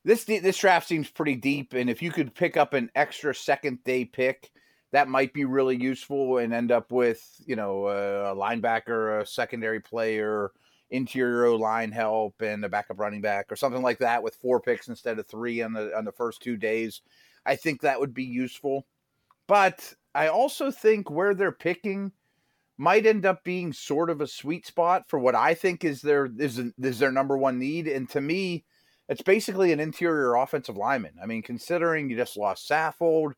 this 0.04 0.26
this 0.26 0.58
draft 0.58 0.88
seems 0.88 1.10
pretty 1.10 1.36
deep, 1.36 1.74
and 1.74 1.90
if 1.90 2.02
you 2.02 2.12
could 2.12 2.36
pick 2.36 2.58
up 2.58 2.74
an 2.74 2.90
extra 2.94 3.34
second 3.34 3.84
day 3.86 4.04
pick 4.04 4.52
that 4.94 5.10
might 5.10 5.34
be 5.34 5.44
really 5.44 5.76
useful 5.76 6.38
and 6.38 6.54
end 6.54 6.72
up 6.72 6.92
with 6.92 7.42
you 7.46 7.56
know 7.56 7.88
a 7.88 8.36
linebacker, 8.36 9.22
a 9.22 9.26
secondary 9.26 9.82
player, 9.82 10.52
interior 10.92 11.50
line 11.58 11.92
help, 11.92 12.42
and 12.42 12.64
a 12.64 12.70
backup 12.70 13.00
running 13.00 13.22
back 13.22 13.52
or 13.52 13.56
something 13.56 13.82
like 13.82 13.98
that 13.98 14.24
with 14.24 14.36
four 14.36 14.62
picks 14.62 14.88
instead 14.88 15.20
of 15.20 15.28
three 15.28 15.62
on 15.62 15.74
the 15.74 15.98
on 15.98 16.06
the 16.06 16.12
first 16.12 16.42
two 16.42 16.56
days. 16.56 17.02
I 17.46 17.56
think 17.56 17.82
that 17.82 18.00
would 18.00 18.14
be 18.14 18.24
useful, 18.24 18.86
but 19.48 19.94
I 20.16 20.28
also 20.28 20.72
think 20.72 21.10
where 21.10 21.34
they're 21.34 21.52
picking 21.52 22.12
might 22.78 23.06
end 23.06 23.26
up 23.26 23.44
being 23.44 23.74
sort 23.74 24.12
of 24.12 24.22
a 24.22 24.28
sweet 24.28 24.66
spot 24.66 25.10
for 25.10 25.18
what 25.18 25.36
I 25.36 25.56
think 25.56 25.84
is 25.84 26.02
their 26.02 26.30
is 26.38 26.62
is 26.78 27.00
their 27.00 27.12
number 27.12 27.36
one 27.36 27.58
need. 27.58 27.88
And 27.88 28.08
to 28.12 28.22
me, 28.22 28.64
it's 29.10 29.24
basically 29.24 29.72
an 29.72 29.80
interior 29.80 30.36
offensive 30.36 30.78
lineman. 30.78 31.16
I 31.22 31.26
mean, 31.26 31.42
considering 31.42 32.12
you 32.12 32.16
just 32.16 32.38
lost 32.38 32.70
Saffold, 32.70 33.34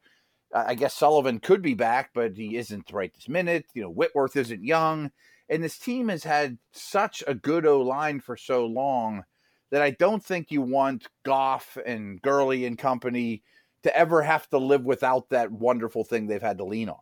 I 0.56 0.76
guess 0.76 0.94
Sullivan 0.94 1.40
could 1.40 1.62
be 1.62 1.74
back, 1.74 2.12
but 2.14 2.38
he 2.38 2.56
isn't 2.56 2.92
right 2.94 3.14
this 3.14 3.28
minute. 3.28 3.66
You 3.74 3.84
know, 3.84 3.90
Whitworth 3.90 4.38
isn't 4.38 4.64
young, 4.64 5.12
and 5.50 5.62
this 5.62 5.78
team 5.78 6.08
has 6.08 6.24
had 6.24 6.58
such 6.72 7.24
a 7.28 7.36
good 7.36 7.66
O 7.66 7.82
line 7.82 8.22
for 8.22 8.38
so 8.38 8.66
long 8.66 9.24
that 9.72 9.82
I 9.82 9.92
don't 9.92 10.24
think 10.24 10.52
you 10.52 10.62
want 10.62 11.08
Goff 11.24 11.78
and 11.86 12.22
Gurley 12.22 12.66
and 12.66 12.78
company 12.78 13.44
to 13.84 13.96
ever 13.96 14.22
have 14.22 14.50
to 14.50 14.58
live 14.58 14.86
without 14.86 15.30
that 15.30 15.52
wonderful 15.52 16.04
thing 16.04 16.28
they've 16.28 16.42
had 16.42 16.60
to 16.60 16.64
lean 16.64 16.90
on. 16.90 16.98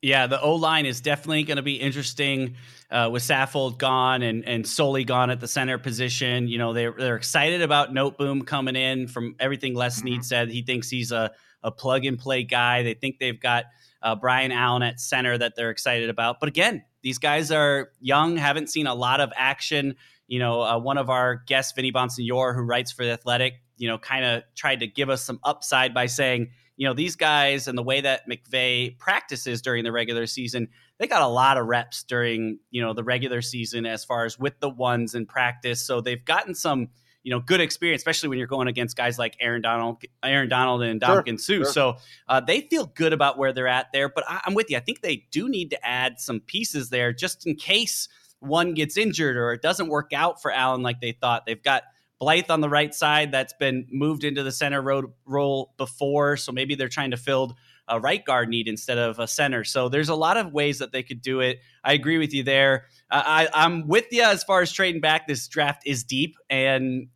Yeah, 0.00 0.26
the 0.26 0.40
O 0.40 0.56
line 0.56 0.84
is 0.84 1.00
definitely 1.00 1.44
going 1.44 1.56
to 1.56 1.62
be 1.62 1.76
interesting 1.76 2.56
uh, 2.90 3.08
with 3.12 3.22
Saffold 3.22 3.78
gone 3.78 4.22
and 4.22 4.44
and 4.44 4.66
Soley 4.66 5.04
gone 5.04 5.30
at 5.30 5.38
the 5.38 5.46
center 5.46 5.78
position. 5.78 6.48
You 6.48 6.58
know, 6.58 6.72
they're 6.72 6.92
they're 6.92 7.16
excited 7.16 7.62
about 7.62 7.92
Noteboom 7.92 8.44
coming 8.44 8.74
in. 8.74 9.06
From 9.06 9.36
everything 9.38 9.74
Les 9.74 9.96
Snead 9.96 10.14
mm-hmm. 10.14 10.22
said, 10.22 10.50
he 10.50 10.62
thinks 10.62 10.90
he's 10.90 11.12
a 11.12 11.30
a 11.62 11.70
plug 11.70 12.04
and 12.04 12.18
play 12.18 12.42
guy. 12.44 12.82
They 12.82 12.94
think 12.94 13.18
they've 13.18 13.40
got 13.40 13.66
uh, 14.02 14.14
Brian 14.16 14.52
Allen 14.52 14.82
at 14.82 15.00
center 15.00 15.36
that 15.38 15.54
they're 15.56 15.70
excited 15.70 16.10
about. 16.10 16.40
But 16.40 16.48
again, 16.48 16.84
these 17.02 17.18
guys 17.18 17.50
are 17.50 17.90
young, 18.00 18.36
haven't 18.36 18.68
seen 18.70 18.86
a 18.86 18.94
lot 18.94 19.20
of 19.20 19.32
action. 19.36 19.96
You 20.26 20.38
know, 20.38 20.62
uh, 20.62 20.78
one 20.78 20.98
of 20.98 21.10
our 21.10 21.42
guests, 21.46 21.72
Vinny 21.72 21.92
Bonsignore, 21.92 22.54
who 22.54 22.62
writes 22.62 22.90
for 22.92 23.04
the 23.04 23.12
Athletic, 23.12 23.54
you 23.76 23.88
know, 23.88 23.98
kind 23.98 24.24
of 24.24 24.42
tried 24.54 24.80
to 24.80 24.86
give 24.86 25.10
us 25.10 25.22
some 25.22 25.40
upside 25.44 25.92
by 25.94 26.06
saying 26.06 26.50
you 26.76 26.88
know, 26.88 26.94
these 26.94 27.16
guys 27.16 27.68
and 27.68 27.76
the 27.76 27.82
way 27.82 28.00
that 28.00 28.28
McVay 28.28 28.98
practices 28.98 29.62
during 29.62 29.84
the 29.84 29.92
regular 29.92 30.26
season, 30.26 30.68
they 30.98 31.06
got 31.06 31.22
a 31.22 31.28
lot 31.28 31.58
of 31.58 31.66
reps 31.66 32.02
during, 32.02 32.58
you 32.70 32.80
know, 32.80 32.94
the 32.94 33.04
regular 33.04 33.42
season 33.42 33.86
as 33.86 34.04
far 34.04 34.24
as 34.24 34.38
with 34.38 34.58
the 34.60 34.70
ones 34.70 35.14
in 35.14 35.26
practice. 35.26 35.84
So 35.84 36.00
they've 36.00 36.24
gotten 36.24 36.54
some, 36.54 36.88
you 37.22 37.30
know, 37.30 37.40
good 37.40 37.60
experience, 37.60 38.00
especially 38.00 38.28
when 38.28 38.38
you're 38.38 38.48
going 38.48 38.68
against 38.68 38.96
guys 38.96 39.18
like 39.18 39.36
Aaron 39.40 39.62
Donald, 39.62 40.02
Aaron 40.22 40.48
Donald 40.48 40.82
and 40.82 41.00
Ndamukong 41.00 41.38
Suh. 41.38 41.52
Sure. 41.54 41.64
So 41.64 41.96
uh, 42.28 42.40
they 42.40 42.62
feel 42.62 42.86
good 42.86 43.12
about 43.12 43.38
where 43.38 43.52
they're 43.52 43.68
at 43.68 43.92
there. 43.92 44.08
But 44.08 44.24
I, 44.28 44.40
I'm 44.44 44.54
with 44.54 44.70
you. 44.70 44.76
I 44.76 44.80
think 44.80 45.02
they 45.02 45.26
do 45.30 45.48
need 45.48 45.70
to 45.70 45.86
add 45.86 46.20
some 46.20 46.40
pieces 46.40 46.90
there 46.90 47.12
just 47.12 47.46
in 47.46 47.54
case 47.54 48.08
one 48.40 48.74
gets 48.74 48.96
injured 48.96 49.36
or 49.36 49.52
it 49.52 49.62
doesn't 49.62 49.88
work 49.88 50.12
out 50.12 50.42
for 50.42 50.50
Allen 50.50 50.82
like 50.82 51.00
they 51.00 51.12
thought. 51.12 51.46
They've 51.46 51.62
got 51.62 51.84
Blythe 52.18 52.50
on 52.50 52.60
the 52.60 52.68
right 52.68 52.94
side 52.94 53.32
that's 53.32 53.52
been 53.52 53.86
moved 53.90 54.24
into 54.24 54.42
the 54.42 54.52
center 54.52 54.80
road 54.80 55.06
role 55.26 55.74
before, 55.76 56.36
so 56.36 56.52
maybe 56.52 56.74
they're 56.74 56.88
trying 56.88 57.10
to 57.12 57.16
fill 57.16 57.56
a 57.88 58.00
right 58.00 58.24
guard 58.24 58.48
need 58.48 58.68
instead 58.68 58.98
of 58.98 59.18
a 59.18 59.26
center. 59.26 59.64
So 59.64 59.88
there's 59.88 60.08
a 60.08 60.14
lot 60.14 60.36
of 60.36 60.52
ways 60.52 60.78
that 60.78 60.92
they 60.92 61.02
could 61.02 61.20
do 61.20 61.40
it. 61.40 61.60
I 61.84 61.92
agree 61.92 62.18
with 62.18 62.32
you 62.32 62.42
there. 62.42 62.86
I, 63.10 63.48
I'm 63.52 63.86
with 63.88 64.06
you 64.10 64.22
as 64.22 64.44
far 64.44 64.62
as 64.62 64.72
trading 64.72 65.00
back. 65.00 65.26
This 65.26 65.48
draft 65.48 65.82
is 65.84 66.04
deep, 66.04 66.36
and 66.48 67.08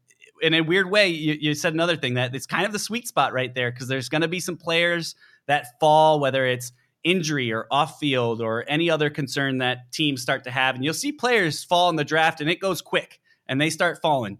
in 0.42 0.52
a 0.52 0.60
weird 0.60 0.90
way, 0.90 1.08
you, 1.08 1.36
you 1.40 1.54
said 1.54 1.72
another 1.72 1.96
thing 1.96 2.14
that 2.14 2.34
it's 2.34 2.46
kind 2.46 2.66
of 2.66 2.72
the 2.72 2.78
sweet 2.78 3.08
spot 3.08 3.32
right 3.32 3.54
there 3.54 3.70
because 3.70 3.88
there's 3.88 4.10
going 4.10 4.22
to 4.22 4.28
be 4.28 4.40
some 4.40 4.56
players 4.56 5.14
that 5.46 5.78
fall, 5.80 6.20
whether 6.20 6.44
it's 6.44 6.72
injury 7.04 7.52
or 7.52 7.66
off 7.70 7.98
field 7.98 8.42
or 8.42 8.64
any 8.68 8.90
other 8.90 9.08
concern 9.08 9.58
that 9.58 9.92
teams 9.92 10.20
start 10.20 10.44
to 10.44 10.50
have, 10.50 10.74
and 10.74 10.84
you'll 10.84 10.92
see 10.92 11.12
players 11.12 11.64
fall 11.64 11.88
in 11.88 11.96
the 11.96 12.04
draft, 12.04 12.40
and 12.40 12.50
it 12.50 12.60
goes 12.60 12.82
quick, 12.82 13.20
and 13.46 13.60
they 13.60 13.70
start 13.70 14.02
falling. 14.02 14.38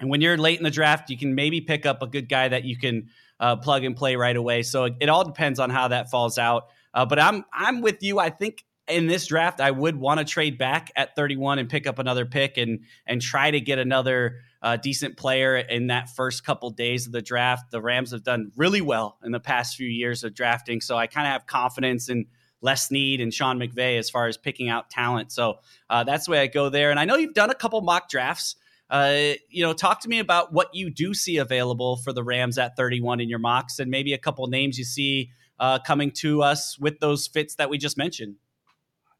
And 0.00 0.08
when 0.08 0.20
you're 0.20 0.36
late 0.36 0.58
in 0.58 0.64
the 0.64 0.70
draft, 0.70 1.10
you 1.10 1.18
can 1.18 1.34
maybe 1.34 1.60
pick 1.60 1.84
up 1.84 2.02
a 2.02 2.06
good 2.06 2.28
guy 2.28 2.48
that 2.48 2.64
you 2.64 2.76
can 2.76 3.08
uh, 3.40 3.56
plug 3.56 3.84
and 3.84 3.96
play 3.96 4.16
right 4.16 4.36
away. 4.36 4.62
So 4.62 4.84
it, 4.84 4.94
it, 5.00 5.08
all 5.08 5.24
depends 5.24 5.58
on 5.58 5.70
how 5.70 5.88
that 5.88 6.10
falls 6.10 6.38
out. 6.38 6.68
Uh, 6.94 7.06
but 7.06 7.18
I'm 7.18 7.44
I'm 7.52 7.80
with 7.80 8.02
you. 8.02 8.18
I 8.18 8.30
think 8.30 8.64
in 8.88 9.06
this 9.06 9.26
draft, 9.26 9.60
I 9.60 9.70
would 9.70 9.96
want 9.96 10.18
to 10.18 10.24
trade 10.24 10.58
back 10.58 10.90
at 10.96 11.14
31 11.14 11.58
and 11.58 11.68
pick 11.68 11.86
up 11.86 11.98
another 11.98 12.26
pick 12.26 12.56
and 12.56 12.80
and 13.06 13.20
try 13.20 13.50
to 13.50 13.60
get 13.60 13.78
another 13.78 14.36
uh, 14.62 14.76
decent 14.76 15.16
player 15.16 15.56
in 15.56 15.88
that 15.88 16.08
first 16.10 16.44
couple 16.44 16.70
days 16.70 17.06
of 17.06 17.12
the 17.12 17.22
draft. 17.22 17.70
The 17.70 17.80
Rams 17.80 18.10
have 18.12 18.24
done 18.24 18.50
really 18.56 18.80
well 18.80 19.18
in 19.22 19.32
the 19.32 19.40
past 19.40 19.76
few 19.76 19.88
years 19.88 20.24
of 20.24 20.34
drafting, 20.34 20.80
so 20.80 20.96
I 20.96 21.06
kind 21.06 21.26
of 21.26 21.32
have 21.32 21.46
confidence 21.46 22.08
in 22.08 22.26
Les 22.60 22.88
Snead 22.88 23.20
and 23.20 23.32
Sean 23.32 23.58
McVay 23.58 23.98
as 23.98 24.10
far 24.10 24.26
as 24.26 24.36
picking 24.36 24.68
out 24.68 24.90
talent. 24.90 25.30
So 25.32 25.58
uh, 25.88 26.04
that's 26.04 26.26
the 26.26 26.32
way 26.32 26.40
I 26.40 26.46
go 26.48 26.68
there. 26.68 26.90
And 26.90 26.98
I 26.98 27.04
know 27.04 27.16
you've 27.16 27.34
done 27.34 27.50
a 27.50 27.54
couple 27.54 27.80
mock 27.82 28.08
drafts. 28.08 28.56
Uh, 28.90 29.32
you 29.50 29.62
know, 29.62 29.72
talk 29.72 30.00
to 30.00 30.08
me 30.08 30.18
about 30.18 30.52
what 30.52 30.68
you 30.72 30.90
do 30.90 31.12
see 31.12 31.36
available 31.36 31.96
for 31.96 32.12
the 32.12 32.24
Rams 32.24 32.56
at 32.56 32.76
31 32.76 33.20
in 33.20 33.28
your 33.28 33.38
mocks, 33.38 33.78
and 33.78 33.90
maybe 33.90 34.12
a 34.12 34.18
couple 34.18 34.46
names 34.46 34.78
you 34.78 34.84
see 34.84 35.30
uh, 35.60 35.78
coming 35.78 36.10
to 36.10 36.42
us 36.42 36.78
with 36.78 36.98
those 37.00 37.26
fits 37.26 37.56
that 37.56 37.68
we 37.68 37.78
just 37.78 37.98
mentioned. 37.98 38.36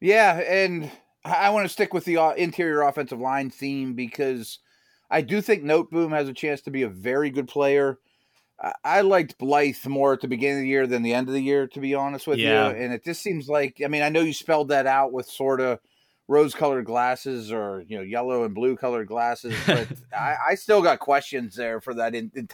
Yeah, 0.01 0.37
and 0.37 0.89
I 1.25 1.49
want 1.49 1.65
to 1.65 1.69
stick 1.69 1.93
with 1.93 2.05
the 2.05 2.17
uh, 2.17 2.31
interior 2.31 2.81
offensive 2.81 3.19
line 3.19 3.49
theme 3.49 3.93
because 3.93 4.59
I 5.09 5.21
do 5.21 5.41
think 5.41 5.63
Noteboom 5.63 6.11
has 6.11 6.29
a 6.29 6.33
chance 6.33 6.61
to 6.61 6.71
be 6.71 6.83
a 6.83 6.89
very 6.89 7.29
good 7.29 7.47
player. 7.47 7.99
I 8.83 9.01
liked 9.01 9.37
Blythe 9.37 9.85
more 9.87 10.13
at 10.13 10.21
the 10.21 10.27
beginning 10.27 10.57
of 10.57 10.63
the 10.63 10.69
year 10.69 10.87
than 10.87 11.01
the 11.01 11.13
end 11.13 11.29
of 11.29 11.33
the 11.33 11.41
year, 11.41 11.67
to 11.67 11.79
be 11.79 11.95
honest 11.95 12.27
with 12.27 12.39
yeah. 12.39 12.69
you. 12.69 12.75
And 12.75 12.93
it 12.93 13.05
just 13.05 13.21
seems 13.21 13.47
like, 13.47 13.81
I 13.83 13.87
mean, 13.87 14.01
I 14.01 14.09
know 14.09 14.19
you 14.19 14.33
spelled 14.33 14.69
that 14.69 14.85
out 14.85 15.13
with 15.13 15.27
sort 15.27 15.61
of 15.61 15.79
rose 16.29 16.53
colored 16.53 16.85
glasses 16.85 17.51
or 17.51 17.83
you 17.87 17.97
know 17.97 18.03
yellow 18.03 18.43
and 18.43 18.53
blue 18.53 18.77
colored 18.77 19.07
glasses 19.07 19.53
but 19.67 19.87
I, 20.15 20.35
I, 20.51 20.55
still 20.55 20.83
got 20.83 20.99
questions 20.99 21.55
there 21.55 21.81
for 21.81 21.95
that 21.95 22.13
in, 22.13 22.31
in 22.35 22.47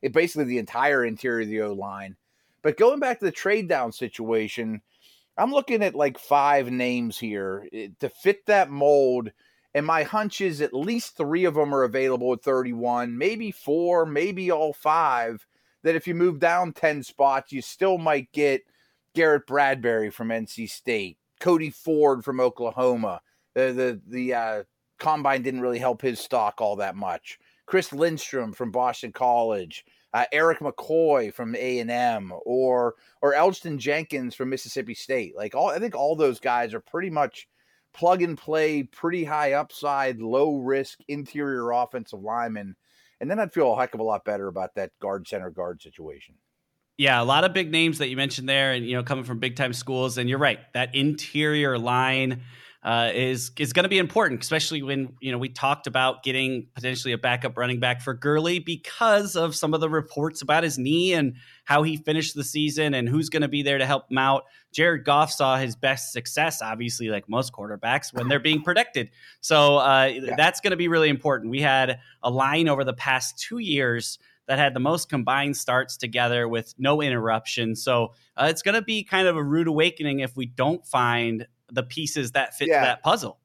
it 0.00 0.12
basically 0.12 0.44
the 0.44 0.58
entire 0.58 1.04
interior 1.04 1.42
of 1.42 1.48
the 1.48 1.60
o 1.60 1.72
line. 1.72 2.16
But 2.62 2.78
going 2.78 3.00
back 3.00 3.18
to 3.18 3.24
the 3.24 3.32
trade 3.32 3.68
down 3.68 3.92
situation 3.92 4.80
i'm 5.36 5.50
looking 5.50 5.82
at 5.82 5.94
like 5.96 6.18
five 6.18 6.70
names 6.70 7.18
here 7.18 7.68
eh, 7.72 7.88
to 7.98 8.08
fit 8.08 8.46
that 8.46 8.70
mold 8.70 9.32
and 9.74 9.84
my 9.84 10.04
hunch 10.04 10.40
is 10.40 10.62
at 10.62 10.72
least 10.72 11.16
three 11.16 11.44
of 11.44 11.54
them 11.54 11.74
are 11.74 11.82
available 11.82 12.32
at 12.32 12.42
31 12.42 13.18
maybe 13.18 13.50
four 13.50 14.06
maybe 14.06 14.52
all 14.52 14.72
five 14.72 15.44
that 15.82 15.96
if 15.96 16.06
you 16.06 16.14
move 16.14 16.38
down 16.38 16.72
10 16.72 17.02
spots 17.02 17.52
you 17.52 17.60
still 17.60 17.98
might 17.98 18.30
get 18.32 18.62
garrett 19.14 19.46
bradbury 19.46 20.10
from 20.10 20.28
nc 20.28 20.70
state 20.70 21.18
Cody 21.40 21.70
Ford 21.70 22.24
from 22.24 22.40
Oklahoma. 22.40 23.20
The 23.54 23.72
the 23.72 24.00
the 24.06 24.34
uh, 24.34 24.62
combine 24.98 25.42
didn't 25.42 25.60
really 25.60 25.78
help 25.78 26.02
his 26.02 26.20
stock 26.20 26.60
all 26.60 26.76
that 26.76 26.96
much. 26.96 27.38
Chris 27.66 27.92
Lindstrom 27.92 28.52
from 28.52 28.70
Boston 28.70 29.12
College, 29.12 29.84
uh, 30.14 30.24
Erik 30.32 30.60
McCoy 30.60 31.34
from 31.34 31.56
A 31.56 31.80
and 31.80 31.90
M, 31.90 32.32
or 32.44 32.94
or 33.22 33.34
Elgton 33.34 33.78
Jenkins 33.78 34.34
from 34.34 34.50
Mississippi 34.50 34.94
State. 34.94 35.36
Like 35.36 35.54
all, 35.54 35.70
I 35.70 35.78
think 35.78 35.94
all 35.94 36.16
those 36.16 36.40
guys 36.40 36.74
are 36.74 36.80
pretty 36.80 37.10
much 37.10 37.48
plug 37.92 38.22
and 38.22 38.38
play, 38.38 38.82
pretty 38.84 39.24
high 39.24 39.52
upside, 39.54 40.20
low 40.20 40.56
risk 40.56 41.00
interior 41.08 41.70
offensive 41.72 42.20
linemen. 42.20 42.76
And 43.20 43.30
then 43.30 43.40
I'd 43.40 43.52
feel 43.52 43.72
a 43.72 43.76
heck 43.76 43.94
of 43.94 44.00
a 44.00 44.04
lot 44.04 44.24
better 44.24 44.46
about 44.48 44.74
that 44.74 44.92
guard 45.00 45.26
center 45.26 45.50
guard 45.50 45.80
situation. 45.80 46.34
Yeah, 46.98 47.20
a 47.20 47.24
lot 47.24 47.44
of 47.44 47.52
big 47.52 47.70
names 47.70 47.98
that 47.98 48.08
you 48.08 48.16
mentioned 48.16 48.48
there, 48.48 48.72
and 48.72 48.86
you 48.86 48.96
know, 48.96 49.02
coming 49.02 49.24
from 49.24 49.38
big 49.38 49.56
time 49.56 49.72
schools. 49.72 50.16
And 50.16 50.28
you're 50.30 50.38
right, 50.38 50.60
that 50.72 50.94
interior 50.94 51.78
line 51.78 52.42
uh, 52.86 53.10
is 53.12 53.50
is 53.58 53.72
going 53.72 53.82
to 53.82 53.88
be 53.88 53.98
important, 53.98 54.40
especially 54.40 54.80
when 54.80 55.12
you 55.20 55.32
know 55.32 55.38
we 55.38 55.48
talked 55.48 55.88
about 55.88 56.22
getting 56.22 56.68
potentially 56.74 57.12
a 57.12 57.18
backup 57.18 57.58
running 57.58 57.80
back 57.80 58.00
for 58.00 58.14
Gurley 58.14 58.60
because 58.60 59.34
of 59.34 59.56
some 59.56 59.74
of 59.74 59.80
the 59.80 59.90
reports 59.90 60.40
about 60.40 60.62
his 60.62 60.78
knee 60.78 61.12
and 61.12 61.34
how 61.64 61.82
he 61.82 61.96
finished 61.96 62.36
the 62.36 62.44
season 62.44 62.94
and 62.94 63.08
who's 63.08 63.28
going 63.28 63.42
to 63.42 63.48
be 63.48 63.62
there 63.62 63.76
to 63.76 63.84
help 63.84 64.10
him 64.10 64.18
out. 64.18 64.44
Jared 64.72 65.04
Goff 65.04 65.32
saw 65.32 65.56
his 65.56 65.74
best 65.74 66.12
success, 66.12 66.62
obviously, 66.62 67.08
like 67.08 67.28
most 67.28 67.52
quarterbacks, 67.52 68.14
when 68.14 68.28
they're 68.28 68.38
being 68.38 68.62
protected. 68.62 69.10
So 69.40 69.78
uh, 69.78 70.04
yeah. 70.14 70.36
that's 70.36 70.60
going 70.60 70.70
to 70.70 70.76
be 70.76 70.86
really 70.86 71.08
important. 71.08 71.50
We 71.50 71.60
had 71.60 71.98
a 72.22 72.30
line 72.30 72.68
over 72.68 72.84
the 72.84 72.94
past 72.94 73.38
two 73.38 73.58
years 73.58 74.18
that 74.46 74.58
had 74.58 74.74
the 74.74 74.80
most 74.80 75.08
combined 75.08 75.56
starts 75.56 75.96
together 75.96 76.48
with 76.48 76.74
no 76.78 77.02
interruption. 77.02 77.74
So 77.74 78.14
uh, 78.36 78.46
it's 78.50 78.62
going 78.62 78.74
to 78.74 78.82
be 78.82 79.04
kind 79.04 79.26
of 79.26 79.36
a 79.36 79.42
rude 79.42 79.66
awakening 79.66 80.20
if 80.20 80.36
we 80.36 80.46
don't 80.46 80.86
find 80.86 81.46
the 81.70 81.82
pieces 81.82 82.32
that 82.32 82.54
fit 82.54 82.68
yeah. 82.68 82.84
that 82.84 83.02
puzzle. 83.02 83.38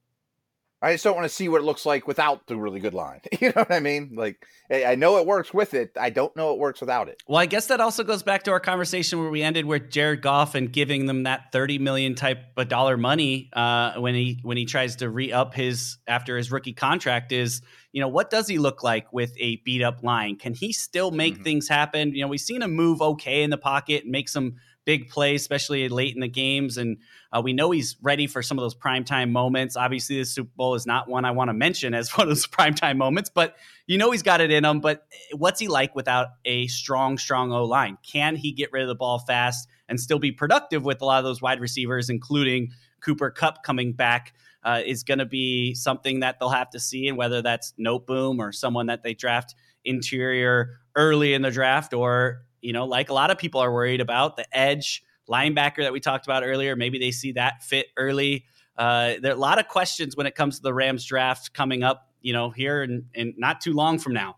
I 0.83 0.93
just 0.93 1.03
don't 1.03 1.15
want 1.15 1.25
to 1.25 1.33
see 1.33 1.47
what 1.47 1.61
it 1.61 1.63
looks 1.63 1.85
like 1.85 2.07
without 2.07 2.47
the 2.47 2.55
really 2.55 2.79
good 2.79 2.93
line. 2.93 3.21
You 3.41 3.47
know 3.47 3.61
what 3.61 3.71
I 3.71 3.79
mean? 3.79 4.11
Like, 4.13 4.45
I 4.69 4.93
know 4.93 5.17
it 5.17 5.25
works 5.25 5.51
with 5.51 5.73
it. 5.73 5.97
I 5.99 6.11
don't 6.11 6.35
know 6.35 6.53
it 6.53 6.59
works 6.59 6.79
without 6.79 7.09
it. 7.09 7.23
Well, 7.27 7.39
I 7.39 7.47
guess 7.47 7.67
that 7.67 7.81
also 7.81 8.03
goes 8.03 8.21
back 8.21 8.43
to 8.43 8.51
our 8.51 8.59
conversation 8.59 9.19
where 9.19 9.31
we 9.31 9.41
ended 9.41 9.65
with 9.65 9.89
Jared 9.89 10.21
Goff 10.21 10.53
and 10.53 10.71
giving 10.71 11.07
them 11.07 11.23
that 11.23 11.51
thirty 11.51 11.79
million 11.79 12.13
type 12.13 12.39
of 12.57 12.67
dollar 12.67 12.97
money 12.97 13.49
uh, 13.53 13.93
when 13.95 14.13
he 14.13 14.39
when 14.43 14.57
he 14.57 14.65
tries 14.65 14.97
to 14.97 15.09
re 15.09 15.31
up 15.31 15.55
his 15.55 15.97
after 16.07 16.37
his 16.37 16.51
rookie 16.51 16.73
contract. 16.73 17.31
Is 17.31 17.63
you 17.91 18.01
know 18.01 18.07
what 18.07 18.29
does 18.29 18.47
he 18.47 18.59
look 18.59 18.83
like 18.83 19.11
with 19.11 19.33
a 19.39 19.55
beat 19.65 19.81
up 19.81 20.03
line? 20.03 20.35
Can 20.37 20.53
he 20.53 20.71
still 20.71 21.09
make 21.09 21.35
mm-hmm. 21.35 21.43
things 21.43 21.67
happen? 21.67 22.13
You 22.13 22.21
know, 22.21 22.27
we've 22.27 22.39
seen 22.39 22.61
him 22.61 22.73
move 22.73 23.01
okay 23.01 23.41
in 23.41 23.49
the 23.49 23.57
pocket 23.57 24.03
and 24.03 24.11
make 24.11 24.29
some 24.29 24.57
big 24.85 25.09
plays, 25.09 25.41
especially 25.41 25.87
late 25.89 26.15
in 26.15 26.21
the 26.21 26.27
games. 26.27 26.77
And 26.77 26.97
uh, 27.31 27.41
we 27.43 27.53
know 27.53 27.71
he's 27.71 27.95
ready 28.01 28.27
for 28.27 28.41
some 28.41 28.57
of 28.57 28.63
those 28.63 28.75
primetime 28.75 29.31
moments. 29.31 29.75
Obviously, 29.75 30.17
the 30.17 30.25
Super 30.25 30.51
Bowl 30.55 30.75
is 30.75 30.85
not 30.85 31.07
one 31.07 31.25
I 31.25 31.31
want 31.31 31.49
to 31.49 31.53
mention 31.53 31.93
as 31.93 32.09
one 32.17 32.27
of 32.27 32.29
those 32.29 32.47
primetime 32.47 32.97
moments, 32.97 33.29
but 33.29 33.55
you 33.87 33.97
know 33.97 34.11
he's 34.11 34.23
got 34.23 34.41
it 34.41 34.51
in 34.51 34.65
him. 34.65 34.79
But 34.79 35.05
what's 35.33 35.59
he 35.59 35.67
like 35.67 35.95
without 35.95 36.29
a 36.45 36.67
strong, 36.67 37.17
strong 37.17 37.51
O 37.51 37.65
line? 37.65 37.97
Can 38.03 38.35
he 38.35 38.51
get 38.51 38.71
rid 38.71 38.81
of 38.81 38.87
the 38.87 38.95
ball 38.95 39.19
fast 39.19 39.67
and 39.87 39.99
still 39.99 40.19
be 40.19 40.31
productive 40.31 40.83
with 40.83 41.01
a 41.01 41.05
lot 41.05 41.19
of 41.19 41.25
those 41.25 41.41
wide 41.41 41.59
receivers, 41.59 42.09
including 42.09 42.71
Cooper 43.01 43.31
Kupp 43.31 43.63
coming 43.63 43.93
back 43.93 44.33
uh, 44.63 44.81
is 44.85 45.03
going 45.03 45.17
to 45.17 45.25
be 45.25 45.73
something 45.73 46.19
that 46.19 46.39
they'll 46.39 46.49
have 46.49 46.69
to 46.71 46.79
see, 46.79 47.07
and 47.07 47.17
whether 47.17 47.41
that's 47.41 47.73
Noteboom 47.79 48.39
or 48.39 48.51
someone 48.51 48.87
that 48.87 49.03
they 49.03 49.13
draft 49.13 49.55
interior 49.83 50.79
early 50.95 51.33
in 51.33 51.41
the 51.41 51.51
draft, 51.51 51.93
or 51.93 52.43
you 52.61 52.73
know, 52.73 52.85
like 52.85 53.09
a 53.09 53.13
lot 53.13 53.31
of 53.31 53.37
people 53.37 53.61
are 53.61 53.73
worried 53.73 54.01
about 54.01 54.37
the 54.37 54.45
edge 54.57 55.03
linebacker 55.29 55.77
that 55.77 55.93
we 55.93 55.99
talked 55.99 56.25
about 56.25 56.43
earlier. 56.43 56.75
Maybe 56.75 56.99
they 56.99 57.11
see 57.11 57.31
that 57.33 57.63
fit 57.63 57.87
early. 57.97 58.45
Uh, 58.77 59.15
there 59.21 59.31
are 59.31 59.35
a 59.35 59.39
lot 59.39 59.59
of 59.59 59.67
questions 59.67 60.15
when 60.15 60.27
it 60.27 60.35
comes 60.35 60.57
to 60.57 60.63
the 60.63 60.73
Rams 60.73 61.05
draft 61.05 61.53
coming 61.53 61.83
up. 61.83 62.07
You 62.21 62.33
know, 62.33 62.51
here 62.51 62.83
and 62.83 63.03
not 63.37 63.61
too 63.61 63.73
long 63.73 63.97
from 63.97 64.13
now. 64.13 64.37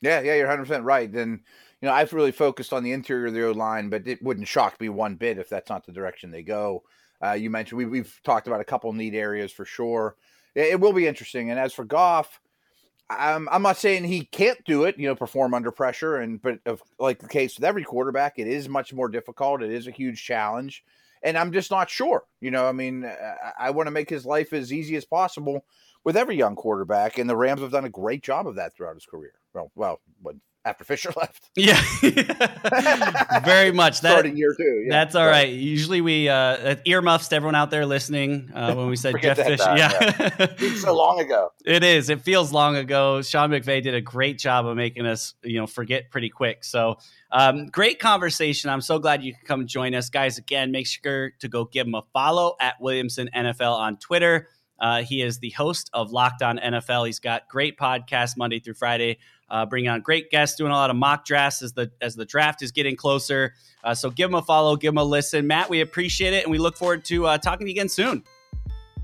Yeah, 0.00 0.20
yeah, 0.20 0.34
you're 0.34 0.46
100 0.46 0.62
percent 0.62 0.84
right. 0.84 1.10
And 1.10 1.40
you 1.80 1.88
know, 1.88 1.94
I've 1.94 2.12
really 2.12 2.32
focused 2.32 2.72
on 2.72 2.82
the 2.82 2.92
interior 2.92 3.26
of 3.26 3.34
the 3.34 3.46
O 3.46 3.52
line, 3.52 3.90
but 3.90 4.06
it 4.06 4.22
wouldn't 4.22 4.48
shock 4.48 4.80
me 4.80 4.88
one 4.88 5.16
bit 5.16 5.38
if 5.38 5.48
that's 5.48 5.70
not 5.70 5.84
the 5.84 5.92
direction 5.92 6.30
they 6.30 6.42
go. 6.42 6.84
Uh, 7.24 7.32
you 7.32 7.50
mentioned 7.50 7.90
we, 7.90 7.98
have 7.98 8.22
talked 8.22 8.46
about 8.46 8.60
a 8.60 8.64
couple 8.64 8.92
need 8.92 9.14
areas 9.14 9.52
for 9.52 9.64
sure. 9.64 10.16
It, 10.54 10.72
it, 10.72 10.80
will 10.80 10.92
be 10.92 11.06
interesting. 11.06 11.50
And 11.50 11.58
as 11.58 11.72
for 11.72 11.84
Goff, 11.84 12.40
I'm, 13.10 13.48
I'm 13.50 13.62
not 13.62 13.78
saying 13.78 14.04
he 14.04 14.24
can't 14.26 14.62
do 14.64 14.84
it, 14.84 14.98
you 14.98 15.08
know, 15.08 15.14
perform 15.14 15.54
under 15.54 15.70
pressure. 15.70 16.16
And 16.16 16.40
but 16.40 16.58
of, 16.66 16.82
like 16.98 17.20
the 17.20 17.28
case 17.28 17.56
with 17.56 17.64
every 17.64 17.84
quarterback, 17.84 18.38
it 18.38 18.46
is 18.46 18.68
much 18.68 18.92
more 18.92 19.08
difficult. 19.08 19.62
It 19.62 19.70
is 19.70 19.86
a 19.86 19.92
huge 19.92 20.22
challenge, 20.22 20.84
and 21.22 21.38
I'm 21.38 21.52
just 21.52 21.70
not 21.70 21.88
sure. 21.88 22.24
You 22.40 22.50
know, 22.50 22.68
I 22.68 22.72
mean, 22.72 23.04
uh, 23.04 23.14
I, 23.58 23.68
I 23.68 23.70
want 23.70 23.86
to 23.86 23.92
make 23.92 24.10
his 24.10 24.26
life 24.26 24.52
as 24.52 24.72
easy 24.72 24.96
as 24.96 25.04
possible 25.04 25.64
with 26.04 26.16
every 26.16 26.36
young 26.36 26.54
quarterback, 26.54 27.18
and 27.18 27.28
the 27.28 27.36
Rams 27.36 27.60
have 27.60 27.72
done 27.72 27.84
a 27.84 27.90
great 27.90 28.22
job 28.22 28.46
of 28.46 28.56
that 28.56 28.74
throughout 28.74 28.94
his 28.94 29.06
career. 29.06 29.34
Well, 29.54 29.70
well, 29.74 30.00
after 30.68 30.84
Fisher 30.84 31.10
left. 31.16 31.50
Yeah, 31.56 31.80
very 33.44 33.72
much. 33.72 34.00
That, 34.02 34.12
Starting 34.12 34.36
year 34.36 34.54
two. 34.56 34.84
Yeah. 34.86 34.90
That's 34.90 35.14
all 35.14 35.24
right. 35.24 35.44
right. 35.44 35.52
Usually 35.52 36.00
we 36.00 36.28
uh, 36.28 36.76
earmuffs 36.84 37.28
to 37.28 37.36
everyone 37.36 37.54
out 37.54 37.70
there 37.70 37.86
listening 37.86 38.50
uh, 38.54 38.74
when 38.74 38.88
we 38.88 38.96
said 38.96 39.14
Jeff 39.20 39.36
Fisher. 39.36 39.56
Time, 39.56 39.78
yeah, 39.78 39.90
yeah. 39.92 40.30
it's 40.58 40.82
so 40.82 40.94
long 40.94 41.20
ago. 41.20 41.50
It 41.64 41.82
is. 41.82 42.10
It 42.10 42.20
feels 42.20 42.52
long 42.52 42.76
ago. 42.76 43.22
Sean 43.22 43.50
McVay 43.50 43.82
did 43.82 43.94
a 43.94 44.00
great 44.00 44.38
job 44.38 44.66
of 44.66 44.76
making 44.76 45.06
us, 45.06 45.34
you 45.42 45.58
know, 45.58 45.66
forget 45.66 46.10
pretty 46.10 46.28
quick. 46.28 46.64
So 46.64 46.98
um, 47.32 47.66
great 47.66 47.98
conversation. 47.98 48.70
I'm 48.70 48.80
so 48.80 48.98
glad 48.98 49.22
you 49.22 49.34
could 49.34 49.46
come 49.46 49.66
join 49.66 49.94
us, 49.94 50.10
guys. 50.10 50.38
Again, 50.38 50.70
make 50.70 50.86
sure 50.86 51.32
to 51.40 51.48
go 51.48 51.64
give 51.64 51.86
him 51.86 51.94
a 51.94 52.02
follow 52.12 52.56
at 52.60 52.80
Williamson 52.80 53.28
NFL 53.34 53.76
on 53.76 53.96
Twitter. 53.96 54.48
Uh, 54.80 55.02
he 55.02 55.22
is 55.22 55.40
the 55.40 55.50
host 55.50 55.90
of 55.92 56.12
Locked 56.12 56.42
On 56.42 56.58
NFL. 56.58 57.06
He's 57.06 57.18
got 57.18 57.48
great 57.48 57.76
podcasts 57.76 58.36
Monday 58.36 58.60
through 58.60 58.74
Friday 58.74 59.18
uh, 59.50 59.66
bringing 59.66 59.90
on 59.90 60.00
great 60.00 60.30
guests, 60.30 60.56
doing 60.56 60.72
a 60.72 60.74
lot 60.74 60.90
of 60.90 60.96
mock 60.96 61.24
drafts 61.24 61.62
as 61.62 61.72
the 61.72 61.90
as 62.00 62.14
the 62.14 62.24
draft 62.24 62.62
is 62.62 62.72
getting 62.72 62.96
closer. 62.96 63.54
Uh, 63.84 63.94
so 63.94 64.10
give 64.10 64.30
them 64.30 64.34
a 64.34 64.42
follow, 64.42 64.76
give 64.76 64.90
them 64.90 64.98
a 64.98 65.04
listen. 65.04 65.46
Matt, 65.46 65.70
we 65.70 65.80
appreciate 65.80 66.34
it, 66.34 66.44
and 66.44 66.50
we 66.50 66.58
look 66.58 66.76
forward 66.76 67.04
to 67.06 67.26
uh, 67.26 67.38
talking 67.38 67.66
to 67.66 67.70
you 67.70 67.74
again 67.74 67.88
soon. 67.88 68.24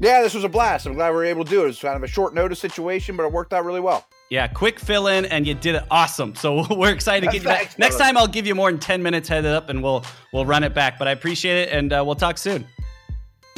Yeah, 0.00 0.22
this 0.22 0.34
was 0.34 0.44
a 0.44 0.48
blast. 0.48 0.86
I'm 0.86 0.94
glad 0.94 1.10
we 1.10 1.16
were 1.16 1.24
able 1.24 1.44
to 1.44 1.50
do 1.50 1.60
it. 1.60 1.64
It 1.64 1.66
was 1.68 1.78
kind 1.78 1.96
of 1.96 2.02
a 2.02 2.08
short 2.08 2.34
notice 2.34 2.58
situation, 2.58 3.16
but 3.16 3.24
it 3.24 3.32
worked 3.32 3.52
out 3.52 3.64
really 3.64 3.80
well. 3.80 4.06
Yeah, 4.28 4.48
quick 4.48 4.80
fill 4.80 5.06
in, 5.06 5.24
and 5.26 5.46
you 5.46 5.54
did 5.54 5.76
it 5.76 5.84
awesome. 5.90 6.34
So 6.34 6.66
we're 6.74 6.92
excited 6.92 7.26
to 7.26 7.32
get 7.32 7.42
you 7.42 7.48
back. 7.48 7.78
Next 7.78 7.98
time, 7.98 8.16
I'll 8.16 8.26
give 8.26 8.46
you 8.46 8.54
more 8.54 8.70
than 8.70 8.80
ten 8.80 9.02
minutes 9.02 9.28
head 9.28 9.46
up, 9.46 9.68
and 9.68 9.82
we'll 9.82 10.04
we'll 10.32 10.46
run 10.46 10.64
it 10.64 10.74
back. 10.74 10.98
But 10.98 11.08
I 11.08 11.12
appreciate 11.12 11.68
it, 11.68 11.72
and 11.72 11.92
uh, 11.92 12.02
we'll 12.04 12.16
talk 12.16 12.38
soon. 12.38 12.66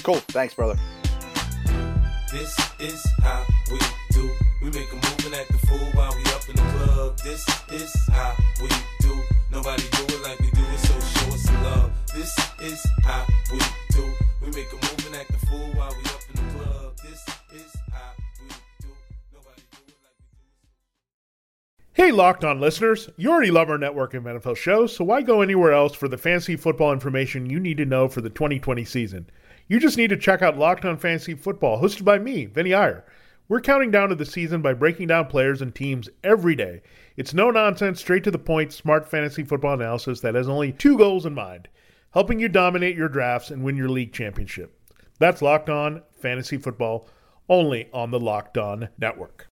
Cool. 0.02 0.16
Thanks, 0.28 0.54
brother. 0.54 0.78
This 2.30 2.54
is 2.78 3.06
how 3.22 3.44
we 3.70 3.78
do. 4.10 4.30
We 4.62 4.70
make 4.70 4.92
a 4.92 4.96
move 4.96 5.26
and 5.26 5.34
act 5.34 5.50
the 5.52 5.58
fool 5.66 5.92
This 7.26 7.44
is 7.72 7.92
how 8.12 8.36
we 8.62 8.68
do. 9.00 9.20
Nobody 9.50 9.82
do 9.82 10.14
it 10.14 10.22
like 10.22 10.38
we 10.38 10.48
do 10.52 10.62
it, 10.62 10.78
so 10.78 10.94
show 11.00 11.34
us 11.34 11.42
some 11.42 11.60
love. 11.64 11.92
This 12.14 12.32
is 12.62 12.86
how 13.02 13.26
we 13.52 13.58
do. 13.90 14.04
We 14.40 14.52
make 14.52 14.70
a 14.70 14.76
move 14.76 15.06
and 15.06 15.16
act 15.16 15.32
fool 15.48 15.72
while 15.74 15.90
we 15.90 16.04
up 16.04 16.20
in 16.32 16.36
the 16.36 16.54
club. 16.54 16.96
This 17.02 17.20
is 17.52 17.76
how 17.90 18.12
we 18.40 18.48
do. 18.80 18.88
Nobody 19.34 19.60
do 19.72 19.78
it 19.88 19.96
like 20.04 20.14
we 20.22 20.32
do 20.32 20.44
it. 21.64 21.94
Hey, 21.94 22.12
Locked 22.12 22.44
On 22.44 22.60
listeners, 22.60 23.10
you 23.16 23.32
already 23.32 23.50
love 23.50 23.70
our 23.70 23.78
network 23.78 24.14
of 24.14 24.22
NFL 24.22 24.56
shows, 24.56 24.94
so 24.94 25.04
why 25.04 25.20
go 25.20 25.40
anywhere 25.40 25.72
else 25.72 25.96
for 25.96 26.06
the 26.06 26.16
fantasy 26.16 26.54
football 26.54 26.92
information 26.92 27.50
you 27.50 27.58
need 27.58 27.78
to 27.78 27.84
know 27.84 28.06
for 28.06 28.20
the 28.20 28.30
2020 28.30 28.84
season? 28.84 29.28
You 29.66 29.80
just 29.80 29.96
need 29.96 30.10
to 30.10 30.16
check 30.16 30.42
out 30.42 30.58
Locked 30.58 30.84
On 30.84 30.96
Fantasy 30.96 31.34
Football, 31.34 31.82
hosted 31.82 32.04
by 32.04 32.20
me, 32.20 32.44
Vinny 32.44 32.72
Iyer. 32.72 33.04
We're 33.48 33.60
counting 33.60 33.92
down 33.92 34.08
to 34.08 34.16
the 34.16 34.26
season 34.26 34.60
by 34.60 34.74
breaking 34.74 35.06
down 35.06 35.26
players 35.26 35.62
and 35.62 35.72
teams 35.72 36.08
every 36.24 36.56
day. 36.56 36.82
It's 37.16 37.32
no 37.32 37.50
nonsense, 37.50 38.00
straight 38.00 38.24
to 38.24 38.30
the 38.30 38.38
point, 38.38 38.72
smart 38.72 39.08
fantasy 39.08 39.42
football 39.42 39.74
analysis 39.74 40.20
that 40.20 40.34
has 40.34 40.48
only 40.48 40.72
two 40.72 40.98
goals 40.98 41.24
in 41.24 41.34
mind 41.34 41.68
helping 42.16 42.40
you 42.40 42.48
dominate 42.48 42.96
your 42.96 43.10
drafts 43.10 43.50
and 43.50 43.62
win 43.62 43.76
your 43.76 43.90
league 43.90 44.10
championship. 44.10 44.74
That's 45.18 45.42
Locked 45.42 45.68
On 45.68 46.00
Fantasy 46.18 46.56
Football, 46.56 47.06
only 47.46 47.90
on 47.92 48.10
the 48.10 48.18
Locked 48.18 48.56
On 48.56 48.88
Network. 48.96 49.44